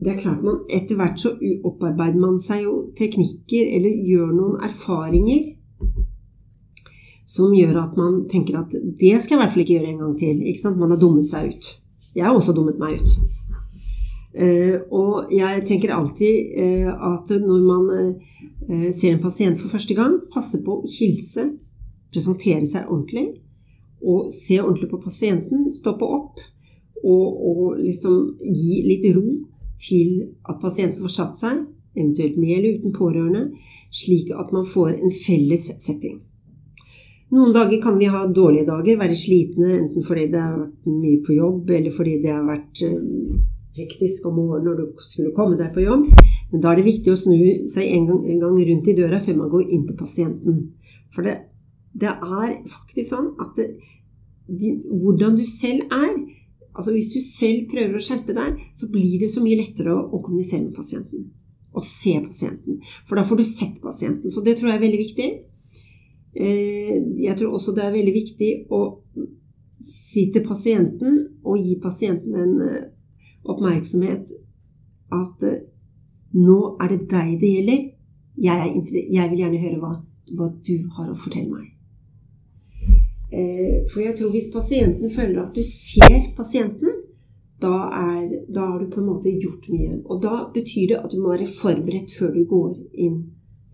det 0.00 0.14
er 0.14 0.20
klart 0.22 0.44
man 0.44 0.62
etter 0.72 0.96
hvert 0.96 1.20
så 1.20 1.34
opparbeider 1.68 2.20
man 2.20 2.38
seg 2.40 2.64
jo 2.64 2.76
teknikker 2.96 3.68
eller 3.76 4.04
gjør 4.08 4.30
noen 4.32 4.62
erfaringer 4.64 5.50
som 7.30 7.52
gjør 7.54 7.76
at 7.82 7.98
man 8.00 8.22
tenker 8.30 8.56
at 8.62 8.72
det 8.72 9.12
skal 9.20 9.36
jeg 9.36 9.38
i 9.38 9.42
hvert 9.42 9.52
fall 9.54 9.64
ikke 9.64 9.76
gjøre 9.76 9.90
en 9.92 10.00
gang 10.02 10.14
til. 10.18 10.40
Ikke 10.50 10.62
sant? 10.64 10.80
Man 10.80 10.90
har 10.90 10.98
dummet 10.98 11.28
seg 11.30 11.52
ut. 11.52 11.68
Jeg 12.16 12.26
har 12.26 12.34
også 12.34 12.54
dummet 12.56 12.80
meg 12.82 12.96
ut. 12.98 13.12
Uh, 14.30 14.76
og 14.94 15.30
jeg 15.34 15.62
tenker 15.66 15.92
alltid 15.94 16.56
uh, 16.58 16.90
at 17.12 17.30
når 17.42 17.62
man 17.66 17.86
uh, 18.70 18.90
ser 18.94 19.14
en 19.14 19.22
pasient 19.22 19.58
for 19.60 19.70
første 19.70 19.94
gang, 19.94 20.16
passe 20.34 20.62
på 20.66 20.80
å 20.80 20.90
hilse, 20.90 21.48
presentere 22.10 22.66
seg 22.66 22.90
ordentlig, 22.90 23.28
og 24.00 24.30
se 24.34 24.58
ordentlig 24.62 24.88
på 24.90 25.02
pasienten, 25.04 25.68
stoppe 25.74 26.06
opp 26.08 26.40
og, 27.04 27.26
og 27.50 27.64
liksom 27.82 28.16
gi 28.48 28.80
litt 28.86 29.06
ro 29.14 29.26
til 29.80 30.24
at 30.48 30.60
pasienten 30.62 31.02
får 31.04 31.14
satt 31.16 31.38
seg, 31.38 31.62
eventuelt 31.96 32.38
med 32.38 32.56
eller 32.56 32.80
uten 32.80 32.94
pårørende, 32.94 33.44
slik 33.90 34.30
at 34.36 34.52
man 34.54 34.66
får 34.68 34.94
en 34.96 35.14
felles 35.14 35.70
setting. 35.82 36.20
Noen 37.30 37.52
dager 37.54 37.78
kan 37.82 37.98
vi 37.98 38.08
ha 38.10 38.24
dårlige 38.26 38.66
dager, 38.66 38.98
være 38.98 39.14
slitne 39.14 39.68
enten 39.76 40.02
fordi 40.02 40.26
det 40.32 40.40
har 40.42 40.56
vært 40.56 40.88
mye 40.90 41.20
på 41.26 41.36
jobb, 41.36 41.70
eller 41.76 41.94
fordi 41.94 42.16
det 42.24 42.32
har 42.34 42.42
vært 42.46 42.82
eh, 42.86 42.96
hektisk 43.78 44.26
om 44.26 44.34
morgenen 44.40 44.66
når 44.66 44.80
du 44.80 45.04
skulle 45.06 45.34
komme 45.36 45.58
deg 45.58 45.70
på 45.74 45.84
jobb. 45.84 46.08
Men 46.50 46.64
da 46.64 46.72
er 46.72 46.80
det 46.80 46.88
viktig 46.88 47.12
å 47.12 47.20
snu 47.20 47.36
seg 47.70 47.86
en 47.86 48.08
gang, 48.08 48.24
en 48.32 48.42
gang 48.42 48.58
rundt 48.58 48.90
i 48.90 48.96
døra 48.98 49.22
før 49.22 49.38
man 49.44 49.52
går 49.52 49.70
inn 49.76 49.86
til 49.86 49.98
pasienten. 50.00 50.58
For 51.14 51.26
det, 51.26 51.36
det 51.94 52.10
er 52.10 52.56
faktisk 52.70 53.12
sånn 53.12 53.30
at 53.42 53.54
det, 53.58 53.68
de, 54.50 54.74
hvordan 54.90 55.38
du 55.38 55.44
selv 55.46 55.86
er 55.94 56.10
altså 56.74 56.94
Hvis 56.94 57.10
du 57.14 57.20
selv 57.24 57.68
prøver 57.70 57.98
å 57.98 58.02
skjerpe 58.04 58.34
deg, 58.36 58.58
så 58.78 58.88
blir 58.92 59.18
det 59.20 59.30
så 59.32 59.42
mye 59.44 59.58
lettere 59.58 59.94
å, 59.94 60.04
å 60.10 60.22
kommunisere 60.22 60.64
med 60.64 60.76
pasienten. 60.76 61.28
Og 61.74 61.84
se 61.86 62.16
pasienten. 62.24 62.80
For 63.08 63.18
da 63.18 63.24
får 63.26 63.40
du 63.40 63.46
sett 63.46 63.80
pasienten. 63.82 64.30
Så 64.30 64.42
det 64.46 64.56
tror 64.58 64.70
jeg 64.70 64.80
er 64.80 64.86
veldig 64.86 65.00
viktig. 65.00 65.28
Eh, 66.34 66.96
jeg 67.26 67.36
tror 67.38 67.56
også 67.58 67.74
det 67.74 67.84
er 67.84 67.94
veldig 67.94 68.14
viktig 68.14 68.50
å 68.70 68.80
si 69.82 70.28
til 70.30 70.44
pasienten 70.46 71.16
og 71.42 71.58
gi 71.64 71.74
pasienten 71.82 72.36
en 72.38 72.54
eh, 72.62 72.86
oppmerksomhet 73.50 74.30
at 75.16 75.46
eh, 75.48 75.64
nå 76.38 76.58
er 76.82 76.92
det 76.92 77.00
deg 77.10 77.34
det 77.40 77.52
gjelder. 77.56 77.82
Jeg, 78.40 78.84
jeg 79.10 79.30
vil 79.32 79.42
gjerne 79.42 79.62
høre 79.64 79.80
hva, 79.82 79.92
hva, 80.38 80.48
du 80.66 80.76
har 80.96 81.10
å 81.10 81.18
fortelle 81.18 81.50
meg. 81.50 81.72
For 83.30 84.00
jeg 84.02 84.16
tror 84.18 84.32
hvis 84.34 84.48
pasienten 84.50 85.10
føler 85.14 85.44
at 85.44 85.54
du 85.54 85.62
ser 85.62 86.32
pasienten, 86.36 86.96
da, 87.60 87.74
er, 87.92 88.44
da 88.48 88.60
har 88.72 88.80
du 88.80 88.90
på 88.90 89.00
en 89.00 89.10
måte 89.10 89.32
gjort 89.36 89.68
mye. 89.70 90.00
Og 90.04 90.22
da 90.24 90.46
betyr 90.54 90.94
det 90.94 91.00
at 91.00 91.12
du 91.12 91.20
må 91.20 91.34
være 91.34 91.48
forberedt 91.50 92.12
før 92.16 92.32
du 92.34 92.44
går 92.48 92.72
inn 93.06 93.20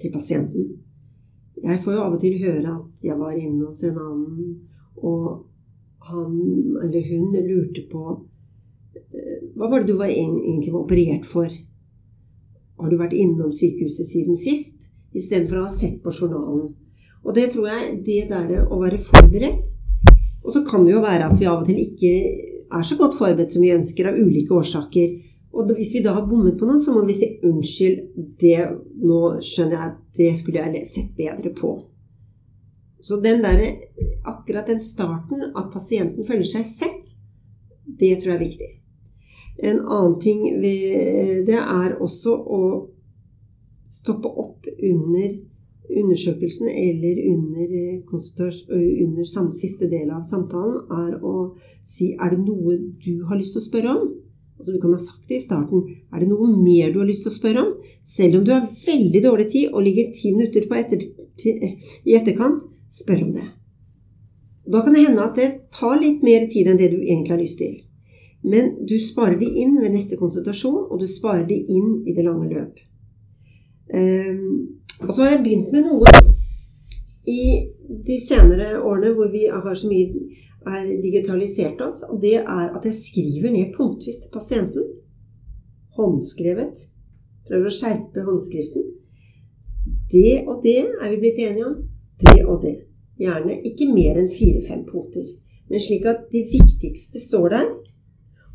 til 0.03 0.13
pasienten. 0.13 0.73
Jeg 1.63 1.81
får 1.81 1.97
jo 1.97 2.05
av 2.05 2.17
og 2.17 2.21
til 2.21 2.37
høre 2.43 2.73
at 2.75 3.05
jeg 3.07 3.19
var 3.19 3.37
inne 3.37 3.65
hos 3.65 3.83
en 3.87 4.01
annen, 4.01 4.57
og 4.97 5.47
han 6.11 6.35
eller 6.85 7.07
hun 7.11 7.33
lurte 7.49 7.83
på 7.91 8.03
eh, 8.95 9.47
Hva 9.57 9.71
var 9.71 9.83
det 9.83 9.91
du 9.91 9.97
var 9.99 10.13
egentlig 10.13 10.75
var 10.75 10.85
operert 10.85 11.27
for? 11.27 11.49
Har 12.77 12.93
du 12.93 12.99
vært 13.01 13.17
innom 13.17 13.55
sykehuset 13.57 14.07
siden 14.11 14.37
sist? 14.39 14.91
Istedenfor 15.17 15.63
å 15.63 15.65
ha 15.65 15.73
sett 15.73 16.03
på 16.05 16.13
journalen. 16.13 16.75
Og 17.27 17.35
det 17.35 17.49
tror 17.53 17.70
jeg 17.72 17.97
det 18.07 18.20
der 18.31 18.66
å 18.70 18.79
være 18.81 19.03
forberedt 19.03 19.72
Og 20.47 20.53
så 20.55 20.62
kan 20.66 20.85
det 20.87 20.95
jo 20.95 21.03
være 21.03 21.27
at 21.27 21.41
vi 21.41 21.49
av 21.51 21.64
og 21.64 21.66
til 21.66 21.81
ikke 21.83 22.12
er 22.77 22.85
så 22.87 22.99
godt 22.99 23.16
forberedt 23.18 23.51
som 23.51 23.64
vi 23.64 23.74
ønsker 23.74 24.09
av 24.11 24.18
ulike 24.18 24.55
årsaker. 24.55 25.16
Og 25.57 25.72
hvis 25.74 25.97
vi 25.97 26.03
da 26.05 26.12
har 26.14 26.27
bommet 26.29 26.59
på 26.59 26.66
noe, 26.68 26.79
så 26.83 26.95
må 26.95 27.03
vi 27.07 27.14
si 27.16 27.29
unnskyld. 27.47 28.01
Det, 28.39 28.57
nå 29.03 29.20
skjønner 29.43 29.77
jeg 29.77 29.91
at 29.91 30.01
det 30.18 30.31
skulle 30.39 30.64
jeg 30.66 30.89
sett 30.91 31.12
bedre 31.18 31.53
på. 31.57 31.72
Så 33.03 33.20
den 33.22 33.43
der, 33.43 33.62
akkurat 34.27 34.70
den 34.70 34.83
starten, 34.83 35.51
at 35.55 35.70
pasienten 35.72 36.27
føler 36.27 36.47
seg 36.47 36.66
sett, 36.66 37.11
det 37.87 38.16
tror 38.18 38.35
jeg 38.35 38.39
er 38.39 38.45
viktig. 38.45 38.70
En 39.66 39.83
annen 39.87 40.18
ting 40.20 40.43
ved 40.61 41.47
det 41.49 41.59
er 41.59 41.97
også 42.03 42.35
å 42.35 42.62
stoppe 43.95 44.29
opp 44.29 44.66
under 44.74 45.39
undersøkelsen 45.91 46.68
eller 46.68 47.18
under, 47.32 47.74
under 48.12 49.53
siste 49.55 49.89
del 49.91 50.11
av 50.11 50.22
samtalen, 50.26 50.84
er 50.91 51.18
å 51.22 51.34
si 51.87 52.12
er 52.14 52.34
det 52.34 52.43
noe 52.45 52.78
du 53.03 53.26
har 53.28 53.39
lyst 53.39 53.57
til 53.57 53.64
å 53.64 53.68
spørre 53.68 53.97
om? 53.97 54.07
Altså 54.57 54.72
Du 54.72 54.80
kan 54.80 54.95
ha 54.95 54.99
sagt 54.99 55.28
det 55.28 55.37
i 55.37 55.45
starten. 55.45 55.82
Er 56.12 56.22
det 56.22 56.30
noe 56.30 56.49
mer 56.57 56.93
du 56.93 57.01
har 57.03 57.09
lyst 57.09 57.26
til 57.26 57.32
å 57.32 57.37
spørre 57.37 57.64
om? 57.64 57.72
Selv 58.03 58.39
om 58.39 58.47
du 58.47 58.55
har 58.55 58.70
veldig 58.70 59.22
dårlig 59.22 59.51
tid 59.53 59.74
og 59.74 59.84
ligger 59.84 60.12
ti 60.16 60.32
minutter 60.32 60.64
etter, 60.80 61.03
til, 61.37 61.76
i 62.09 62.16
etterkant, 62.16 62.64
spør 62.89 63.26
om 63.26 63.34
det. 63.37 63.45
Da 64.66 64.80
kan 64.82 64.97
det 64.97 65.05
hende 65.07 65.26
at 65.26 65.37
det 65.39 65.51
tar 65.74 66.01
litt 66.01 66.24
mer 66.26 66.49
tid 66.51 66.70
enn 66.70 66.80
det 66.80 66.89
du 66.95 66.99
egentlig 67.03 67.34
har 67.34 67.43
lyst 67.43 67.61
til. 67.61 67.76
Men 68.47 68.72
du 68.87 68.97
sparer 69.03 69.39
det 69.39 69.49
inn 69.59 69.76
ved 69.80 69.93
neste 69.95 70.18
konsultasjon, 70.18 70.87
og 70.91 71.01
du 71.03 71.07
sparer 71.11 71.47
det 71.49 71.59
inn 71.68 72.03
i 72.07 72.14
det 72.16 72.24
lange 72.26 72.49
løp. 72.51 72.80
Um, 73.93 74.82
og 75.05 75.13
så 75.13 75.25
har 75.25 75.35
jeg 75.35 75.45
begynt 75.45 75.73
med 75.75 75.87
noe 75.91 76.13
i 77.27 77.43
de 78.07 78.17
senere 78.23 78.77
årene 78.81 79.13
hvor 79.17 79.31
vi 79.33 79.47
har 79.51 79.75
så 79.75 79.91
mye 79.91 80.29
er 80.67 80.87
digitalisert 81.03 81.81
oss, 81.85 82.03
og 82.11 82.21
det 82.23 82.41
er 82.41 82.71
at 82.75 82.87
jeg 82.87 82.99
skriver 82.99 83.53
ned 83.55 83.75
punktvis 83.77 84.23
til 84.23 84.33
pasienten. 84.35 84.87
Håndskrevet. 85.97 86.81
Prøver 87.47 87.71
å 87.71 87.75
skjerpe 87.75 88.25
håndskriften. 88.27 88.89
Det 90.11 90.43
og 90.47 90.65
det 90.65 90.81
er 90.83 91.13
vi 91.13 91.21
blitt 91.23 91.39
enige 91.45 91.69
om. 91.69 91.77
Det 92.21 92.41
og 92.45 92.65
det. 92.65 92.75
Gjerne 93.21 93.61
ikke 93.69 93.89
mer 93.93 94.19
enn 94.21 94.33
fire-fem 94.33 94.83
punkter. 94.89 95.29
Men 95.71 95.83
slik 95.83 96.07
at 96.11 96.27
de 96.33 96.43
viktigste 96.51 97.23
står 97.23 97.49
der. 97.55 97.71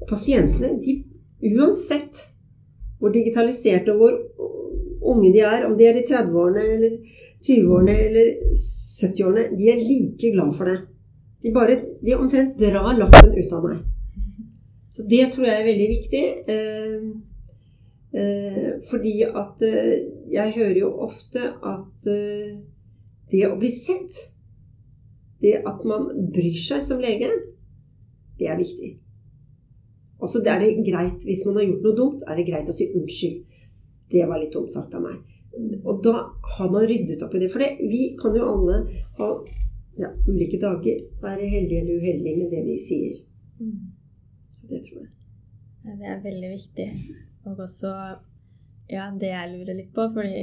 Og 0.01 0.09
pasientene, 0.09 0.75
de, 0.83 0.99
uansett 1.53 2.25
hvor 2.99 3.13
digitaliserte 3.15 3.95
og 3.95 4.03
hvor 4.03 4.17
unge 5.13 5.31
de 5.33 5.43
er, 5.45 5.65
om 5.67 5.75
de 5.77 5.87
er 5.87 5.99
i 5.99 6.05
30-årene 6.07 6.63
eller 6.75 6.95
20-årene 7.41 7.97
eller 8.07 8.31
70-årene, 8.55 9.45
de 9.57 9.69
er 9.71 9.81
like 9.81 10.31
glad 10.35 10.53
for 10.57 10.69
det. 10.69 10.77
De 11.41 11.53
bare 11.55 11.79
de 12.05 12.15
omtrent 12.17 12.57
drar 12.59 12.93
lappen 12.97 13.33
ut 13.37 13.57
av 13.57 13.65
meg. 13.65 13.83
Så 14.91 15.05
det 15.09 15.29
tror 15.33 15.47
jeg 15.47 15.59
er 15.59 15.69
veldig 15.69 15.87
viktig. 15.89 16.23
Eh, 16.53 17.05
eh, 18.19 18.67
fordi 18.89 19.15
at 19.25 19.63
eh, 19.65 19.93
jeg 20.33 20.55
hører 20.57 20.81
jo 20.83 20.91
ofte 21.07 21.47
at 21.63 22.11
eh, 22.11 22.59
det 23.31 23.45
å 23.47 23.57
bli 23.59 23.71
sett, 23.71 24.25
det 25.41 25.61
at 25.65 25.85
man 25.87 26.11
bryr 26.33 26.59
seg 26.59 26.83
som 26.85 27.01
lege, 27.01 27.31
det 28.37 28.51
er 28.51 28.59
viktig. 28.59 28.91
Også 30.21 30.43
det 30.45 30.51
er 30.53 30.59
det 30.61 30.85
greit, 30.85 31.23
Hvis 31.25 31.45
man 31.47 31.57
har 31.57 31.65
gjort 31.65 31.85
noe 31.87 31.97
dumt, 31.97 32.23
er 32.27 32.37
det 32.37 32.45
greit 32.45 32.69
å 32.69 32.75
si 32.75 32.91
unnskyld. 32.93 33.39
Det 34.11 34.25
var 34.27 34.41
litt 34.41 34.53
dumt 34.53 34.73
sagt 34.73 34.95
av 34.97 35.05
meg. 35.05 35.19
Og 35.83 36.03
da 36.03 36.13
har 36.57 36.69
man 36.71 36.87
ryddet 36.87 37.23
opp 37.25 37.35
i 37.35 37.41
det. 37.43 37.49
For 37.51 37.63
det, 37.63 37.73
vi 37.91 38.13
kan 38.19 38.35
jo 38.37 38.47
alle 38.53 38.77
ha 39.19 39.31
ja, 39.99 40.11
ulike 40.27 40.59
dager 40.61 41.01
være 41.21 41.49
heldige 41.51 41.83
eller 41.83 41.99
uheldige 41.99 42.37
med 42.39 42.53
det 42.53 42.61
vi 42.67 42.77
sier. 42.79 43.17
Mm. 43.59 43.91
Så 44.55 44.69
det 44.71 44.83
tror 44.87 45.03
jeg. 45.03 45.11
Ja, 45.81 45.97
det 45.97 46.09
er 46.13 46.23
veldig 46.23 46.51
viktig. 46.55 46.87
Og 47.49 47.59
også 47.65 47.91
ja, 48.91 49.07
det 49.19 49.31
jeg 49.31 49.53
lurer 49.53 49.77
litt 49.77 49.93
på, 49.95 50.07
fordi 50.15 50.41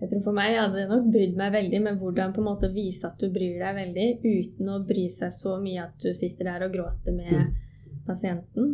jeg 0.00 0.08
tror 0.08 0.22
for 0.24 0.36
meg 0.36 0.56
hadde 0.56 0.86
nok 0.88 1.10
brydd 1.12 1.34
meg 1.36 1.52
veldig 1.52 1.80
med 1.84 1.98
hvordan 2.00 2.32
på 2.32 2.40
en 2.40 2.48
måte 2.48 2.70
vise 2.72 3.08
at 3.08 3.20
du 3.20 3.28
bryr 3.32 3.58
deg 3.60 3.76
veldig, 3.76 4.06
uten 4.24 4.70
å 4.72 4.78
bry 4.88 5.04
seg 5.12 5.32
så 5.34 5.58
mye 5.60 5.82
at 5.84 5.98
du 6.00 6.08
sitter 6.16 6.48
der 6.48 6.64
og 6.64 6.72
gråter 6.72 7.16
med 7.16 7.34
mm. 7.36 7.50
pasienten. 8.06 8.70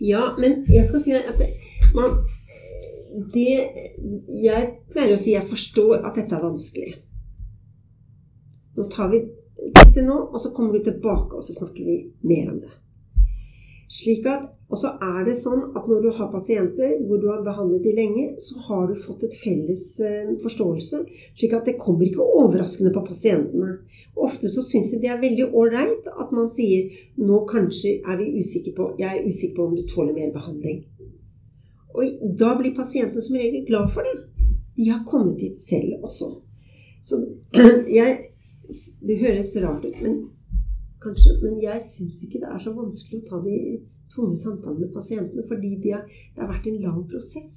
Ja, 0.00 0.30
men 0.40 0.62
jeg 0.72 0.86
skal 0.88 1.02
si 1.04 1.12
at 1.16 1.36
det, 1.40 1.50
man, 1.96 2.22
det 3.34 3.52
Jeg 4.42 4.70
pleier 4.92 5.14
å 5.14 5.20
si 5.20 5.34
jeg 5.34 5.48
forstår 5.48 6.04
at 6.04 6.18
dette 6.18 6.36
er 6.36 6.44
vanskelig. 6.44 6.94
Nå 8.76 8.88
tar 8.92 9.08
vi 9.12 9.22
dette 9.56 10.02
nå, 10.04 10.16
og 10.32 10.40
så 10.40 10.52
kommer 10.52 10.76
du 10.76 10.84
tilbake, 10.84 11.38
og 11.38 11.44
så 11.44 11.56
snakker 11.56 11.86
vi 11.86 11.96
mer 12.28 12.50
om 12.52 12.60
det. 12.60 12.74
Slik 13.88 14.26
at, 14.26 14.52
Og 14.66 14.74
så 14.80 14.88
er 14.98 15.20
det 15.22 15.36
sånn 15.38 15.60
at 15.78 15.84
når 15.86 16.00
du 16.02 16.08
har 16.16 16.26
pasienter 16.32 16.96
hvor 17.06 17.20
du 17.22 17.28
har 17.30 17.44
behandlet 17.46 17.84
de 17.84 17.92
lenge, 17.94 18.24
så 18.42 18.58
har 18.66 18.88
du 18.90 18.96
fått 18.98 19.22
et 19.28 19.36
felles 19.38 19.84
eh, 20.02 20.32
forståelse. 20.42 21.04
Slik 21.38 21.54
at 21.54 21.70
det 21.70 21.76
kommer 21.78 22.02
ikke 22.08 22.26
overraskende 22.26 22.90
på 22.90 23.04
pasientene. 23.06 23.76
Ofte 24.18 24.50
så 24.50 24.64
syns 24.66 24.90
de 24.90 24.98
det 25.04 25.12
er 25.14 25.22
veldig 25.22 25.46
ålreit 25.54 26.10
at 26.10 26.34
man 26.34 26.50
sier 26.50 26.90
nå 27.22 27.44
kanskje 27.46 28.00
er 28.02 28.18
vi 28.18 28.40
usikre 28.40 28.74
på, 28.74 28.90
jeg 28.98 29.06
er 29.06 29.30
usikker 29.30 29.54
på 29.60 29.68
om 29.68 29.78
du 29.78 29.86
tåler 29.86 30.18
mer 30.18 30.34
behandling. 30.34 30.82
Og 31.96 32.36
da 32.38 32.52
blir 32.58 32.76
pasienten 32.76 33.22
som 33.24 33.38
regel 33.38 33.64
glad 33.68 33.88
for 33.92 34.06
det. 34.06 34.16
de 34.76 34.90
har 34.90 35.04
kommet 35.08 35.38
dit 35.40 35.60
selv 35.60 36.04
også. 36.04 36.26
Så 37.02 37.24
jeg 37.98 38.18
Det 39.06 39.18
høres 39.18 39.56
rart 39.62 39.84
ut, 39.84 40.02
men 40.02 40.14
kanskje, 41.02 41.36
men 41.42 41.62
jeg 41.62 41.78
syns 41.82 42.16
ikke 42.24 42.40
det 42.42 42.48
er 42.50 42.58
så 42.58 42.72
vanskelig 42.74 43.20
å 43.20 43.26
ta 43.28 43.38
de 43.44 43.58
tunge 44.10 44.38
samtalene 44.40 44.88
med 44.88 44.94
pasientene, 44.94 45.44
fordi 45.46 45.70
de 45.84 45.92
har, 45.94 46.02
det 46.34 46.42
har 46.42 46.50
vært 46.50 46.66
en 46.66 46.80
lang 46.82 47.04
prosess. 47.06 47.52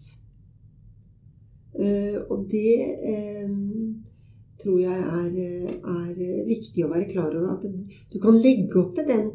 Uh, 1.74 2.22
og 2.30 2.46
det 2.52 2.76
um, 3.50 4.04
tror 4.62 4.78
jeg 4.84 5.02
er, 5.02 5.68
er, 5.96 6.14
viktig 6.46 6.86
å 6.86 6.92
være 6.94 7.10
klar 7.10 7.34
over. 7.34 7.58
At 7.58 8.14
du 8.14 8.20
kan 8.22 8.38
legge 8.38 8.78
opp 8.84 8.94
til 8.98 9.10
den, 9.10 9.30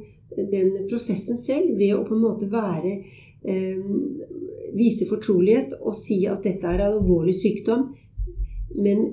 den 0.53 0.75
prosessen 0.91 1.41
selv 1.41 1.75
ved 1.79 1.95
å 1.97 2.05
på 2.07 2.15
en 2.15 2.25
måte 2.29 2.51
være 2.53 3.01
um, 3.51 4.23
Vise 4.75 5.07
fortrolighet 5.09 5.77
og 5.81 5.95
si 5.97 6.25
at 6.31 6.45
dette 6.47 6.67
er 6.67 6.83
alvorlig 6.89 7.35
sykdom. 7.39 7.93
Men 8.75 9.07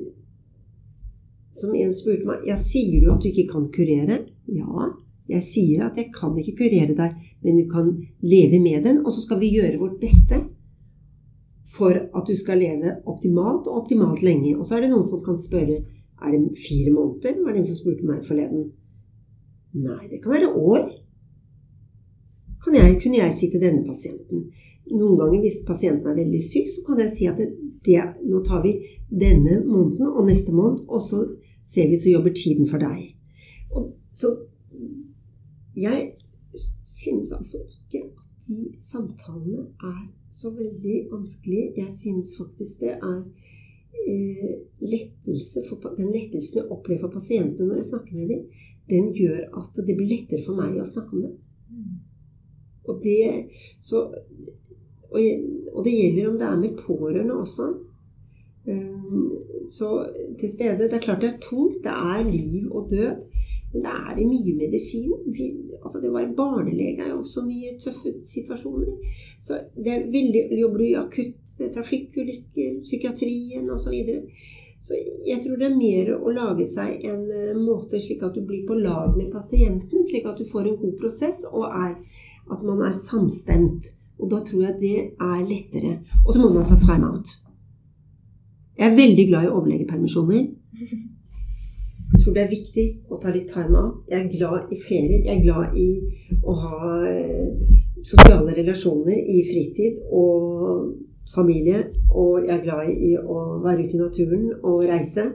som 1.53 1.75
en 1.75 1.93
spurte 1.93 2.25
meg 2.27 2.47
Ja, 2.47 2.57
sier 2.57 3.03
du 3.03 3.11
at 3.13 3.21
du 3.21 3.29
ikke 3.29 3.49
kan 3.51 3.67
kurere? 3.73 4.23
Ja, 4.49 4.89
jeg 5.31 5.45
sier 5.45 5.85
at 5.87 5.99
jeg 5.99 6.09
kan 6.15 6.35
ikke 6.39 6.57
kurere 6.63 6.95
deg, 6.97 7.15
men 7.43 7.61
du 7.61 7.67
kan 7.71 7.93
leve 8.23 8.59
med 8.63 8.83
den, 8.87 9.03
og 9.05 9.13
så 9.13 9.23
skal 9.23 9.39
vi 9.39 9.53
gjøre 9.53 9.79
vårt 9.79 9.99
beste 10.01 10.41
for 11.71 11.95
at 11.95 12.27
du 12.27 12.35
skal 12.35 12.59
leve 12.59 12.97
optimalt 13.07 13.69
og 13.69 13.83
optimalt 13.83 14.23
lenge. 14.25 14.57
Og 14.57 14.65
så 14.67 14.77
er 14.77 14.85
det 14.85 14.91
noen 14.91 15.07
som 15.07 15.21
kan 15.23 15.39
spørre 15.39 15.79
er 16.21 16.33
det 16.35 16.57
fire 16.59 16.91
måneder, 16.93 17.39
var 17.41 17.55
det 17.55 17.63
en 17.63 17.69
som 17.69 17.79
spurte 17.79 18.05
meg 18.05 18.25
forleden. 18.27 18.67
Nei, 19.73 20.03
det 20.11 20.19
kan 20.21 20.35
være 20.35 20.51
år. 20.51 20.83
Kan 22.63 22.77
jeg, 22.77 22.97
kunne 23.01 23.21
jeg 23.21 23.33
si 23.33 23.49
til 23.49 23.63
denne 23.63 23.85
pasienten. 23.85 24.49
Noen 24.91 25.17
ganger 25.19 25.41
hvis 25.43 25.61
pasienten 25.67 26.09
er 26.11 26.17
veldig 26.19 26.41
syk, 26.45 26.69
så 26.69 26.83
kan 26.85 26.99
jeg 27.01 27.13
si 27.13 27.29
at 27.29 27.39
det, 27.39 27.49
det, 27.85 28.01
nå 28.27 28.41
tar 28.45 28.61
vi 28.65 28.75
denne 29.09 29.61
måneden 29.65 30.11
og 30.11 30.27
neste 30.27 30.53
måned, 30.53 30.85
og 30.87 31.01
så 31.01 31.23
ser 31.65 31.89
vi 31.89 31.97
så 31.97 32.11
jobber 32.13 32.33
tiden 32.35 32.69
for 32.69 32.81
deg. 32.81 33.13
Og, 33.71 33.91
så 34.13 34.33
jeg 35.75 36.11
synes 36.85 37.31
altså 37.31 37.57
ikke 37.57 38.03
at 38.05 38.47
de 38.47 38.73
samtalene 38.83 39.67
er 39.83 40.01
så 40.31 40.51
veldig 40.51 40.97
vanskelige. 41.11 41.71
Jeg 41.77 41.91
synes 41.91 42.35
faktisk 42.37 42.79
det 42.79 42.97
er 42.97 43.19
eh, 44.07 44.51
lettelse 44.79 45.63
for, 45.69 45.93
Den 45.97 46.11
lettelsen 46.11 46.61
jeg 46.61 46.71
opplever 46.71 47.07
for 47.07 47.15
pasientene 47.19 47.67
når 47.67 47.81
jeg 47.81 47.85
snakker 47.85 48.15
med 48.15 48.27
dem, 48.27 48.43
den 48.89 49.13
gjør 49.15 49.39
at 49.61 49.81
det 49.87 49.95
blir 49.95 50.11
lettere 50.11 50.43
for 50.45 50.59
meg 50.59 50.77
å 50.81 50.87
snakke 50.87 51.15
om 51.15 51.25
det. 51.25 51.33
Og 52.89 53.01
det, 53.03 53.45
så, 53.81 54.07
og, 55.11 55.19
og 55.73 55.85
det 55.85 55.95
gjelder 55.97 56.29
om 56.29 56.37
det 56.39 56.47
er 56.47 56.59
med 56.63 56.77
pårørende 56.85 57.39
også. 57.43 57.69
Um, 58.67 59.31
så 59.65 59.87
til 60.39 60.49
stede 60.49 60.85
Det 60.85 60.93
er 60.93 60.99
klart 60.99 61.21
det 61.21 61.29
er 61.29 61.41
tungt. 61.41 61.83
Det 61.83 61.91
er 61.91 62.31
liv 62.31 62.71
og 62.71 62.89
død. 62.89 63.15
Men 63.73 63.81
det 63.81 63.91
er 64.07 64.15
det 64.15 64.27
mye 64.27 64.53
medisin. 64.55 65.11
Vi, 65.35 65.47
altså 65.83 66.01
det 66.01 66.09
å 66.11 66.15
være 66.17 66.35
barnelege 66.37 67.05
er 67.05 67.13
jo 67.13 67.21
også 67.21 67.43
mye 67.45 67.77
tøffe 67.79 68.13
situasjoner. 68.27 68.97
Så 69.39 69.59
det 69.75 69.93
er 69.93 70.09
veldig, 70.11 70.41
jobber 70.59 70.81
du 70.81 70.87
i 70.87 70.97
akutt 70.99 71.53
med 71.59 71.71
trafikkulykker, 71.75 72.81
psykiatrien 72.83 73.69
osv. 73.71 73.85
Så, 73.85 73.93
videre. 73.95 74.49
så 74.87 74.99
jeg 75.27 75.39
tror 75.43 75.61
det 75.61 75.69
er 75.69 75.77
mer 75.77 76.11
å 76.17 76.35
lage 76.35 76.67
seg 76.67 77.05
en 77.07 77.23
eh, 77.31 77.55
måte 77.55 78.01
slik 78.03 78.25
at 78.27 78.35
du 78.35 78.43
blir 78.43 78.65
på 78.67 78.75
lag 78.75 79.15
med 79.15 79.31
pasienten, 79.31 80.03
slik 80.09 80.27
at 80.27 80.41
du 80.41 80.47
får 80.51 80.67
en 80.67 80.79
god 80.83 80.97
prosess, 80.99 81.45
og 81.51 81.69
er, 81.71 81.95
at 82.51 82.63
man 82.65 82.81
er 82.87 82.95
samstemt. 82.95 83.93
Og 84.21 84.29
da 84.31 84.41
tror 84.45 84.61
jeg 84.67 84.75
det 84.81 84.97
er 85.17 85.47
lettere. 85.47 85.93
Og 86.25 86.33
så 86.33 86.41
må 86.41 86.53
man 86.53 86.67
ta 86.69 86.77
time 86.79 87.07
out. 87.09 87.29
Jeg 88.77 88.91
er 88.91 88.95
veldig 88.95 89.27
glad 89.27 89.43
i 89.43 89.55
overlegepermisjoner. 89.57 90.43
Jeg 92.11 92.23
tror 92.23 92.33
det 92.35 92.43
er 92.43 92.51
viktig 92.51 92.85
å 93.09 93.17
ta 93.23 93.31
litt 93.31 93.47
time 93.49 93.77
out 93.79 94.09
Jeg 94.11 94.19
er 94.19 94.31
glad 94.35 94.71
i 94.73 94.77
ferier. 94.81 95.23
Jeg 95.25 95.37
er 95.37 95.45
glad 95.45 95.77
i 95.79 95.89
å 96.43 96.55
ha 96.63 96.81
eh, 97.07 97.71
sosiale 98.03 98.55
relasjoner 98.57 99.15
i 99.15 99.39
fritid 99.47 100.01
og 100.11 100.91
familie. 101.33 101.85
Og 102.09 102.45
jeg 102.45 102.55
er 102.57 102.63
glad 102.65 102.91
i 102.91 103.15
å 103.17 103.37
være 103.63 103.85
ute 103.85 103.97
i 103.97 104.01
naturen 104.01 104.47
og 104.59 104.85
reise. 104.89 105.27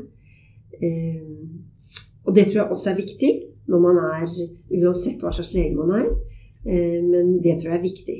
Eh, 0.76 1.34
og 2.26 2.34
det 2.34 2.48
tror 2.48 2.62
jeg 2.62 2.70
også 2.70 2.92
er 2.92 3.02
viktig 3.02 3.32
når 3.66 3.82
man 3.82 3.98
er 3.98 4.26
Uansett 4.76 5.22
hva 5.22 5.32
slags 5.34 5.54
lege 5.54 5.74
man 5.78 5.94
er. 6.00 6.10
Eh, 6.66 7.02
men 7.04 7.36
det 7.42 7.60
tror 7.60 7.72
jeg 7.72 7.78
er 7.78 7.82
viktig. 7.82 8.16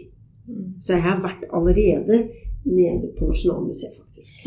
Mm. 0.47 0.69
Så 0.81 0.95
jeg 0.95 1.03
har 1.03 1.23
vært 1.23 1.49
allerede 1.51 2.21
nede 2.67 3.11
på 3.19 3.31
Nasjonalmuseet, 3.31 3.97
faktisk. 3.99 4.47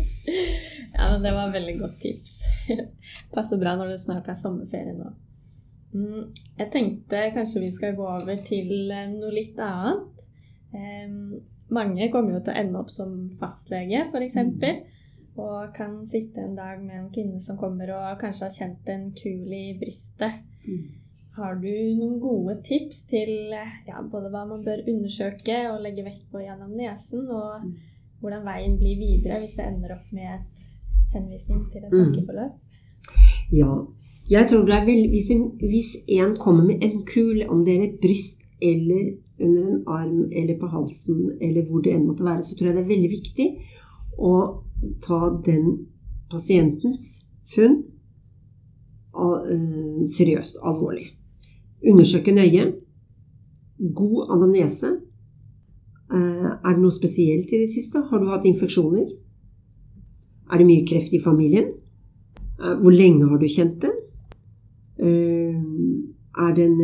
ja, 0.96 1.08
men 1.10 1.24
det 1.24 1.32
var 1.34 1.48
et 1.48 1.56
veldig 1.58 1.74
godt 1.80 1.98
tips. 2.02 2.36
Passer 3.34 3.58
bra 3.62 3.74
når 3.78 3.94
det 3.94 3.98
snart 4.02 4.30
er 4.30 4.38
sommerferie 4.38 4.94
nå. 4.94 5.10
Mm, 5.90 6.28
jeg 6.60 6.70
tenkte 6.70 7.24
kanskje 7.34 7.64
vi 7.64 7.72
skal 7.74 7.96
gå 7.98 8.06
over 8.06 8.38
til 8.46 8.92
eh, 8.94 9.10
noe 9.10 9.34
litt 9.34 9.58
annet. 9.58 10.26
mange 11.74 12.06
kommer 12.12 12.36
jo 12.36 12.40
til 12.46 12.52
å 12.52 12.60
ende 12.60 12.78
opp 12.78 12.92
som 12.94 13.14
fastlege, 13.40 14.04
f.eks. 14.06 14.36
Mm. 14.46 14.84
Og 15.40 15.74
kan 15.74 15.98
sitte 16.06 16.44
en 16.44 16.54
dag 16.54 16.78
med 16.82 16.94
en 17.00 17.10
kvinne 17.10 17.42
som 17.42 17.58
kommer 17.58 17.90
og 17.96 18.22
kanskje 18.22 18.46
har 18.46 18.54
kjent 18.54 18.90
en 18.94 19.10
kul 19.18 19.50
i 19.54 19.64
brystet. 19.78 20.46
Har 21.38 21.54
du 21.62 21.70
noen 21.98 22.18
gode 22.22 22.56
tips 22.66 23.04
til 23.10 23.30
ja, 23.52 24.00
både 24.02 24.32
hva 24.32 24.42
man 24.48 24.64
bør 24.66 24.82
undersøke 24.90 25.60
og 25.70 25.84
legge 25.84 26.04
vekt 26.06 26.26
på 26.32 26.42
gjennom 26.42 26.72
nesen, 26.74 27.28
og 27.30 27.62
mm. 27.62 27.70
hvordan 28.22 28.42
veien 28.48 28.74
blir 28.80 28.98
videre 28.98 29.38
hvis 29.42 29.56
det 29.60 29.68
ender 29.68 29.94
opp 29.94 30.10
med 30.16 30.34
et 30.34 30.66
henvisning 31.14 31.64
til 31.70 31.86
et 31.86 31.94
pakkeforløp? 31.94 32.58
Mm. 32.58 33.56
Ja. 33.56 33.72
Jeg 34.30 34.46
tror 34.46 34.66
det 34.66 34.74
er 34.76 34.84
vel, 34.86 35.08
hvis, 35.10 35.30
en, 35.34 35.48
hvis 35.58 35.96
en 36.20 36.36
kommer 36.38 36.62
med 36.66 36.84
en 36.86 37.00
kul, 37.06 37.42
om 37.50 37.64
det 37.66 37.76
er 37.76 37.86
et 37.88 37.96
bryst 38.02 38.44
eller 38.62 39.16
under 39.40 39.62
en 39.62 39.80
arm 39.86 40.28
eller 40.32 40.58
på 40.60 40.68
halsen 40.70 41.32
eller 41.40 41.66
hvor 41.66 41.82
det 41.82 41.94
enn 41.96 42.06
måtte 42.06 42.26
være, 42.26 42.42
så 42.42 42.54
tror 42.54 42.70
jeg 42.70 42.76
det 42.76 42.84
er 42.84 42.92
veldig 42.92 43.10
viktig 43.10 43.48
å 44.18 44.34
ta 45.02 45.20
den 45.46 45.72
pasientens 46.30 47.06
funn 47.50 47.80
uh, 49.16 50.04
seriøst, 50.16 50.60
alvorlig. 50.62 51.08
Undersøke 51.86 52.32
nøye. 52.32 52.72
God 53.94 54.30
anamnese. 54.34 54.90
Eh, 56.12 56.50
er 56.50 56.74
det 56.74 56.82
noe 56.82 56.92
spesielt 56.92 57.52
i 57.52 57.60
det 57.62 57.68
siste? 57.70 58.02
Har 58.10 58.20
du 58.20 58.28
hatt 58.28 58.44
infeksjoner? 58.48 59.06
Er 60.50 60.58
det 60.58 60.66
mye 60.66 60.86
kreft 60.88 61.14
i 61.14 61.22
familien? 61.22 61.72
Eh, 62.60 62.74
hvor 62.82 62.92
lenge 62.92 63.28
har 63.30 63.38
du 63.38 63.48
kjent 63.48 63.80
det? 63.84 63.92
Eh, 65.00 65.56
er 66.40 66.54
den 66.54 66.76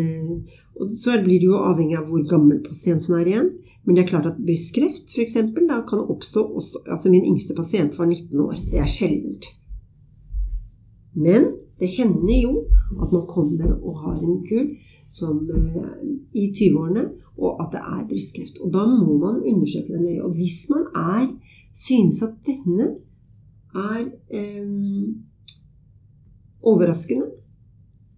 og 0.77 0.91
Så 0.93 1.17
blir 1.25 1.41
det 1.41 1.49
jo 1.49 1.57
avhengig 1.57 1.97
av 1.97 2.09
hvor 2.11 2.25
gammel 2.29 2.61
pasienten 2.65 3.15
er 3.17 3.27
igjen. 3.27 3.51
Men 3.85 3.97
det 3.97 4.03
er 4.05 4.11
klart 4.11 4.27
at 4.29 4.41
brystkreft 4.43 5.13
for 5.15 5.23
eksempel, 5.23 5.69
da 5.69 5.81
kan 5.89 6.03
oppstå 6.05 6.43
også 6.43 6.83
Altså 6.91 7.11
min 7.11 7.25
yngste 7.25 7.55
pasient 7.55 7.99
var 7.99 8.07
19 8.07 8.41
år. 8.41 8.57
Det 8.71 8.81
er 8.83 8.91
sjeldent. 8.91 9.47
Men 11.15 11.55
det 11.81 11.89
hender 11.93 12.39
jo 12.43 12.53
at 13.03 13.13
man 13.13 13.27
kommer 13.29 13.73
og 13.75 13.99
har 14.05 14.17
en 14.17 14.43
kul 14.49 14.69
som, 15.11 15.51
eh, 15.51 15.93
i 16.35 16.51
20-årene, 16.57 17.05
og 17.37 17.61
at 17.63 17.73
det 17.73 17.81
er 17.81 18.07
brystkreft. 18.09 18.61
Og 18.65 18.73
da 18.73 18.87
må 18.87 19.19
man 19.19 19.43
undersøke 19.45 19.93
det 19.93 20.01
nøye. 20.01 20.25
Og 20.25 20.35
hvis 20.35 20.69
man 20.73 20.87
er, 20.95 21.27
synes 21.75 22.23
at 22.23 22.35
denne 22.47 22.87
er 23.75 24.07
eh, 24.31 25.15
overraskende, 26.63 27.27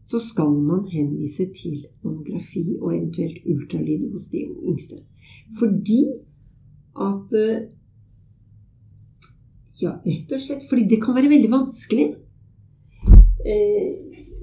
så 0.06 0.18
skal 0.18 0.50
man 0.70 0.86
henvise 0.88 1.50
til 1.52 1.84
mammografi 2.02 2.76
og 2.80 2.96
eventuelt 2.96 3.38
ultralyd 3.46 4.10
hos 4.12 4.30
de 4.32 4.46
yngste. 4.68 5.02
Fordi 5.58 6.06
at 7.08 7.36
eh, 7.42 7.66
Ja, 9.78 9.92
rett 10.02 10.32
og 10.34 10.40
slett 10.42 10.64
fordi 10.66 10.88
det 10.90 10.96
kan 10.98 11.14
være 11.14 11.30
veldig 11.30 11.50
vanskelig 11.52 12.06
Eh, 13.46 13.90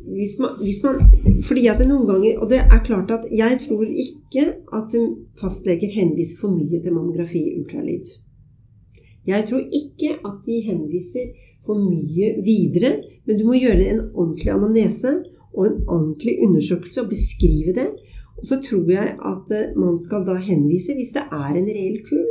hvis 0.05 0.35
man, 0.39 0.51
hvis 0.61 0.83
man, 0.85 0.99
fordi 1.47 1.65
at 1.67 1.81
det 1.81 1.87
noen 1.89 2.05
ganger 2.07 2.37
Og 2.39 2.49
det 2.51 2.59
er 2.61 2.83
klart 2.85 3.09
at 3.11 3.25
jeg 3.33 3.57
tror 3.63 3.83
ikke 3.83 4.43
at 4.77 4.93
fastleger 5.41 5.91
henviser 5.91 6.39
for 6.41 6.53
mye 6.53 6.79
til 6.79 6.93
mammografi 6.93 7.41
ultralyd. 7.57 8.11
Jeg 9.25 9.47
tror 9.49 9.63
ikke 9.81 10.11
at 10.29 10.37
de 10.45 10.61
henviser 10.67 11.31
for 11.65 11.81
mye 11.81 12.35
videre, 12.45 12.99
men 13.25 13.39
du 13.39 13.45
må 13.47 13.57
gjøre 13.57 13.87
en 13.89 14.03
ordentlig 14.13 14.51
anamnese 14.53 15.15
og 15.55 15.65
en 15.65 15.79
ordentlig 15.87 16.37
undersøkelse 16.45 17.01
og 17.01 17.09
beskrive 17.09 17.73
det. 17.73 17.87
Og 18.37 18.45
så 18.45 18.59
tror 18.61 18.91
jeg 18.91 19.15
at 19.31 19.55
eh, 19.57 19.71
man 19.79 19.97
skal 19.99 20.27
da 20.27 20.35
henvise 20.37 20.93
hvis 20.97 21.15
det 21.17 21.25
er 21.31 21.57
en 21.57 21.71
reell 21.71 21.97
kur, 22.05 22.27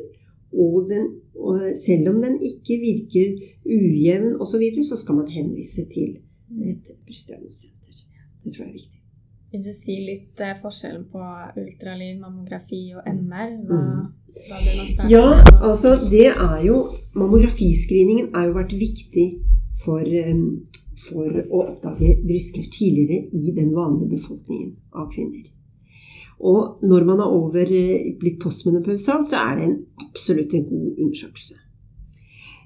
og, 0.54 0.86
den, 0.90 1.08
og 1.34 1.58
selv 1.74 2.12
om 2.12 2.20
den 2.22 2.38
ikke 2.38 2.78
virker 2.78 3.32
ujevn 3.66 4.36
osv., 4.38 4.52
så, 4.52 4.60
videre, 4.62 4.84
så 4.86 5.00
skal 5.00 5.18
man 5.18 5.32
henvise 5.34 5.88
til 5.90 6.14
et 6.50 6.92
brystdiagnosesenter. 7.06 8.04
Det 8.44 8.52
tror 8.52 8.64
jeg 8.64 8.70
er 8.70 8.78
viktig. 8.78 9.00
Vil 9.54 9.62
du 9.62 9.72
si 9.72 9.96
litt 10.02 10.40
eh, 10.42 10.56
forskjellen 10.58 11.06
på 11.12 11.22
ultralyd, 11.62 12.18
mammografi 12.20 12.82
og 12.96 13.06
MR? 13.06 13.54
Hva, 13.68 13.80
hva 14.48 14.60
det 14.64 15.10
Ja, 15.12 15.26
altså 15.62 15.94
det 16.10 16.26
er 16.32 16.60
jo 16.66 16.80
Mammografiscreeningen 17.14 18.32
har 18.34 18.48
jo 18.48 18.56
vært 18.56 18.74
viktig 18.74 19.26
for, 19.78 20.02
for 20.98 21.40
å 21.44 21.60
oppdage 21.68 22.16
brystkreft 22.24 22.74
tidligere 22.74 23.30
i 23.30 23.54
den 23.54 23.70
vanlige 23.76 24.16
befolkningen 24.16 24.74
av 24.98 25.06
kvinner. 25.14 25.46
Og 26.44 26.82
når 26.82 27.06
man 27.06 27.22
er 27.22 27.30
over 27.30 27.70
eh, 27.70 28.10
blitt 28.20 28.40
postmenopausal, 28.42 29.22
så 29.26 29.44
er 29.46 29.60
det 29.60 29.68
en 29.68 29.78
absolutt 30.02 30.54
en 30.58 30.66
god 30.68 31.04
undersøkelse. 31.06 31.60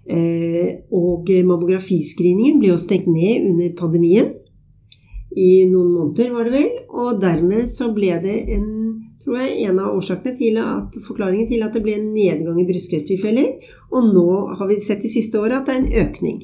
Eh, 0.08 0.88
og 0.94 1.28
mammografiscreeningen 1.28 2.60
ble 2.62 2.72
jo 2.72 2.80
stengt 2.80 3.08
ned 3.12 3.48
under 3.50 3.74
pandemien. 3.76 4.32
I 5.36 5.66
noen 5.68 5.92
måneder, 5.92 6.32
var 6.32 6.48
det 6.48 6.54
vel. 6.56 6.70
Og 6.88 7.20
dermed 7.22 7.68
så 7.68 7.92
ble 7.94 8.16
det 8.24 8.38
en 8.56 8.68
tror 9.28 9.42
jeg, 9.42 9.64
en 9.68 9.80
av 9.82 9.96
årsakene 9.98 10.36
til 10.38 10.56
at, 10.62 10.94
forklaringen 11.04 11.48
til 11.50 11.64
at 11.66 11.74
det 11.76 11.82
ble 11.84 11.98
en 11.98 12.12
nedgang 12.14 12.60
i 12.62 12.68
brystkrefttilfeller. 12.68 13.50
Og 13.92 14.12
nå 14.14 14.28
har 14.56 14.70
vi 14.70 14.78
sett 14.80 15.04
de 15.04 15.10
siste 15.12 15.40
åra 15.40 15.60
at 15.60 15.68
det 15.68 15.74
er 15.74 15.82
en 15.82 16.06
økning. 16.06 16.38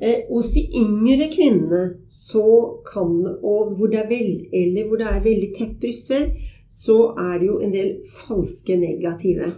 Eh, 0.00 0.20
hos 0.30 0.52
de 0.54 0.62
yngre 0.78 1.26
kvinnene 1.32 1.82
så 2.06 2.46
kan, 2.86 3.10
og 3.42 3.74
hvor 3.76 3.90
det, 3.90 4.04
vel, 4.08 4.46
eller 4.54 4.86
hvor 4.86 5.00
det 5.00 5.08
er 5.10 5.24
veldig 5.24 5.50
tett 5.58 5.74
brystvev, 5.82 6.30
så 6.70 6.98
er 7.18 7.40
det 7.40 7.48
jo 7.48 7.58
en 7.64 7.74
del 7.74 7.90
falske 8.06 8.76
negative. 8.78 9.50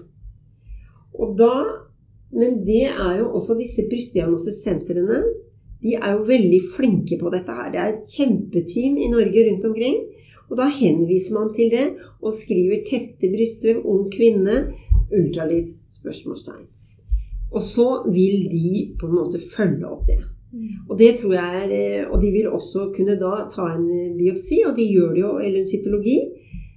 Og 1.21 1.37
da, 1.39 1.53
men 2.33 2.61
det 2.67 2.87
er 2.89 3.15
jo 3.19 3.31
også 3.35 3.57
disse 3.59 3.85
brystdiagnosesentrene. 3.91 5.21
De 5.83 5.95
er 5.97 6.13
jo 6.15 6.27
veldig 6.29 6.61
flinke 6.77 7.19
på 7.19 7.31
dette 7.33 7.55
her. 7.57 7.71
Det 7.73 7.81
er 7.81 7.95
et 7.95 8.11
kjempeteam 8.15 8.99
i 9.01 9.09
Norge 9.11 9.47
rundt 9.49 9.65
omkring. 9.71 9.97
Og 10.51 10.59
da 10.59 10.67
henviser 10.71 11.37
man 11.39 11.53
til 11.55 11.71
det 11.71 11.87
og 12.21 12.35
skriver 12.35 12.83
'teste 12.85 13.31
brystvev, 13.31 13.83
ung 13.87 14.11
kvinne', 14.11 14.75
ultralyd? 15.13 15.75
spørsmålstegn. 15.91 16.67
Og 17.51 17.63
så 17.63 17.89
vil 18.07 18.47
de 18.51 18.95
på 19.01 19.07
en 19.07 19.15
måte 19.15 19.41
følge 19.43 19.87
opp 19.87 20.07
det. 20.07 20.21
Og 20.89 20.99
det 20.99 21.17
tror 21.19 21.33
jeg 21.35 21.63
er, 21.63 21.71
eh, 21.71 22.11
og 22.11 22.23
de 22.23 22.31
vil 22.31 22.49
også 22.51 22.93
kunne 22.97 23.19
da 23.19 23.47
ta 23.51 23.67
en 23.77 23.87
biopsi, 24.19 24.63
og 24.67 24.77
de 24.77 24.87
gjør 24.93 25.15
det 25.15 25.21
jo, 25.21 25.39
eller 25.39 25.59
en 25.59 25.67
cytologi. 25.67 26.19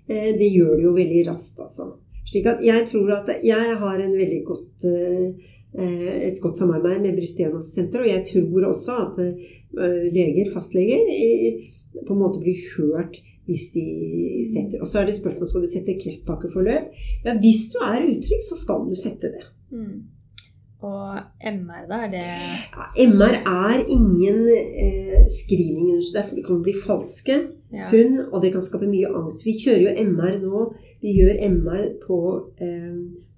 Eh, 0.10 0.34
Det 0.38 0.50
gjør 0.54 0.76
de 0.78 0.84
jo 0.84 0.94
veldig 0.94 1.28
raskt, 1.28 1.60
altså. 1.60 1.94
Slik 2.34 2.48
at 2.50 2.64
jeg 2.66 2.86
tror 2.90 3.12
at 3.14 3.28
jeg 3.46 3.76
har 3.78 4.00
en 4.02 4.16
veldig 4.18 4.40
godt, 4.48 4.86
eh, 4.90 6.30
et 6.30 6.40
godt 6.42 6.58
samarbeid 6.58 7.04
med 7.04 7.18
Brystdiagnosesenteret, 7.18 8.06
og 8.06 8.10
jeg 8.10 8.24
tror 8.32 8.72
også 8.72 8.96
at 9.06 9.20
eh, 9.22 10.00
leger, 10.16 10.50
fastleger, 10.54 11.06
eh, 11.14 11.70
på 12.08 12.16
en 12.16 12.24
måte 12.24 12.42
blir 12.42 12.58
hørt 12.74 13.22
hvis 13.46 13.66
de 13.76 13.86
setter 14.48 14.82
Og 14.82 14.88
så 14.88 15.02
er 15.02 15.06
det 15.06 15.18
spørsmål 15.18 15.48
skal 15.48 15.66
du 15.66 15.68
sette 15.68 15.98
kreftpakkeforløp. 16.00 16.86
Ja, 17.26 17.36
hvis 17.44 17.66
du 17.74 17.78
er 17.84 18.06
utrygg, 18.08 18.44
så 18.50 18.56
skal 18.58 18.86
du 18.88 18.96
sette 18.96 19.34
det. 19.36 19.46
Mm. 19.72 19.98
Og 20.84 21.20
MR, 21.40 21.84
da? 21.90 22.00
Er 22.06 22.10
det 22.12 22.24
Ja, 22.24 22.86
MR 23.08 23.36
er 23.48 23.84
ingen 23.98 24.40
eh, 24.84 25.22
screening, 25.40 26.02
derfor 26.16 26.36
det 26.36 26.46
kan 26.46 26.64
bli 26.64 26.74
falske 26.88 27.36
ja. 27.74 27.84
funn, 27.92 28.20
og 28.32 28.42
det 28.44 28.52
kan 28.52 28.66
skape 28.66 28.90
mye 28.92 29.12
angst. 29.12 29.46
Vi 29.46 29.56
kjører 29.62 29.86
jo 29.86 30.10
MR 30.10 30.42
nå. 30.44 30.66
Vi 31.04 31.12
gjør 31.20 31.40
MR 31.52 31.86
på 32.08 32.18
eh, 32.64 32.94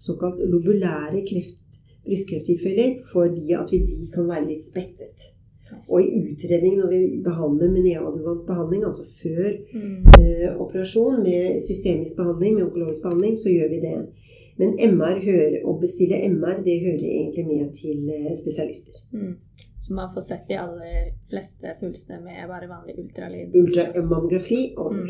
såkalt 0.07 0.39
lobulære 0.51 1.23
kreft, 1.29 1.79
brystkrefttilfeller 2.05 2.99
fordi 3.11 3.55
at 3.57 3.71
vi, 3.73 3.79
de 3.89 4.11
kan 4.13 4.27
være 4.29 4.47
litt 4.51 4.61
spettet. 4.63 5.31
Og 5.89 5.97
i 6.01 6.11
utredning 6.31 6.75
når 6.77 6.91
vi 6.93 6.99
behandler 7.25 7.71
med 7.73 7.83
neoadjuvant 7.87 8.43
behandling, 8.47 8.83
altså 8.85 9.03
før 9.23 9.49
Mm. 9.73 10.05
eh, 10.21 10.49
operasjon 10.61 11.23
med 11.23 11.61
systemisk 11.67 12.17
behandling, 12.21 12.53
med 12.55 12.63
onkologisk 12.67 13.01
behandling, 13.03 13.33
så 13.37 13.49
gjør 13.49 13.69
vi 13.73 13.79
det. 13.87 13.95
Men 14.57 14.69
MR 14.93 15.17
hører, 15.25 15.57
å 15.65 15.73
bestille 15.81 16.21
MR, 16.29 16.61
det 16.67 16.77
hører 16.85 17.07
egentlig 17.17 17.45
med 17.47 17.73
til 17.81 18.09
eh, 18.17 18.31
spesialister. 18.41 19.01
Mm. 19.11 19.33
Så 19.79 19.93
man 19.93 20.09
får 20.13 20.21
sett 20.29 20.45
de 20.49 20.55
aller 20.57 21.09
fleste 21.29 21.73
svulstene 21.79 22.21
med 22.23 22.47
bare 22.47 22.69
vanlig 22.69 22.95
ultralyd? 23.03 23.55
Ultra, 23.61 23.89
mammografi 24.01 24.61
og 24.77 24.93
Mm. 24.93 25.09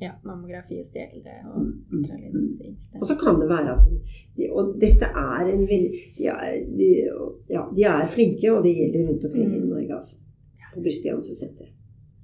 Ja, 0.00 0.10
mammografi 0.24 0.76
hos 0.80 0.90
de 0.94 0.98
eldre 1.00 1.34
og 1.54 1.60
Mm, 1.60 1.66
mm, 1.66 1.98
ultralyd 1.98 2.34
hos 2.38 2.48
de 2.58 2.64
yngste. 2.70 2.94
Og 3.00 3.06
så 3.06 3.14
kan 3.22 3.34
det 3.40 3.48
være 3.48 3.70
at 3.76 3.82
de, 4.36 4.48
Og 4.58 4.74
dette 4.80 5.04
er 5.04 5.44
en 5.54 5.62
veldig 5.72 5.90
de, 6.18 6.24
er- 6.26 6.64
de, 6.78 6.88
ja, 7.56 7.62
de 7.76 7.82
er 7.82 8.06
flinke, 8.16 8.46
og 8.56 8.64
det 8.64 8.72
gjelder 8.78 9.08
rundt 9.08 9.24
omkring 9.24 9.54
i 9.56 9.60
Mm. 9.60 9.66
Norge, 9.74 9.94
altså. 9.94 10.14
På 10.74 10.80
brystdiagnosesenteret. 10.80 11.73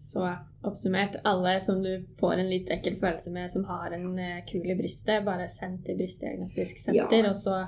Så 0.01 0.23
oppsummert, 0.65 1.19
alle 1.29 1.59
som 1.61 1.83
du 1.85 1.91
får 2.21 2.39
en 2.41 2.49
litt 2.49 2.71
ekkel 2.73 2.95
følelse 3.01 3.31
med 3.35 3.51
som 3.53 3.67
har 3.69 3.93
en 3.93 4.07
eh, 4.19 4.39
kul 4.49 4.65
i 4.73 4.77
brystet, 4.79 5.27
bare 5.27 5.45
send 5.53 5.83
til 5.85 5.99
brystdiagnostisk 5.99 6.81
senter, 6.81 7.19
Ja. 7.19 7.29
og 7.29 7.37
så 7.37 7.59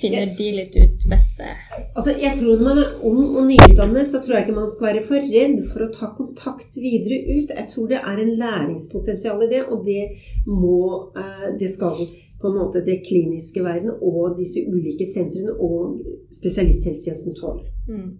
finner 0.00 0.32
de 0.38 0.46
litt 0.56 0.76
ut 0.78 1.04
beste 1.10 1.50
Altså, 1.96 2.14
jeg 2.20 2.38
tror 2.38 2.64
man 2.64 2.80
er 2.80 3.04
ung 3.04 3.20
og 3.36 3.46
nyutdannet, 3.50 4.08
så 4.12 4.22
tror 4.22 4.38
jeg 4.38 4.46
ikke 4.46 4.56
man 4.60 4.72
skal 4.72 4.88
være 4.88 5.04
for 5.10 5.28
redd 5.36 5.60
for 5.74 5.84
å 5.84 5.92
ta 5.92 6.10
kontakt 6.16 6.80
videre 6.80 7.20
ut. 7.36 7.52
Jeg 7.52 7.68
tror 7.74 7.92
det 7.92 8.00
er 8.00 8.24
en 8.24 8.34
læringspotensial 8.44 9.44
i 9.44 9.52
det, 9.52 9.62
og 9.68 9.84
det 9.84 10.02
må 10.48 11.12
eh, 11.16 11.48
Det 11.60 11.68
skal 11.76 12.00
på 12.40 12.48
en 12.48 12.58
måte 12.58 12.80
det 12.84 13.02
kliniske 13.06 13.60
verden 13.62 13.92
og 14.00 14.38
disse 14.40 14.64
ulike 14.66 15.06
sentrene 15.06 15.52
og 15.52 16.00
spesialisthelsetjenesten 16.34 17.36
tåle. 17.40 17.68
mm. 17.88 18.12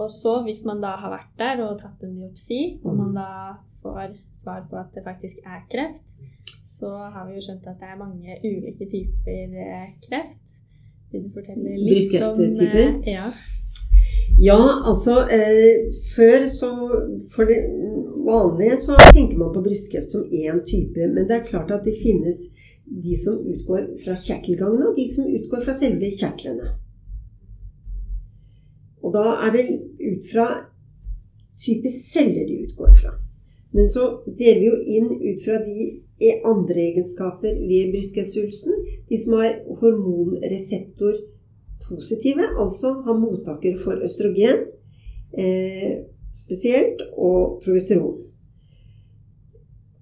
Og 0.00 0.08
så, 0.10 0.38
hvis 0.46 0.62
man 0.64 0.80
da 0.80 0.94
har 1.02 1.12
vært 1.12 1.32
der 1.40 1.60
og 1.66 1.80
tatt 1.80 2.04
en 2.06 2.14
biopsi, 2.16 2.60
og 2.84 2.96
man 2.96 3.12
da 3.18 3.30
får 3.82 4.14
svar 4.36 4.64
på 4.70 4.78
at 4.80 4.94
det 4.96 5.04
faktisk 5.04 5.42
er 5.44 5.60
kreft, 5.72 6.02
så 6.64 6.90
har 7.12 7.26
vi 7.28 7.36
jo 7.36 7.44
skjønt 7.44 7.68
at 7.68 7.80
det 7.80 7.88
er 7.90 8.00
mange 8.00 8.36
ulike 8.44 8.86
typer 8.88 9.56
eh, 9.66 9.88
kreft. 10.06 10.40
Vil 11.12 11.26
du 11.26 11.32
fortelle 11.34 11.76
litt 11.76 12.14
om 12.22 12.40
eh, 12.66 13.14
Ja. 13.16 13.30
Ja, 14.40 14.60
altså 14.88 15.26
eh, 15.26 15.90
Før 16.14 16.46
så 16.48 16.68
For 17.34 17.48
det 17.50 17.58
vanlige 18.24 18.76
så 18.78 18.94
tenker 19.12 19.40
man 19.40 19.50
på 19.52 19.62
brystkreft 19.64 20.12
som 20.12 20.22
én 20.24 20.62
type. 20.64 21.08
Men 21.14 21.26
det 21.28 21.36
er 21.36 21.48
klart 21.48 21.72
at 21.74 21.84
det 21.84 21.98
finnes 21.98 22.46
de 22.84 23.16
som 23.18 23.42
utgår 23.52 23.90
fra 24.04 24.16
kjertelgangene, 24.18 24.88
og 24.90 24.96
de 24.96 25.06
som 25.10 25.28
utgår 25.28 25.64
fra 25.66 25.74
selve 25.76 26.08
kjertlene. 26.20 26.70
Og 29.02 29.12
da 29.14 29.24
er 29.46 29.52
det 29.54 29.64
ut 30.12 30.30
fra 30.32 30.46
type 31.60 31.90
celler 31.90 32.46
de 32.48 32.62
utgår 32.66 32.94
fra. 33.02 33.12
Men 33.72 33.88
så 33.88 34.06
deler 34.26 34.60
vi 34.60 34.70
jo 34.70 34.78
inn 34.96 35.10
ut 35.30 35.42
fra 35.44 35.58
de 35.64 35.90
e- 36.20 36.40
andre 36.44 36.80
egenskaper 36.90 37.60
ved 37.68 37.92
brystkreftsvulsten. 37.92 38.80
De 39.08 39.18
som 39.18 39.36
har 39.38 39.60
hormonreseptor 39.80 41.20
positive, 41.88 42.48
altså 42.62 42.94
har 43.06 43.18
mottakere 43.18 43.78
for 43.84 44.02
østrogen 44.06 44.64
eh, 45.38 46.02
spesielt, 46.38 47.02
og 47.16 47.62
progesteron. 47.64 48.24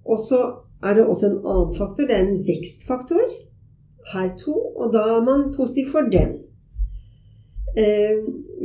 Og 0.05 0.19
så 0.19 0.41
er 0.83 0.93
det 0.95 1.05
også 1.05 1.29
en 1.29 1.41
annen 1.45 1.75
faktor, 1.77 2.07
det 2.07 2.15
er 2.17 2.25
en 2.25 2.43
vekstfaktor, 2.47 3.25
her 4.13 4.29
to, 4.37 4.55
og 4.81 4.93
da 4.93 5.01
er 5.17 5.25
man 5.25 5.49
positiv 5.53 5.91
for 5.91 6.09
den. 6.11 6.37
Eh, 7.77 8.15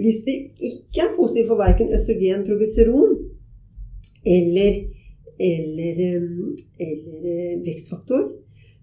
hvis 0.00 0.22
det 0.26 0.36
ikke 0.70 1.00
er 1.04 1.16
positiv 1.16 1.48
for 1.50 1.60
verken 1.60 1.92
østrogen, 1.96 2.46
progesteron 2.48 3.12
eller, 4.36 4.72
eller, 5.50 6.00
eller 6.88 7.20
eh, 7.34 7.66
vekstfaktor, 7.66 8.22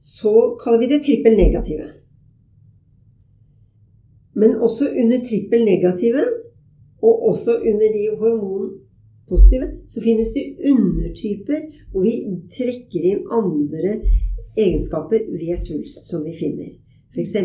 så 0.02 0.34
kaller 0.62 0.80
vi 0.80 0.92
det 0.94 1.02
trippelnegative. 1.06 1.88
Men 4.34 4.56
også 4.56 4.90
under 4.90 5.20
trippel 5.30 5.66
negative, 5.66 6.24
og 7.02 7.24
også 7.30 7.52
under 7.70 7.88
de 7.98 8.04
hormonpositive, 8.20 9.68
så 9.88 10.02
finnes 10.02 10.34
det 10.38 10.46
undertyper 10.72 11.60
hvor 11.92 12.06
vi 12.06 12.14
trekker 12.58 13.08
inn 13.12 13.26
andre 13.40 13.98
egenskaper 14.58 15.26
ved 15.34 15.58
svulst 15.58 16.10
som 16.10 16.24
vi 16.26 16.36
finner. 16.38 16.81
F.eks. 17.12 17.36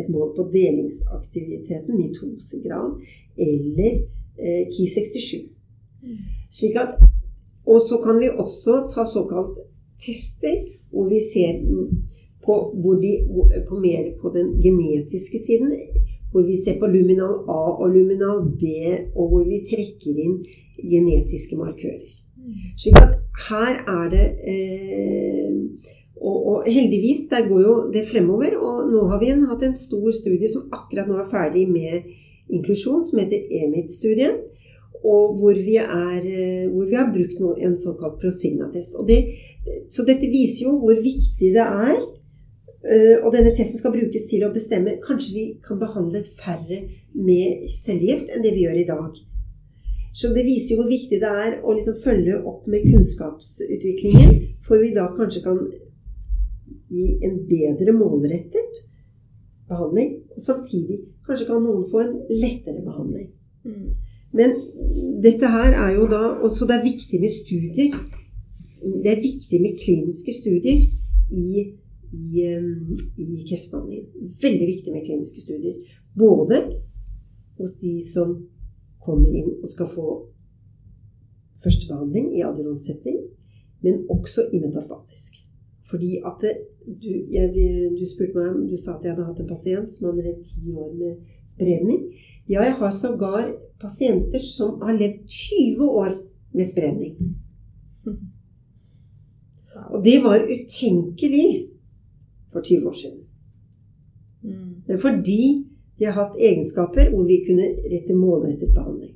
et 0.00 0.08
mål 0.08 0.28
på 0.36 0.42
delingsaktiviteten, 0.52 1.96
mitosegrad, 1.98 3.00
eller 3.48 3.92
eh, 4.38 4.64
Ki67. 4.74 5.30
Slik 6.50 6.76
at, 6.78 7.00
og 7.66 7.80
så 7.88 7.98
kan 8.04 8.20
vi 8.22 8.28
også 8.30 8.86
ta 8.94 9.04
såkalt 9.04 9.58
tester, 10.04 10.56
hvor 10.90 11.08
vi 11.10 11.18
ser 11.32 11.52
på, 12.44 12.54
hvor 12.80 12.94
de, 13.02 13.12
på 13.68 13.80
mer 13.80 14.12
på 14.20 14.30
den 14.36 14.54
genetiske 14.62 15.38
siden, 15.46 15.72
hvor 16.30 16.42
vi 16.46 16.56
ser 16.64 16.78
på 16.78 16.86
luminal 16.86 17.34
A 17.48 17.62
og 17.82 17.88
luminal 17.96 18.38
B, 18.60 18.64
og 19.18 19.24
hvor 19.30 19.44
vi 19.50 19.64
trekker 19.70 20.22
inn 20.24 20.36
genetiske 20.92 21.58
markører. 21.58 22.12
Slik 22.78 22.98
at 23.02 23.14
her 23.48 23.72
er 23.98 24.10
det 24.14 24.26
eh, 24.52 25.54
og, 26.20 26.36
og 26.46 26.64
heldigvis, 26.66 27.26
der 27.30 27.48
går 27.48 27.60
jo 27.62 27.74
det 27.92 28.06
fremover. 28.08 28.56
Og 28.56 28.90
nå 28.92 29.06
har 29.10 29.20
vi 29.20 29.30
en, 29.34 29.44
hatt 29.50 29.62
en 29.62 29.76
stor 29.76 30.10
studie 30.16 30.48
som 30.48 30.68
akkurat 30.72 31.08
nå 31.08 31.18
er 31.20 31.28
ferdig 31.30 31.66
med 31.70 32.06
inklusjon, 32.50 33.04
som 33.04 33.18
heter 33.20 33.44
EMIT-studien. 33.62 34.36
og 35.06 35.36
hvor 35.38 35.54
vi, 35.54 35.76
er, 35.76 36.22
eh, 36.24 36.68
hvor 36.72 36.86
vi 36.88 36.96
har 36.96 37.12
brukt 37.14 37.38
noe, 37.38 37.54
en 37.62 37.76
såkalt 37.78 38.16
Prosigna-test. 38.18 38.96
Det- 39.06 39.28
Så 39.88 40.04
dette 40.06 40.26
viser 40.26 40.64
jo 40.66 40.78
hvor 40.80 40.96
viktig 41.02 41.52
det 41.54 41.62
er. 41.62 41.96
eh, 42.90 43.16
Og 43.24 43.32
denne 43.32 43.52
testen 43.54 43.78
skal 43.78 43.92
brukes 43.92 44.24
til 44.30 44.42
å 44.42 44.52
bestemme 44.54 44.98
Kanskje 45.06 45.34
vi 45.34 45.44
kan 45.68 45.78
behandle 45.78 46.24
færre 46.38 46.78
med 47.14 47.68
cellegift 47.68 48.30
enn 48.34 48.42
det 48.42 48.54
vi 48.54 48.64
gjør 48.64 48.80
i 48.80 48.86
dag. 48.88 49.12
Så 50.14 50.32
det 50.34 50.44
viser 50.46 50.74
jo 50.76 50.82
hvor 50.82 50.90
viktig 50.90 51.20
det 51.20 51.28
er 51.44 51.60
å 51.62 51.74
liksom 51.76 51.94
følge 52.04 52.40
opp 52.46 52.66
med 52.66 52.82
kunnskapsutviklingen, 52.90 54.56
for 54.66 54.78
vi 54.80 54.94
da 54.94 55.06
kanskje 55.16 55.42
kan 55.44 55.58
gi 56.90 57.06
en 57.26 57.40
bedre 57.48 57.94
målrettet 57.96 58.82
behandling, 59.68 60.20
og 60.34 60.42
samtidig 60.42 61.00
kanskje 61.26 61.48
kan 61.48 61.64
noen 61.64 61.86
få 61.90 62.02
en 62.04 62.14
lettere 62.30 62.84
behandling. 62.84 63.30
Mm. 63.66 63.88
Men 64.36 64.54
dette 65.24 65.48
her 65.50 65.74
er 65.74 65.94
jo 65.96 66.06
da 66.10 66.20
også 66.46 66.68
det 66.68 66.76
er 66.76 66.86
viktig 66.86 67.20
med 67.22 67.32
studier. 67.32 67.96
Det 69.02 69.10
er 69.12 69.24
viktig 69.24 69.60
med 69.62 69.78
kliniske 69.82 70.34
studier 70.36 70.82
i, 71.32 71.46
i, 72.12 72.34
i 73.24 73.28
kreftbehandlingen. 73.48 74.34
Veldig 74.42 74.66
viktig 74.72 74.94
med 74.94 75.06
kliniske 75.06 75.42
studier. 75.46 75.80
Både 76.18 76.60
hos 77.58 77.72
de 77.80 77.96
som 78.04 78.36
kommer 79.02 79.32
inn 79.32 79.50
og 79.62 79.68
skal 79.70 79.88
få 79.90 80.06
førstebehandling 81.62 82.34
i 82.36 82.44
adjuvantsetning, 82.44 83.18
men 83.82 84.04
også 84.12 84.48
i 84.52 84.60
metastatisk. 84.60 85.45
Fordi 85.90 86.16
at 86.26 86.42
du, 87.02 87.10
jeg, 87.34 87.50
du 87.98 88.04
spurte 88.06 88.34
meg 88.34 88.48
om 88.50 88.64
Du 88.70 88.76
sa 88.78 88.96
at 88.96 89.04
jeg 89.04 89.14
hadde 89.14 89.26
hatt 89.28 89.42
en 89.42 89.50
pasient 89.50 89.92
som 89.92 90.08
hadde 90.10 90.24
levd 90.26 90.42
ti 90.46 90.72
år 90.74 90.90
med 90.98 91.12
spredning. 91.46 92.00
Ja, 92.50 92.62
jeg 92.66 92.74
har 92.80 92.90
sågar 92.94 93.52
pasienter 93.80 94.42
som 94.42 94.80
har 94.82 94.98
levd 94.98 95.26
20 95.28 95.90
år 96.02 96.12
med 96.56 96.66
spredning. 96.66 97.14
Og 99.92 100.04
det 100.04 100.18
var 100.22 100.46
utenkelig 100.46 101.48
for 102.52 102.60
20 102.60 102.88
år 102.88 102.96
siden. 103.02 103.20
Mm. 104.42 104.74
Men 104.88 104.98
fordi 104.98 105.42
de 105.98 106.04
har 106.04 106.12
hatt 106.12 106.40
egenskaper 106.40 107.10
hvor 107.10 107.24
vi 107.26 107.42
kunne 107.46 107.66
rette 107.92 108.14
målrettet 108.14 108.74
behandling. 108.74 109.14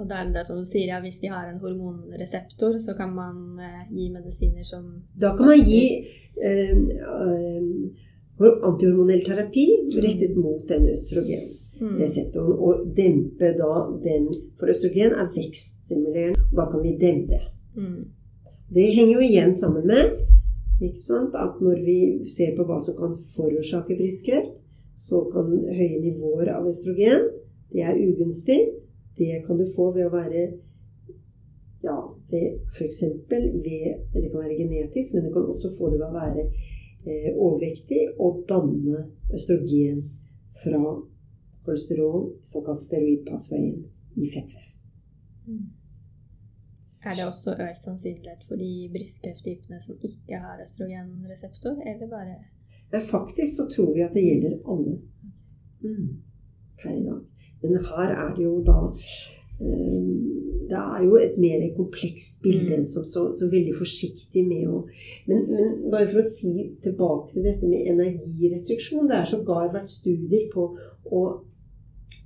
Og 0.00 0.08
da 0.08 0.20
er 0.20 0.28
det 0.28 0.38
det 0.38 0.46
som 0.48 0.60
du 0.60 0.64
sier, 0.64 0.88
ja, 0.88 1.00
hvis 1.04 1.20
de 1.20 1.28
har 1.28 1.50
en 1.50 1.60
hormonreseptor, 1.60 2.78
så 2.80 2.94
kan 2.96 3.12
man 3.12 3.60
eh, 3.60 3.82
gi 3.92 4.08
medisiner 4.12 4.64
som 4.64 4.86
Da 5.20 5.34
kan 5.36 5.50
man 5.50 5.60
gi 5.68 5.82
eh, 6.40 6.78
eh, 7.18 7.66
antihormonell 8.40 9.20
terapi 9.26 9.66
rettet 10.00 10.38
mot 10.40 10.64
den 10.68 10.88
østrogenreseptoren. 10.94 12.56
Mm. 12.56 12.64
Og 12.64 12.88
dempe 12.96 13.52
da 13.58 13.72
den 14.04 14.30
For 14.60 14.72
østrogen 14.72 15.12
er 15.18 15.30
vekststimulerende, 15.36 16.40
og 16.50 16.56
da 16.56 16.68
kan 16.72 16.84
vi 16.86 16.96
dempe. 17.00 17.40
Mm. 17.76 18.02
Det 18.72 18.88
henger 18.96 19.18
jo 19.18 19.26
igjen 19.28 19.54
sammen 19.54 19.86
med 19.86 20.20
at 20.82 21.60
når 21.62 21.84
vi 21.84 21.98
ser 22.26 22.56
på 22.56 22.64
hva 22.66 22.80
som 22.82 22.96
kan 22.98 23.12
forårsake 23.14 23.94
brystkreft, 23.94 24.64
så 24.98 25.22
kan 25.30 25.52
høye 25.52 26.00
nivåer 26.02 26.50
av 26.56 26.66
østrogen 26.68 27.28
Det 27.72 27.80
er 27.80 27.96
ugunstig. 27.96 28.58
Det 29.22 29.40
kan 29.46 29.58
du 29.60 29.66
få 29.76 29.90
ved 29.94 30.08
å 30.08 30.12
være 30.12 30.44
ja, 31.82 31.96
f.eks. 32.76 33.02
ved 33.30 33.86
Det 34.14 34.28
kan 34.30 34.40
være 34.44 34.58
genetisk, 34.58 35.14
men 35.14 35.26
du 35.26 35.32
kan 35.34 35.48
også 35.52 35.70
få 35.78 35.90
det 35.92 35.98
ved 36.00 36.08
å 36.08 36.14
være 36.14 36.44
eh, 36.46 37.30
overvektig 37.34 38.02
og 38.18 38.44
danne 38.50 39.06
østrogen 39.34 40.04
fra 40.62 40.82
kolesterol, 41.66 42.32
såkalt 42.44 42.82
steroidpassveien, 42.82 43.84
i 44.14 44.28
fettvev. 44.34 44.66
Mm. 45.46 45.68
Er 47.02 47.14
det 47.18 47.26
også 47.26 47.54
økt 47.58 47.86
sannsynlighet 47.86 48.44
for 48.46 48.60
de 48.60 48.88
brystkrefttypene 48.94 49.80
som 49.82 49.98
ikke 50.06 50.38
har 50.38 50.60
østrogenreseptor, 50.62 51.80
eller 51.90 52.10
bare 52.10 53.00
faktisk 53.00 53.56
så 53.56 53.66
tror 53.74 53.94
vi 53.96 54.04
at 54.04 54.14
det 54.14 54.22
gjelder 54.26 54.58
alle 54.68 54.98
mm. 55.82 56.08
per 56.82 56.92
i 56.92 57.04
dag. 57.08 57.31
Men 57.62 57.84
her 57.88 58.10
er 58.10 58.34
det 58.36 58.44
jo 58.44 58.56
da 58.66 58.78
eh, 59.62 60.00
Det 60.70 60.80
er 60.80 61.04
jo 61.04 61.16
et 61.20 61.38
mer 61.42 61.64
komplekst 61.76 62.42
bilde 62.42 62.74
enn 62.78 62.88
som 62.88 63.06
så, 63.08 63.28
så 63.36 63.48
veldig 63.52 63.74
forsiktig 63.76 64.44
med 64.48 64.68
å 64.72 64.82
men, 65.28 65.46
men 65.50 65.72
bare 65.92 66.08
for 66.10 66.22
å 66.22 66.26
si 66.26 66.52
tilbake 66.82 67.34
til 67.34 67.46
dette 67.46 67.68
med 67.70 67.86
energirestriksjon. 67.92 69.08
Det 69.10 69.18
er 69.18 69.28
sågar 69.30 69.72
vært 69.74 69.92
studier 69.92 70.48
på 70.54 70.64
å, 71.04 71.20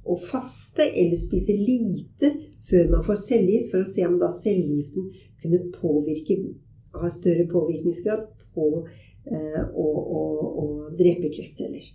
å 0.07 0.17
faste 0.23 0.87
eller 0.87 1.21
spise 1.21 1.57
lite 1.59 2.31
før 2.69 2.95
man 2.95 3.05
får 3.05 3.19
cellegift, 3.25 3.73
for 3.73 3.85
å 3.85 3.91
se 3.91 4.07
om 4.07 4.17
da 4.23 4.31
cellegiften 4.33 5.11
kunne 5.43 5.61
påvirke 5.75 6.39
ha 7.01 7.11
større 7.11 7.47
påvirkningsgrad 7.51 8.27
på 8.55 8.67
eh, 8.81 9.63
å, 9.75 9.87
å, 10.21 10.23
å 10.63 10.67
drepe 10.97 11.31
kreftceller. 11.35 11.89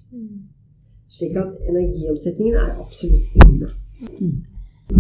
Slik 1.12 1.36
at 1.40 1.68
energiomsetningen 1.68 2.56
er 2.56 2.80
absolutt 2.80 3.44
inne. 3.46 3.72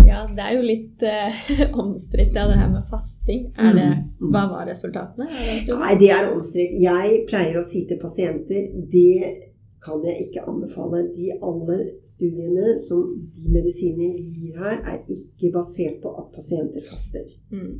Ja, 0.07 0.23
det 0.27 0.43
er 0.43 0.55
jo 0.55 0.63
litt 0.63 1.03
eh, 1.03 1.45
omstridt, 1.83 2.35
ja, 2.35 2.47
det 2.47 2.57
her 2.59 2.71
med 2.71 2.83
fasting. 2.87 3.47
Er 3.57 3.75
det, 3.75 3.87
Mm, 3.91 4.27
mm. 4.27 4.33
hva 4.33 4.43
var 4.51 4.67
resultatene? 4.69 5.27
Det? 5.27 5.77
Nei, 5.79 5.95
det 5.99 6.11
er 6.15 6.29
omstridt. 6.31 6.75
Jeg 6.79 7.23
pleier 7.29 7.59
å 7.59 7.63
si 7.65 7.85
til 7.89 7.99
pasienter 7.99 8.69
det 8.91 9.49
kan 9.83 10.03
jeg 10.05 10.27
ikke 10.27 10.43
anbefale. 10.47 11.05
De 11.15 11.31
alle 11.41 11.77
studiene 12.05 12.75
som 12.79 13.07
de 13.35 13.53
medisinene 13.55 14.13
vi 14.15 14.27
gir 14.37 14.59
her, 14.61 14.77
er 14.85 14.99
ikke 15.09 15.51
basert 15.55 15.97
på 16.03 16.13
at 16.21 16.29
pasienter 16.35 16.85
faster. 16.85 17.25
Mm. 17.51 17.79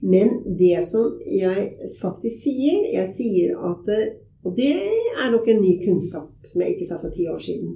Men 0.00 0.32
det 0.58 0.78
som 0.86 1.16
jeg 1.26 1.72
faktisk 1.98 2.44
sier 2.44 2.84
Jeg 2.94 3.08
sier 3.10 3.56
at 3.66 3.88
Og 4.48 4.56
det 4.56 4.72
er 4.72 5.30
nok 5.30 5.48
en 5.52 5.60
ny 5.60 5.74
kunnskap 5.84 6.48
som 6.48 6.62
jeg 6.62 6.74
ikke 6.74 6.88
sa 6.88 6.96
for 7.02 7.12
ti 7.12 7.26
år 7.28 7.40
siden. 7.42 7.74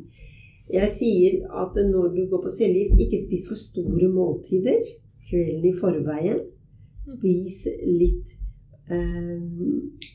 Jeg 0.73 0.89
sier 0.95 1.43
at 1.63 1.77
når 1.85 2.15
du 2.15 2.23
går 2.31 2.41
på 2.45 2.53
cellegift, 2.57 3.01
ikke 3.05 3.21
spis 3.21 3.45
for 3.51 3.61
store 3.61 4.09
måltider 4.09 4.81
kvelden 5.29 5.67
i 5.69 5.75
forveien. 5.77 6.41
Spis 7.03 7.67
litt 7.83 8.31
øh, 8.95 9.43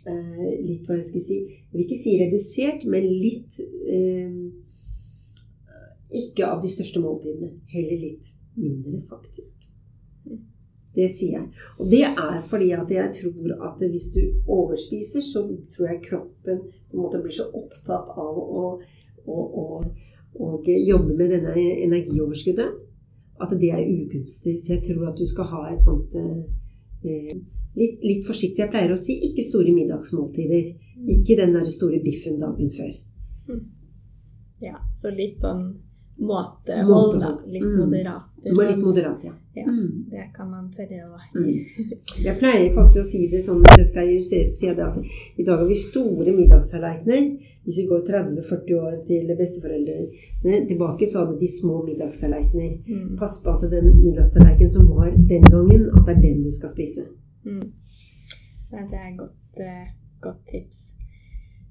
øh, 0.08 0.52
Litt, 0.64 0.88
hva 0.88 0.96
jeg 0.96 1.08
skal 1.10 1.24
si 1.26 1.38
Jeg 1.44 1.74
vil 1.74 1.84
ikke 1.84 2.00
si 2.00 2.14
redusert, 2.22 2.86
men 2.88 3.10
litt 3.12 3.60
øh, 3.92 4.38
Ikke 6.22 6.48
av 6.48 6.64
de 6.64 6.72
største 6.72 7.04
måltidene. 7.04 7.52
Heller 7.74 8.00
litt 8.06 8.32
mindre, 8.56 9.02
faktisk. 9.12 9.68
Det 10.98 11.06
sier 11.14 11.36
jeg. 11.38 11.48
Og 11.78 11.92
det 11.92 12.04
er 12.10 12.40
fordi 12.50 12.72
at 12.74 12.92
jeg 12.92 13.14
tror 13.20 13.52
at 13.70 13.84
hvis 13.86 14.10
du 14.16 14.22
overspiser, 14.50 15.22
så 15.22 15.44
tror 15.70 15.92
jeg 15.92 16.04
kroppen 16.10 16.64
på 16.90 16.98
en 16.98 17.04
måte 17.04 17.22
blir 17.22 17.36
så 17.36 17.46
opptatt 17.54 18.10
av 18.18 18.40
å, 18.42 18.64
å, 19.28 19.38
å, 19.62 19.66
å 20.42 20.52
jobbe 20.66 21.14
med 21.20 21.36
denne 21.36 21.54
energioverskuddet 21.86 22.88
at 23.44 23.54
det 23.62 23.70
er 23.74 23.86
ugunstig. 23.86 24.58
Så 24.62 24.74
jeg 24.74 24.84
tror 24.88 25.12
at 25.12 25.22
du 25.22 25.28
skal 25.30 25.50
ha 25.54 25.64
et 25.70 25.84
sånt 25.84 26.16
eh, 26.18 26.44
eh, 27.06 27.34
litt, 27.78 28.02
litt 28.02 28.26
forsiktig. 28.28 28.64
Jeg 28.64 28.74
pleier 28.74 28.94
å 28.94 29.00
si 29.00 29.20
ikke 29.30 29.46
store 29.46 29.74
middagsmåltider. 29.76 30.72
Ikke 31.14 31.38
den 31.38 31.54
der 31.54 31.70
store 31.70 32.02
biffen 32.04 32.40
dagen 32.42 32.72
før. 32.74 32.96
Ja, 34.64 34.80
så 34.98 35.14
litt 35.14 35.44
sånn 35.44 35.68
måtehold, 36.20 36.88
Måtehold. 36.88 37.22
da. 37.22 37.52
Litt 37.52 37.64
Mm. 37.64 37.78
moderat. 37.80 38.24
Du 38.44 38.54
må 38.54 38.62
være 38.64 38.76
litt 38.76 38.84
moderat, 38.86 39.24
ja. 39.24 39.32
Ja, 39.56 39.66
Mm. 39.66 40.06
det 40.10 40.24
kan 40.36 40.50
man 40.52 40.70
tørre 40.72 41.00
å 41.06 41.18
Mm. 41.36 41.66
Jeg 42.26 42.38
pleier 42.40 42.74
faktisk 42.74 43.00
å 43.00 43.04
si 43.04 43.28
det 43.32 43.44
sånn 43.44 43.62
hvis 43.64 43.78
jeg 43.78 43.86
skal 43.86 44.08
illustrere, 44.08 44.46
si 44.46 44.68
det 44.68 44.80
at 44.80 44.98
i 45.38 45.44
dag 45.44 45.58
har 45.60 45.68
vi 45.68 45.74
store 45.76 46.32
middagstallerkener. 46.32 47.38
Hvis 47.66 47.78
vi 47.82 47.88
går 47.88 48.02
30-40 48.08 48.74
år 48.80 49.06
til 49.06 49.28
besteforeldrene 49.38 50.68
tilbake, 50.68 51.06
så 51.08 51.26
hadde 51.26 51.40
de 51.40 51.48
små 51.48 51.84
middagstallerkener. 51.86 52.78
Mm. 52.88 53.18
Pass 53.18 53.42
på 53.44 53.50
at 53.50 53.70
den 53.72 54.04
middagstallerkenen 54.04 54.70
som 54.70 54.88
var 54.88 55.12
den 55.12 55.42
gangen, 55.44 55.90
at 55.98 56.06
det 56.06 56.18
er 56.18 56.22
den 56.22 56.44
du 56.44 56.52
skal 56.52 56.70
spise. 56.70 57.02
Mm. 57.46 57.72
Det 58.72 58.80
er 58.94 59.12
et 59.12 59.18
godt, 59.18 59.60
eh, 59.60 59.88
godt 60.22 60.46
tips. 60.48 60.94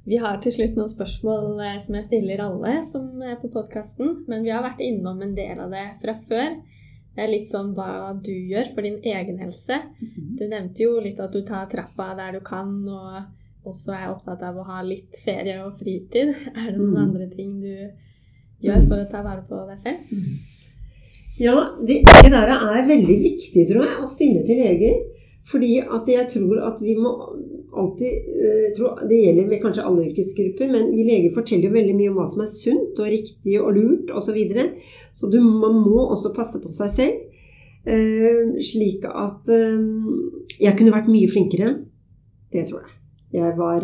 Vi 0.07 0.17
har 0.23 0.37
til 0.39 0.53
slutt 0.55 0.77
noen 0.79 0.91
spørsmål 0.91 1.61
eh, 1.67 1.79
som 1.83 1.97
jeg 1.99 2.07
stiller 2.07 2.43
alle 2.45 2.77
som 2.87 3.09
er 3.27 3.37
på 3.41 3.51
podkasten. 3.51 4.21
Men 4.31 4.45
vi 4.47 4.53
har 4.55 4.63
vært 4.63 4.83
innom 4.87 5.23
en 5.25 5.33
del 5.35 5.59
av 5.65 5.73
det 5.75 5.87
fra 6.03 6.15
før. 6.29 6.53
Det 7.17 7.25
er 7.25 7.33
litt 7.33 7.49
sånn 7.49 7.73
hva 7.75 8.13
du 8.21 8.31
gjør 8.31 8.69
for 8.75 8.85
din 8.87 8.99
egen 9.03 9.39
helse. 9.41 9.79
Du 10.37 10.45
nevnte 10.47 10.85
jo 10.85 10.99
litt 11.01 11.19
at 11.25 11.33
du 11.33 11.41
tar 11.49 11.65
trappa 11.73 12.11
der 12.19 12.37
du 12.37 12.43
kan, 12.45 12.75
og 12.87 13.67
også 13.67 13.95
er 13.97 14.11
opptatt 14.13 14.45
av 14.47 14.59
å 14.61 14.67
ha 14.69 14.83
litt 14.85 15.17
ferie 15.25 15.57
og 15.65 15.79
fritid. 15.81 16.35
Er 16.61 16.71
det 16.71 16.77
noen 16.79 16.93
Mm. 16.93 17.03
andre 17.07 17.27
ting 17.33 17.57
du 17.63 17.73
gjør 18.69 18.85
for 18.87 19.01
å 19.01 19.09
ta 19.11 19.25
vare 19.25 19.43
på 19.49 19.59
deg 19.73 19.81
selv? 19.81 20.15
Ja, 21.41 21.57
det, 21.85 21.99
det 22.05 22.31
der 22.33 22.53
er 22.55 22.87
veldig 22.89 23.17
viktig, 23.25 23.65
tror 23.69 23.83
jeg, 23.89 23.97
å 24.05 24.09
stille 24.09 24.45
til 24.47 24.61
leger. 24.63 25.01
Fordi 25.51 25.79
at 25.79 26.09
jeg 26.11 26.27
tror 26.33 26.63
at 26.67 26.81
vi 26.83 26.97
må 26.99 27.13
alltid 27.77 28.13
eh, 28.43 28.67
tror, 28.77 28.99
Det 29.09 29.19
gjelder 29.21 29.49
ved 29.51 29.63
kanskje 29.63 29.85
alle 29.87 30.07
yrkesgrupper, 30.09 30.73
men 30.73 30.91
vi 30.97 31.05
leger 31.07 31.35
forteller 31.35 31.69
jo 31.69 31.77
veldig 31.77 31.95
mye 31.99 32.11
om 32.11 32.19
hva 32.19 32.27
som 32.31 32.43
er 32.43 32.51
sunt 32.51 32.99
og 33.03 33.11
riktig 33.13 33.55
og 33.61 33.77
lurt 33.77 34.11
osv. 34.11 34.27
Så, 34.27 34.35
videre. 34.35 34.65
så 35.15 35.31
du, 35.31 35.39
man 35.41 35.79
må 35.85 36.09
også 36.11 36.35
passe 36.35 36.63
på 36.63 36.73
seg 36.75 36.91
selv. 36.97 37.23
Eh, 37.87 38.57
slik 38.73 39.07
at 39.07 39.53
eh, 39.55 39.87
jeg 40.59 40.79
kunne 40.79 40.95
vært 40.97 41.13
mye 41.13 41.31
flinkere. 41.31 41.77
Det 42.53 42.67
tror 42.67 42.83
jeg. 42.83 42.93
Jeg 43.37 43.57
var 43.59 43.83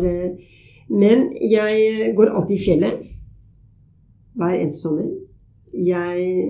Men 0.89 1.27
jeg 1.51 2.13
går 2.15 2.31
alltid 2.31 2.55
i 2.55 2.63
fjellet. 2.63 3.03
Hver 4.35 4.55
eneste 4.55 4.81
sommer. 4.81 5.07
Jeg 5.73 6.47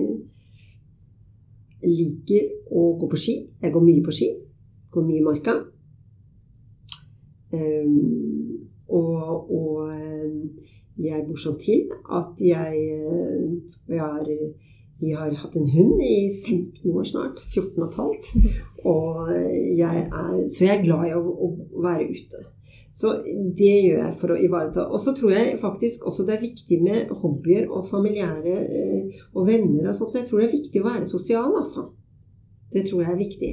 liker 1.84 2.48
å 2.72 2.94
gå 3.00 3.10
på 3.10 3.20
ski. 3.20 3.36
Jeg 3.62 3.74
går 3.74 3.84
mye 3.84 4.02
på 4.04 4.14
ski. 4.14 4.30
Går 4.94 5.06
mye 5.08 5.24
marka. 5.26 5.58
Um, 7.54 8.68
og, 8.88 9.50
og, 9.50 9.90
jeg 11.04 11.24
bor 11.26 11.38
sånn 11.42 11.58
til 11.58 11.88
at 12.14 12.38
jeg, 12.42 12.82
jeg 13.90 13.98
har 13.98 14.28
vi 15.00 15.12
har 15.12 15.34
hatt 15.36 15.56
en 15.56 15.70
hund 15.70 16.02
i 16.02 16.42
15 16.46 16.92
år 16.96 17.04
snart. 17.08 17.40
14 17.54 17.82
og 17.82 17.88
et 17.88 17.98
halvt. 18.00 18.30
Og 18.94 19.30
jeg 19.78 20.00
er, 20.04 20.34
så 20.48 20.66
jeg 20.66 20.78
er 20.78 20.84
glad 20.84 21.06
i 21.08 21.14
å, 21.16 21.22
å, 21.24 21.48
være 21.82 22.08
ute. 22.12 22.42
Så 22.94 23.14
det 23.58 23.72
gjør 23.86 24.02
jeg 24.04 24.16
for 24.20 24.34
å 24.34 24.38
ivareta. 24.38 24.84
Og 24.86 25.00
så 25.02 25.14
tror 25.16 25.32
jeg 25.34 25.58
faktisk 25.62 26.04
også 26.06 26.26
det 26.28 26.36
er 26.36 26.44
viktig 26.44 26.78
med 26.84 27.14
hobbyer 27.22 27.66
og 27.72 27.88
familiære 27.90 28.54
eh, 28.62 29.22
og 29.32 29.48
venner 29.48 29.88
og 29.88 29.96
sånt. 29.96 30.12
Men 30.12 30.22
jeg 30.22 30.30
tror 30.30 30.42
det 30.42 30.48
er 30.48 30.56
viktig 30.58 30.82
å 30.82 30.88
være 30.90 31.08
sosial, 31.10 31.56
altså. 31.58 31.88
Det 32.74 32.84
tror 32.88 33.04
jeg 33.04 33.12
er 33.12 33.20
viktig. 33.20 33.52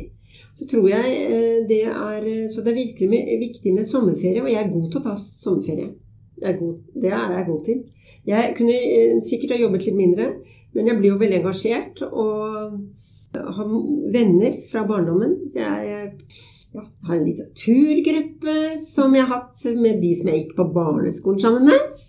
Så 0.57 0.67
tror 0.67 0.87
jeg 0.89 1.17
eh, 1.29 1.57
det 1.69 1.83
er 1.87 2.47
Så 2.51 2.63
det 2.63 2.73
er 2.73 2.81
virkelig 2.83 3.09
med, 3.09 3.33
viktig 3.39 3.73
med 3.73 3.87
sommerferie. 3.87 4.43
Og 4.43 4.51
jeg 4.51 4.63
er 4.63 4.73
god 4.73 4.89
til 4.89 5.01
å 5.01 5.05
ta 5.05 5.15
sommerferie. 5.19 5.91
Er 6.41 6.57
god, 6.57 6.77
det 6.97 7.11
er 7.13 7.35
jeg 7.37 7.47
god 7.47 7.65
til. 7.65 7.81
Jeg 8.27 8.53
kunne 8.57 8.77
eh, 8.77 9.17
sikkert 9.21 9.55
ha 9.55 9.61
jobbet 9.61 9.87
litt 9.87 9.99
mindre. 9.99 10.29
Men 10.73 10.87
jeg 10.87 10.99
blir 10.99 11.11
jo 11.11 11.19
veldig 11.19 11.41
engasjert 11.41 12.01
og 12.07 12.69
har 13.35 13.73
venner 14.13 14.55
fra 14.71 14.85
barndommen. 14.87 15.35
Jeg 15.55 16.13
ja, 16.71 16.85
har 17.07 17.17
en 17.17 17.25
litteraturgruppe 17.27 18.77
som 18.79 19.15
jeg 19.15 19.27
har 19.27 19.41
hatt 19.41 19.65
med 19.79 19.99
de 20.03 20.13
som 20.15 20.31
jeg 20.31 20.45
gikk 20.45 20.55
på 20.59 20.69
barneskolen 20.75 21.43
sammen 21.43 21.67
med. 21.67 21.99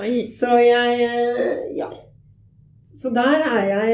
Oi. 0.00 0.24
Så 0.28 0.56
jeg 0.56 1.12
Ja. 1.76 1.92
Så 2.94 3.10
der 3.10 3.40
er 3.56 3.62
jeg 3.68 3.92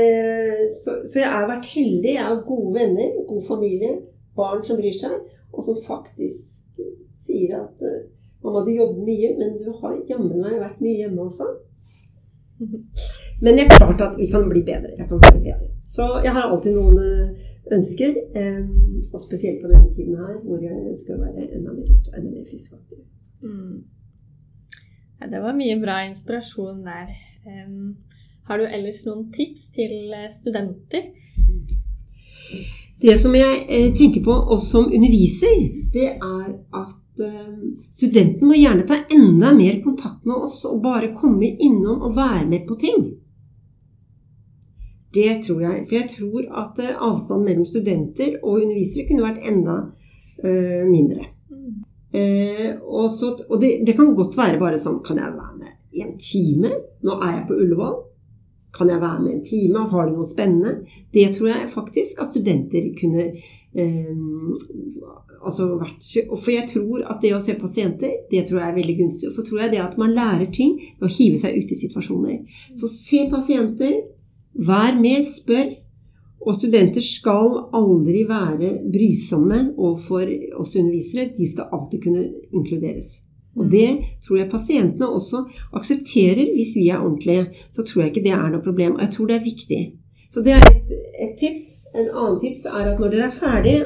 så, 0.74 0.99
så, 1.05 1.20
jeg 1.20 1.30
har 1.30 1.46
vært 1.46 1.66
heldig. 1.70 2.14
Jeg 2.14 2.24
har 2.24 2.46
gode 2.46 2.74
venner, 2.74 3.12
god 3.28 3.42
familie, 3.49 3.92
barn 4.36 4.64
som 4.66 4.78
bryr 4.80 4.94
seg, 4.94 5.14
og 5.53 5.64
som 5.64 5.78
faktisk 5.86 6.82
sier 7.26 7.55
at 7.61 7.84
uh, 7.86 8.01
mamma, 8.42 8.64
du 8.66 8.72
jobber 8.74 9.05
mye, 9.07 9.34
men 9.38 9.55
du 9.61 9.70
har 9.80 9.94
jammen 10.11 10.42
meg 10.42 10.59
vært 10.62 10.82
mye 10.82 11.03
hjemme 11.03 11.26
også. 11.28 11.46
Men 13.42 13.55
det 13.55 13.68
er 13.68 13.76
klart 13.76 14.01
at 14.03 14.16
vi 14.18 14.26
kan 14.32 14.49
bli 14.51 14.64
bedre. 14.66 14.90
Jeg 14.99 15.07
kan 15.07 15.20
bli 15.22 15.44
bedre. 15.44 15.68
Så 15.86 16.07
jeg 16.24 16.32
har 16.34 16.49
alltid 16.49 16.74
noen 16.74 16.99
eh, 16.99 17.53
ønsker, 17.76 18.16
og 19.14 19.20
spesielt 19.22 19.61
på 19.62 19.70
denne 19.70 19.92
tiden 19.94 20.18
her, 20.18 20.40
hvor 20.42 20.64
jeg 20.64 20.74
ønsker 20.90 21.14
å 21.14 21.20
være 21.20 21.46
enda 21.46 21.76
mer 21.76 21.86
ute 21.86 22.11
og 22.11 22.18
enda 22.18 22.32
mer 22.32 22.49
fiskaktiv. 22.51 23.05
Mm. 23.46 23.76
Ja, 25.20 25.30
det 25.30 25.44
var 25.44 25.55
mye 25.55 25.78
bra 25.78 26.01
inspirasjon 26.09 26.82
der. 26.86 27.14
Um, 27.46 27.94
har 28.49 28.59
du 28.59 28.66
ellers 28.66 29.05
noen 29.07 29.28
tips 29.34 29.70
til 29.76 30.12
eh, 30.16 30.30
studenter? 30.32 31.11
Det 32.99 33.14
som 33.20 33.34
jeg 33.36 33.66
eh, 33.68 33.90
tenker 33.94 34.24
på 34.24 34.34
oss 34.57 34.70
som 34.72 34.88
underviser, 34.88 35.68
det 35.94 36.09
er 36.16 36.49
at 36.74 36.96
Eh, 37.20 37.55
studenten 37.90 38.49
må 38.49 38.55
gjerne 38.55 38.84
ta 38.86 39.01
enda 39.11 39.53
mer 39.55 39.80
kontakt 39.82 40.26
med 40.26 40.36
oss 40.36 40.62
og 40.68 40.82
bare 40.82 41.14
komme 41.16 41.49
innom 41.51 42.03
og 42.07 42.14
være 42.16 42.44
med 42.46 42.66
på 42.68 42.76
ting. 42.78 43.09
Det 45.14 45.40
tror 45.46 45.62
jeg. 45.64 45.86
For 45.88 45.96
jeg 45.96 46.11
tror 46.12 46.46
at 46.62 46.80
avstanden 46.94 47.46
mellom 47.49 47.66
studenter 47.66 48.36
og 48.42 48.61
undervisere 48.61 49.09
kunne 49.09 49.24
vært 49.24 49.46
enda 49.51 49.78
mindre. 50.86 51.24
Mm. 51.51 51.80
Og, 52.84 53.09
så, 53.11 53.32
og 53.49 53.57
det, 53.61 53.80
det, 53.86 53.96
kan 53.96 54.12
godt 54.14 54.36
være 54.38 54.61
bare 54.61 54.78
sånn 54.78 55.01
Kan 55.03 55.18
jeg 55.18 55.32
være 55.34 55.57
med 55.59 55.72
i 55.99 56.05
en 56.05 56.14
time? 56.22 56.70
Nå 57.03 57.16
er 57.16 57.32
jeg 57.32 57.49
på 57.49 57.57
Ullevål. 57.59 57.96
Kan 58.74 58.90
jeg 58.92 59.00
være 59.00 59.22
med 59.22 59.32
en 59.32 59.44
time? 59.44 59.86
Har 59.90 60.08
du 60.08 60.18
noe 60.18 60.28
spennende? 60.28 60.74
Det 61.14 61.30
tror 61.36 61.48
jeg 61.48 61.70
faktisk 61.72 62.20
at 62.20 62.28
studenter 62.30 62.90
kunne 63.00 63.30
eh, 63.32 64.12
altså 65.44 65.70
vært, 65.80 66.04
For 66.34 66.52
jeg 66.52 66.68
tror 66.70 67.04
at 67.08 67.22
det 67.22 67.34
å 67.36 67.42
se 67.42 67.56
pasienter, 67.58 68.14
det 68.30 68.44
tror 68.48 68.60
jeg 68.60 68.68
er 68.68 68.78
veldig 68.78 68.96
gunstig. 69.02 69.30
Og 69.30 69.36
så 69.36 69.44
tror 69.46 69.64
jeg 69.64 69.74
det 69.74 69.82
at 69.84 69.98
man 70.00 70.14
lærer 70.16 70.48
ting 70.52 70.76
ved 70.98 71.08
å 71.08 71.14
hive 71.18 71.40
seg 71.40 71.58
ut 71.58 71.74
i 71.74 71.82
situasjoner. 71.82 72.64
Så 72.78 72.90
se 72.92 73.24
pasienter, 73.32 74.00
vær 74.52 74.98
med, 75.00 75.24
spør. 75.28 75.76
Og 76.38 76.54
studenter 76.54 77.02
skal 77.02 77.56
aldri 77.74 78.22
være 78.28 78.76
brysomme 78.92 79.72
overfor 79.74 80.28
oss 80.60 80.76
undervisere. 80.78 81.32
De 81.34 81.48
skal 81.50 81.72
alltid 81.74 82.04
kunne 82.04 82.28
inkluderes. 82.54 83.27
Og 83.59 83.66
mm. 83.66 83.70
det 83.74 83.88
tror 84.26 84.40
jeg 84.40 84.50
pasientene 84.52 85.09
også 85.09 85.44
aksepterer 85.76 86.54
hvis 86.54 86.76
vi 86.78 86.88
er 86.88 87.02
ordentlige. 87.02 87.48
Så 87.74 87.82
tror 87.82 88.04
jeg 88.04 88.14
ikke 88.14 88.26
det 88.28 88.36
er 88.36 88.48
noe 88.54 88.64
problem. 88.64 88.96
Og 88.96 89.04
jeg 89.06 89.14
tror 89.16 89.30
det 89.30 89.36
er 89.38 89.46
viktig. 89.46 89.82
Så 90.30 90.44
det 90.44 90.56
er 90.56 90.64
et, 90.70 90.96
et 91.24 91.36
tips. 91.40 91.68
En 91.94 92.11
annen 92.12 92.40
tips 92.42 92.66
er 92.68 92.92
at 92.92 93.00
når 93.00 93.14
dere 93.14 93.30
er 93.30 93.38
ferdige 93.38 93.84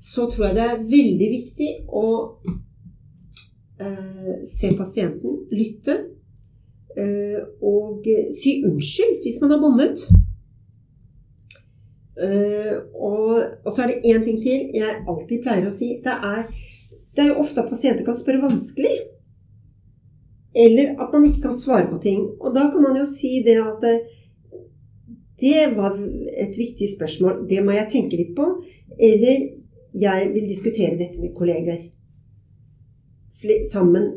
så 0.00 0.28
tror 0.30 0.46
jeg 0.46 0.56
det 0.56 0.64
er 0.64 0.84
veldig 0.90 1.28
viktig 1.32 1.70
å 1.88 2.04
eh, 3.80 4.36
se 4.48 4.70
pasienten, 4.76 5.40
lytte, 5.52 5.96
eh, 6.96 7.40
og 7.64 8.06
si 8.36 8.58
unnskyld 8.66 9.20
hvis 9.24 9.40
man 9.42 9.56
har 9.56 9.62
bommet. 9.64 10.06
Eh, 12.16 12.76
og, 12.94 13.32
og, 13.64 13.70
så 13.72 13.84
er 13.84 13.92
det 13.92 14.12
én 14.12 14.24
ting 14.24 14.38
til 14.44 14.70
jeg 14.76 15.02
alltid 15.08 15.42
pleier 15.44 15.68
å 15.68 15.74
si. 15.74 15.96
Det 16.04 16.14
er, 16.14 16.46
det 17.16 17.24
er 17.24 17.32
jo 17.32 17.40
ofte 17.40 17.62
at 17.62 17.70
pasienter 17.72 18.04
kan 18.04 18.16
spørre 18.18 18.44
vanskelig. 18.44 18.92
Eller 20.56 20.94
at 21.00 21.12
man 21.12 21.24
ikke 21.24 21.46
kan 21.48 21.56
svare 21.56 21.88
på 21.88 21.98
ting. 22.00 22.22
Og 22.40 22.54
da 22.54 22.68
kan 22.72 22.84
man 22.84 22.96
jo 23.00 23.06
si 23.08 23.40
det 23.44 23.56
at 23.60 23.84
eh, 23.88 24.04
det 25.40 25.76
var 25.76 25.96
et 25.96 26.56
viktig 26.56 26.88
spørsmål. 26.92 27.44
Det 27.48 27.64
må 27.64 27.72
jeg 27.76 27.90
tenke 27.92 28.20
litt 28.20 28.32
på. 28.36 28.50
Eller 28.96 29.48
jeg 29.96 30.30
vil 30.34 30.48
diskutere 30.48 30.96
dette 31.00 31.20
med 31.20 31.34
kolleger. 31.36 31.80
Sammen 33.70 34.08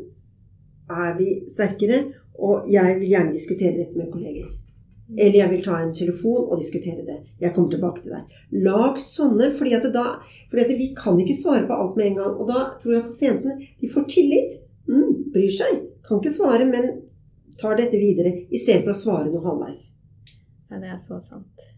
er 0.90 1.12
vi 1.18 1.28
sterkere, 1.48 2.02
og 2.40 2.68
jeg 2.72 2.96
vil 3.00 3.12
gjerne 3.12 3.36
diskutere 3.36 3.76
dette 3.76 3.96
med 3.96 4.08
kolleger. 4.12 4.48
Eller 5.16 5.38
jeg 5.40 5.50
vil 5.50 5.62
ta 5.64 5.76
en 5.80 5.92
telefon 5.94 6.44
og 6.46 6.60
diskutere 6.60 7.04
det. 7.06 7.16
Jeg 7.42 7.54
kommer 7.54 7.72
tilbake 7.72 8.04
til 8.04 8.14
deg. 8.14 8.40
Lag 8.66 8.98
sånne, 9.02 9.50
fordi 9.58 9.74
at, 9.78 9.86
da, 9.94 10.04
fordi 10.52 10.66
at 10.66 10.74
vi 10.78 10.90
kan 10.96 11.18
ikke 11.18 11.36
svare 11.36 11.66
på 11.66 11.76
alt 11.76 11.96
med 11.98 12.10
en 12.10 12.18
gang. 12.20 12.36
Og 12.36 12.50
da 12.50 12.64
tror 12.82 12.96
jeg 12.96 13.06
pasientene 13.08 13.56
de 13.80 13.90
får 13.90 14.06
tillit. 14.12 14.58
Mm, 14.90 15.32
bryr 15.34 15.50
seg. 15.54 15.82
Kan 16.06 16.22
ikke 16.22 16.34
svare, 16.34 16.68
men 16.68 16.92
tar 17.60 17.78
dette 17.80 17.98
videre. 18.00 18.32
I 18.50 18.60
stedet 18.60 18.84
for 18.86 18.94
å 18.94 19.00
svare 19.00 19.32
noe 19.32 19.44
halvveis. 19.44 19.82
Ja, 20.70 20.78
det 20.78 20.92
er 20.94 21.00
så 21.02 21.18
sant. 21.22 21.70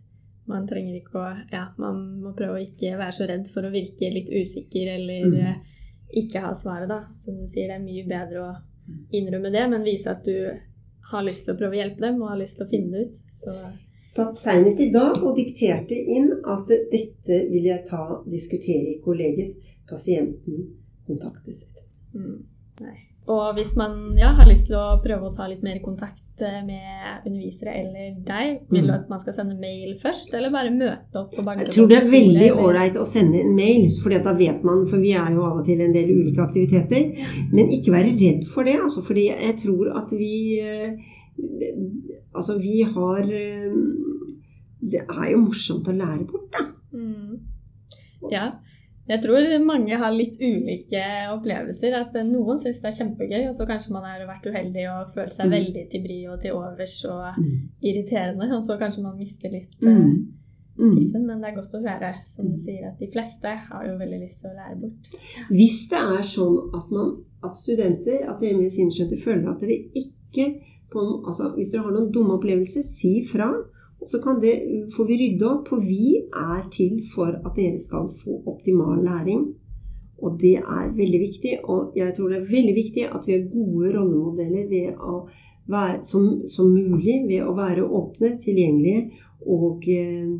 Man 0.50 0.66
trenger 0.68 0.98
ikke 0.98 1.20
å 1.20 1.28
Ja, 1.52 1.68
man 1.80 2.02
må 2.20 2.34
prøve 2.36 2.58
å 2.58 2.64
ikke 2.64 2.96
være 2.98 3.14
så 3.14 3.28
redd 3.30 3.46
for 3.48 3.64
å 3.64 3.72
virke 3.72 4.10
litt 4.12 4.32
usikker 4.32 4.96
eller 4.96 5.28
mm. 5.30 5.38
Eh, 5.38 5.78
ikke 6.22 6.42
ha 6.44 6.52
svaret, 6.56 6.90
da. 6.90 7.06
Som 7.16 7.38
du 7.40 7.46
sier, 7.48 7.70
det 7.70 7.78
er 7.78 7.84
mye 7.84 8.04
bedre 8.04 8.42
å 8.44 8.50
innrømme 9.16 9.52
det, 9.54 9.62
men 9.72 9.86
vise 9.86 10.12
at 10.12 10.26
du 10.26 10.34
har 11.12 11.24
lyst 11.26 11.46
til 11.46 11.54
å 11.54 11.60
prøve 11.60 11.76
å 11.76 11.80
hjelpe 11.80 12.04
dem 12.04 12.20
og 12.22 12.32
har 12.32 12.40
lyst 12.40 12.58
til 12.58 12.66
å 12.66 12.70
finne 12.72 12.92
det 12.92 13.06
ut. 13.08 13.22
Så 13.32 13.56
Satt 14.02 14.38
senest 14.40 14.80
i 14.82 14.88
dag 14.90 15.20
og 15.22 15.36
dikterte 15.38 15.94
inn 15.94 16.32
at 16.50 16.66
dette 16.66 17.36
vil 17.52 17.68
jeg 17.68 17.84
ta, 17.86 18.02
diskutere 18.26 18.96
i 18.96 19.00
kollegiet. 19.04 19.70
Pasienten 19.86 20.66
kontaktes 21.06 21.62
etterpå. 21.68 22.18
Mm. 22.18 22.38
Nei. 22.82 22.96
Og 23.30 23.54
hvis 23.54 23.76
man 23.78 24.16
ja, 24.18 24.32
har 24.34 24.48
lyst 24.48 24.66
til 24.66 24.74
å 24.74 24.96
prøve 25.02 25.28
å 25.28 25.34
ta 25.34 25.44
litt 25.46 25.62
mer 25.62 25.76
kontakt 25.84 26.42
eh, 26.42 26.58
med 26.66 27.28
undervisere 27.28 27.76
eller 27.78 28.16
deg, 28.26 28.64
vil 28.66 28.88
du 28.88 28.90
mm. 28.90 28.96
at 28.96 29.12
man 29.12 29.22
skal 29.22 29.36
sende 29.36 29.54
mail 29.62 29.92
først, 30.00 30.34
eller 30.34 30.50
bare 30.50 30.72
møte 30.74 31.20
opp 31.20 31.36
på 31.36 31.44
Jeg 31.60 31.70
tror 31.76 31.92
det 31.92 32.00
er 32.00 32.08
veldig 32.10 32.48
ålreit 32.64 32.98
å 32.98 33.06
sende 33.06 33.38
en 33.44 33.54
mail, 33.54 33.86
for 34.02 34.10
da 34.26 34.34
vet 34.34 34.66
man 34.66 34.82
For 34.90 34.98
vi 34.98 35.14
er 35.14 35.30
jo 35.36 35.46
av 35.46 35.60
og 35.60 35.68
til 35.68 35.84
en 35.84 35.94
del 35.94 36.10
ulike 36.10 36.42
aktiviteter. 36.42 37.28
Men 37.54 37.70
ikke 37.70 37.94
være 37.94 38.16
redd 38.18 38.42
for 38.50 38.66
det, 38.66 38.80
altså, 38.82 39.04
fordi 39.06 39.28
jeg 39.30 39.58
tror 39.62 39.94
at 40.02 40.16
vi 40.18 40.34
eh, 40.58 41.18
Altså, 42.32 42.58
vi 42.60 42.82
har 42.84 43.22
eh, 43.24 43.72
Det 44.82 45.00
er 45.06 45.30
jo 45.30 45.44
morsomt 45.46 45.88
å 45.88 45.94
lære 45.94 46.26
bort, 46.26 46.50
da. 46.52 46.66
Mm. 46.92 47.38
Ja. 48.30 48.50
Jeg 49.08 49.18
tror 49.24 49.46
mange 49.66 49.96
har 49.98 50.12
litt 50.14 50.36
ulike 50.38 51.02
opplevelser. 51.32 51.96
At 51.98 52.14
noen 52.28 52.60
syns 52.60 52.82
det 52.82 52.90
er 52.92 52.98
kjempegøy, 53.00 53.40
og 53.48 53.56
så 53.56 53.66
kanskje 53.68 53.96
man 53.96 54.06
har 54.06 54.22
vært 54.28 54.46
uheldig 54.46 54.84
og 54.92 55.10
følt 55.16 55.34
seg 55.34 55.50
mm. 55.50 55.56
veldig 55.56 55.82
til 55.90 56.04
bry 56.04 56.20
og 56.30 56.38
til 56.44 56.58
overs 56.58 56.94
og 57.10 57.40
mm. 57.40 57.56
irriterende, 57.90 58.48
og 58.56 58.62
så 58.66 58.78
kanskje 58.80 59.04
man 59.06 59.18
mister 59.18 59.52
litt 59.52 59.74
mm. 59.82 60.06
Mm. 60.78 60.94
piffen, 60.96 61.26
men 61.26 61.42
det 61.42 61.50
er 61.50 61.58
godt 61.58 61.74
å 61.76 61.82
høre, 61.84 62.12
som 62.28 62.48
du 62.48 62.56
sier, 62.60 62.86
at 62.88 63.02
de 63.02 63.10
fleste 63.12 63.50
har 63.66 63.88
jo 63.88 63.98
veldig 64.00 64.22
lyst 64.22 64.44
til 64.44 64.52
å 64.52 64.56
lære 64.56 64.78
bort. 64.80 65.10
Hvis 65.50 65.82
det 65.90 66.00
er 66.00 66.24
sånn 66.26 66.58
at, 66.78 66.94
man, 66.94 67.12
at 67.44 67.58
studenter, 67.60 68.22
at 68.24 68.40
dere 68.40 68.60
medisinstudenter 68.60 69.20
føler 69.20 69.50
at 69.52 69.64
dere 69.64 69.80
ikke 69.98 70.52
på, 70.92 71.02
altså 71.24 71.54
Hvis 71.56 71.70
dere 71.72 71.86
har 71.86 71.94
noen 71.94 72.10
dumme 72.12 72.34
opplevelser, 72.36 72.84
si 72.84 73.14
fra. 73.24 73.46
Så 74.06 74.20
kan 74.22 74.40
det, 74.42 74.54
får 74.96 75.08
vi 75.08 75.18
rydde 75.20 75.48
opp, 75.48 75.68
for 75.70 75.82
vi 75.82 76.18
er 76.18 76.62
til 76.74 77.02
for 77.14 77.30
at 77.32 77.52
dere 77.56 77.80
skal 77.80 78.10
få 78.12 78.40
optimal 78.50 79.02
læring. 79.04 79.46
Og 80.22 80.36
det 80.40 80.56
er 80.60 80.92
veldig 80.96 81.20
viktig. 81.20 81.56
Og 81.64 81.96
jeg 81.98 82.14
tror 82.16 82.30
det 82.30 82.40
er 82.40 82.50
veldig 82.50 82.74
viktig 82.76 83.06
at 83.08 83.26
vi 83.26 83.36
er 83.36 83.48
gode 83.50 83.94
rollemodeller 83.96 84.68
være, 85.66 86.04
som, 86.04 86.42
som 86.46 86.70
mulig 86.70 87.22
ved 87.28 87.42
å 87.46 87.54
være 87.56 87.86
åpne, 87.86 88.36
tilgjengelige 88.42 89.02
og 89.50 89.86
eh, 89.90 90.30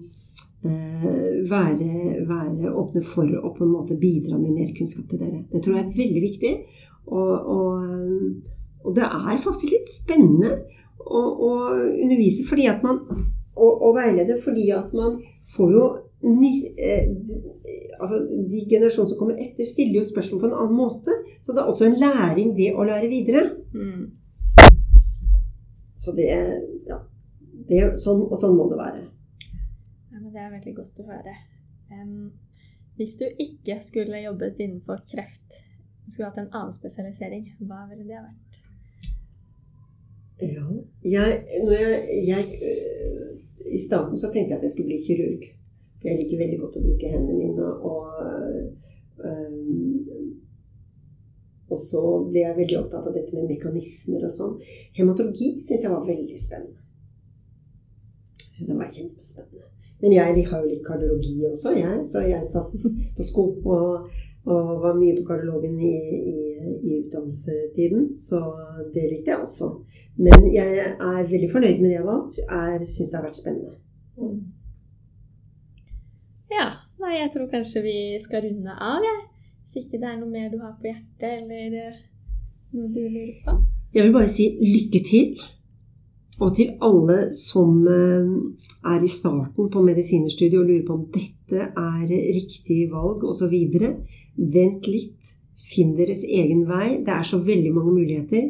eh, 0.67 1.07
være, 1.51 2.23
være 2.29 2.73
åpne 2.79 3.03
for 3.07 3.27
å 3.27 3.53
på 3.57 3.67
en 3.67 3.75
måte 3.75 3.99
bidra 3.99 4.39
med 4.39 4.55
mer 4.55 4.73
kunnskap 4.77 5.09
til 5.11 5.23
dere. 5.23 5.45
Det 5.51 5.63
tror 5.63 5.79
jeg 5.79 5.87
er 5.87 5.97
veldig 5.99 6.25
viktig. 6.29 6.53
Og, 7.11 7.33
og, 7.57 8.85
og 8.87 8.95
det 8.97 9.07
er 9.07 9.43
faktisk 9.43 9.75
litt 9.75 9.91
spennende 9.91 10.55
å, 11.03 11.19
å 11.19 11.53
undervise 11.75 12.47
fordi 12.47 12.69
at 12.71 12.85
man 12.87 13.03
og, 13.63 13.83
og 13.87 13.95
veilede 13.97 14.39
fordi 14.43 14.67
at 14.75 14.95
man 14.97 15.21
får 15.55 15.71
jo 15.77 15.85
ny, 16.23 16.51
eh, 16.79 17.09
altså 18.01 18.19
De 18.51 18.61
generasjonene 18.71 19.11
som 19.11 19.19
kommer 19.19 19.39
etter, 19.43 19.67
stiller 19.67 20.01
jo 20.01 20.07
spørsmål 20.07 20.43
på 20.43 20.51
en 20.51 20.59
annen 20.59 20.79
måte. 20.79 21.17
Så 21.43 21.55
det 21.55 21.63
er 21.63 21.71
også 21.71 21.89
en 21.89 21.99
læring 22.03 22.53
ved 22.59 22.79
å 22.79 22.87
lære 22.87 23.11
videre. 23.11 23.47
Mm. 23.75 24.05
Så 25.97 26.15
det 26.19 26.29
Ja. 26.91 27.01
Det, 27.69 27.79
sånn, 27.97 28.25
og 28.27 28.39
sånn 28.41 28.57
må 28.59 28.67
det 28.71 28.79
være. 28.81 29.03
Ja, 30.11 30.19
men 30.19 30.33
Det 30.33 30.41
er 30.43 30.51
veldig 30.51 30.75
godt 30.77 30.99
å 30.99 31.05
høre. 31.07 31.35
Um, 31.93 32.33
hvis 32.99 33.15
du 33.21 33.25
ikke 33.45 33.79
skulle 33.81 34.25
jobbet 34.25 34.59
innenfor 34.59 35.05
kreft, 35.09 35.63
skulle 36.09 36.29
hatt 36.29 36.41
en 36.43 36.51
annen 36.51 36.75
spesialisering, 36.75 37.47
hva 37.69 37.87
ville 37.89 38.05
det 38.09 38.19
vært? 38.19 38.59
Ja. 40.43 40.67
Jeg, 41.07 41.39
når 41.63 41.73
jeg, 41.79 42.27
jeg 42.27 42.45
øh, 42.67 43.31
I 43.71 43.81
starten 43.81 44.19
så 44.19 44.31
tenkte 44.31 44.55
jeg 44.55 44.61
at 44.61 44.67
jeg 44.67 44.75
skulle 44.75 44.91
bli 44.93 45.03
kirurg. 45.07 45.49
For 46.01 46.11
jeg 46.11 46.19
liker 46.19 46.43
veldig 46.43 46.61
godt 46.61 46.79
å 46.79 46.85
bruke 46.87 47.11
hendene 47.13 47.39
mine. 47.39 47.67
Og, 47.89 48.07
um, 49.23 50.33
og 51.73 51.79
så 51.81 52.03
ble 52.29 52.43
jeg 52.43 52.59
veldig 52.59 52.79
opptatt 52.83 53.07
av 53.09 53.15
dette 53.17 53.37
med 53.37 53.51
mekanismer 53.53 54.27
og 54.27 54.35
sånn. 54.35 54.57
Hematologi 54.99 55.55
syns 55.63 55.87
jeg 55.87 55.93
var 55.93 56.09
veldig 56.09 56.41
spennende. 56.41 56.81
Jeg 58.43 58.57
synes 58.57 58.73
det 58.73 58.81
var 58.81 58.97
kjempespennende. 58.97 59.69
Men 60.03 60.17
jeg 60.17 60.45
har 60.51 60.65
jo 60.65 60.69
litt 60.69 60.83
kardiologi 60.85 61.37
også, 61.47 61.77
jeg. 61.79 62.03
Så 62.05 62.25
jeg 62.27 62.43
satt 62.51 62.75
på 63.17 63.25
sko 63.25 63.47
og, 63.63 64.11
og 64.45 64.83
var 64.83 64.97
mye 64.99 65.15
på 65.17 65.25
kardiologen 65.27 65.77
i, 65.79 65.93
i, 66.33 66.39
i 66.83 66.97
utdannelsetiden. 67.03 68.09
Så 68.19 68.41
det 68.95 69.05
likte 69.11 69.31
jeg 69.31 69.39
også. 69.39 69.69
Men 70.19 70.49
jeg 70.55 70.81
er 70.83 71.31
veldig 71.31 71.51
fornøyd 71.53 71.79
med 71.79 71.89
det 71.89 71.95
jeg 71.95 72.03
har 72.03 72.11
valgt. 72.11 72.41
Jeg 72.43 72.89
syns 72.91 73.13
det 73.13 73.19
har 73.21 73.29
vært 73.29 73.39
spennende. 73.39 73.77
Ja, 76.53 76.67
nei, 77.01 77.15
jeg 77.21 77.31
tror 77.35 77.47
kanskje 77.53 77.85
vi 77.87 77.99
skal 78.23 78.45
runde 78.47 78.75
av, 78.75 79.07
jeg. 79.07 79.21
Hvis 79.63 79.85
ikke 79.87 80.03
det 80.03 80.11
er 80.11 80.19
noe 80.21 80.29
mer 80.29 80.51
du 80.53 80.59
har 80.61 80.75
på 80.77 80.91
hjertet, 80.91 81.31
eller 81.41 81.79
eh, 81.81 82.01
noe 82.77 82.91
du 82.93 83.01
lurer 83.07 83.39
på. 83.47 83.55
Jeg 83.95 84.05
vil 84.05 84.15
bare 84.17 84.29
si 84.29 84.51
lykke 84.61 85.01
til. 85.07 85.39
Og 86.43 86.51
til 86.57 86.73
alle 86.83 87.19
som 87.37 87.85
eh, 87.87 88.31
er 88.91 89.05
i 89.05 89.11
starten 89.11 89.69
på 89.71 89.83
medisinerstudiet 89.87 90.59
og 90.59 90.67
lurer 90.67 90.87
på 90.87 90.97
om 90.97 91.05
dette 91.15 91.69
er 91.71 92.09
riktig 92.11 92.89
valg 92.91 93.23
osv. 93.29 93.55
Vent 94.57 94.91
litt. 94.91 95.37
Finn 95.73 95.95
deres 95.97 96.25
egen 96.27 96.67
vei. 96.69 96.99
Det 97.07 97.15
er 97.15 97.25
så 97.25 97.39
veldig 97.41 97.71
mange 97.77 97.95
muligheter. 97.95 98.49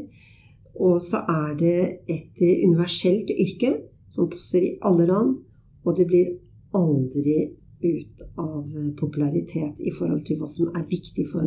Og 0.80 0.96
så 1.04 1.20
er 1.28 1.52
det 1.58 1.80
et 2.10 2.40
eh, 2.40 2.62
universelt 2.64 3.30
yrke 3.34 3.74
som 4.12 4.30
passer 4.32 4.64
i 4.70 4.76
alle 4.88 5.06
land. 5.10 5.36
Og 5.84 5.98
det 5.98 6.08
blir 6.08 6.32
aldri 6.78 7.52
ut 7.82 8.24
av 8.38 8.64
popularitet 8.96 9.82
i 9.82 9.92
forhold 9.92 10.22
til 10.24 10.38
hva 10.40 10.48
som 10.48 10.70
er 10.70 10.86
viktig 10.88 11.26
for, 11.28 11.44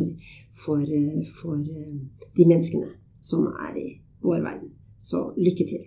for, 0.54 0.84
eh, 0.84 1.26
for 1.40 1.58
de 1.58 2.46
menneskene 2.46 2.94
som 3.18 3.50
er 3.50 3.82
i 3.82 3.90
vår 4.22 4.46
verden. 4.46 4.70
Så 4.96 5.26
lykke 5.36 5.66
til. 5.66 5.86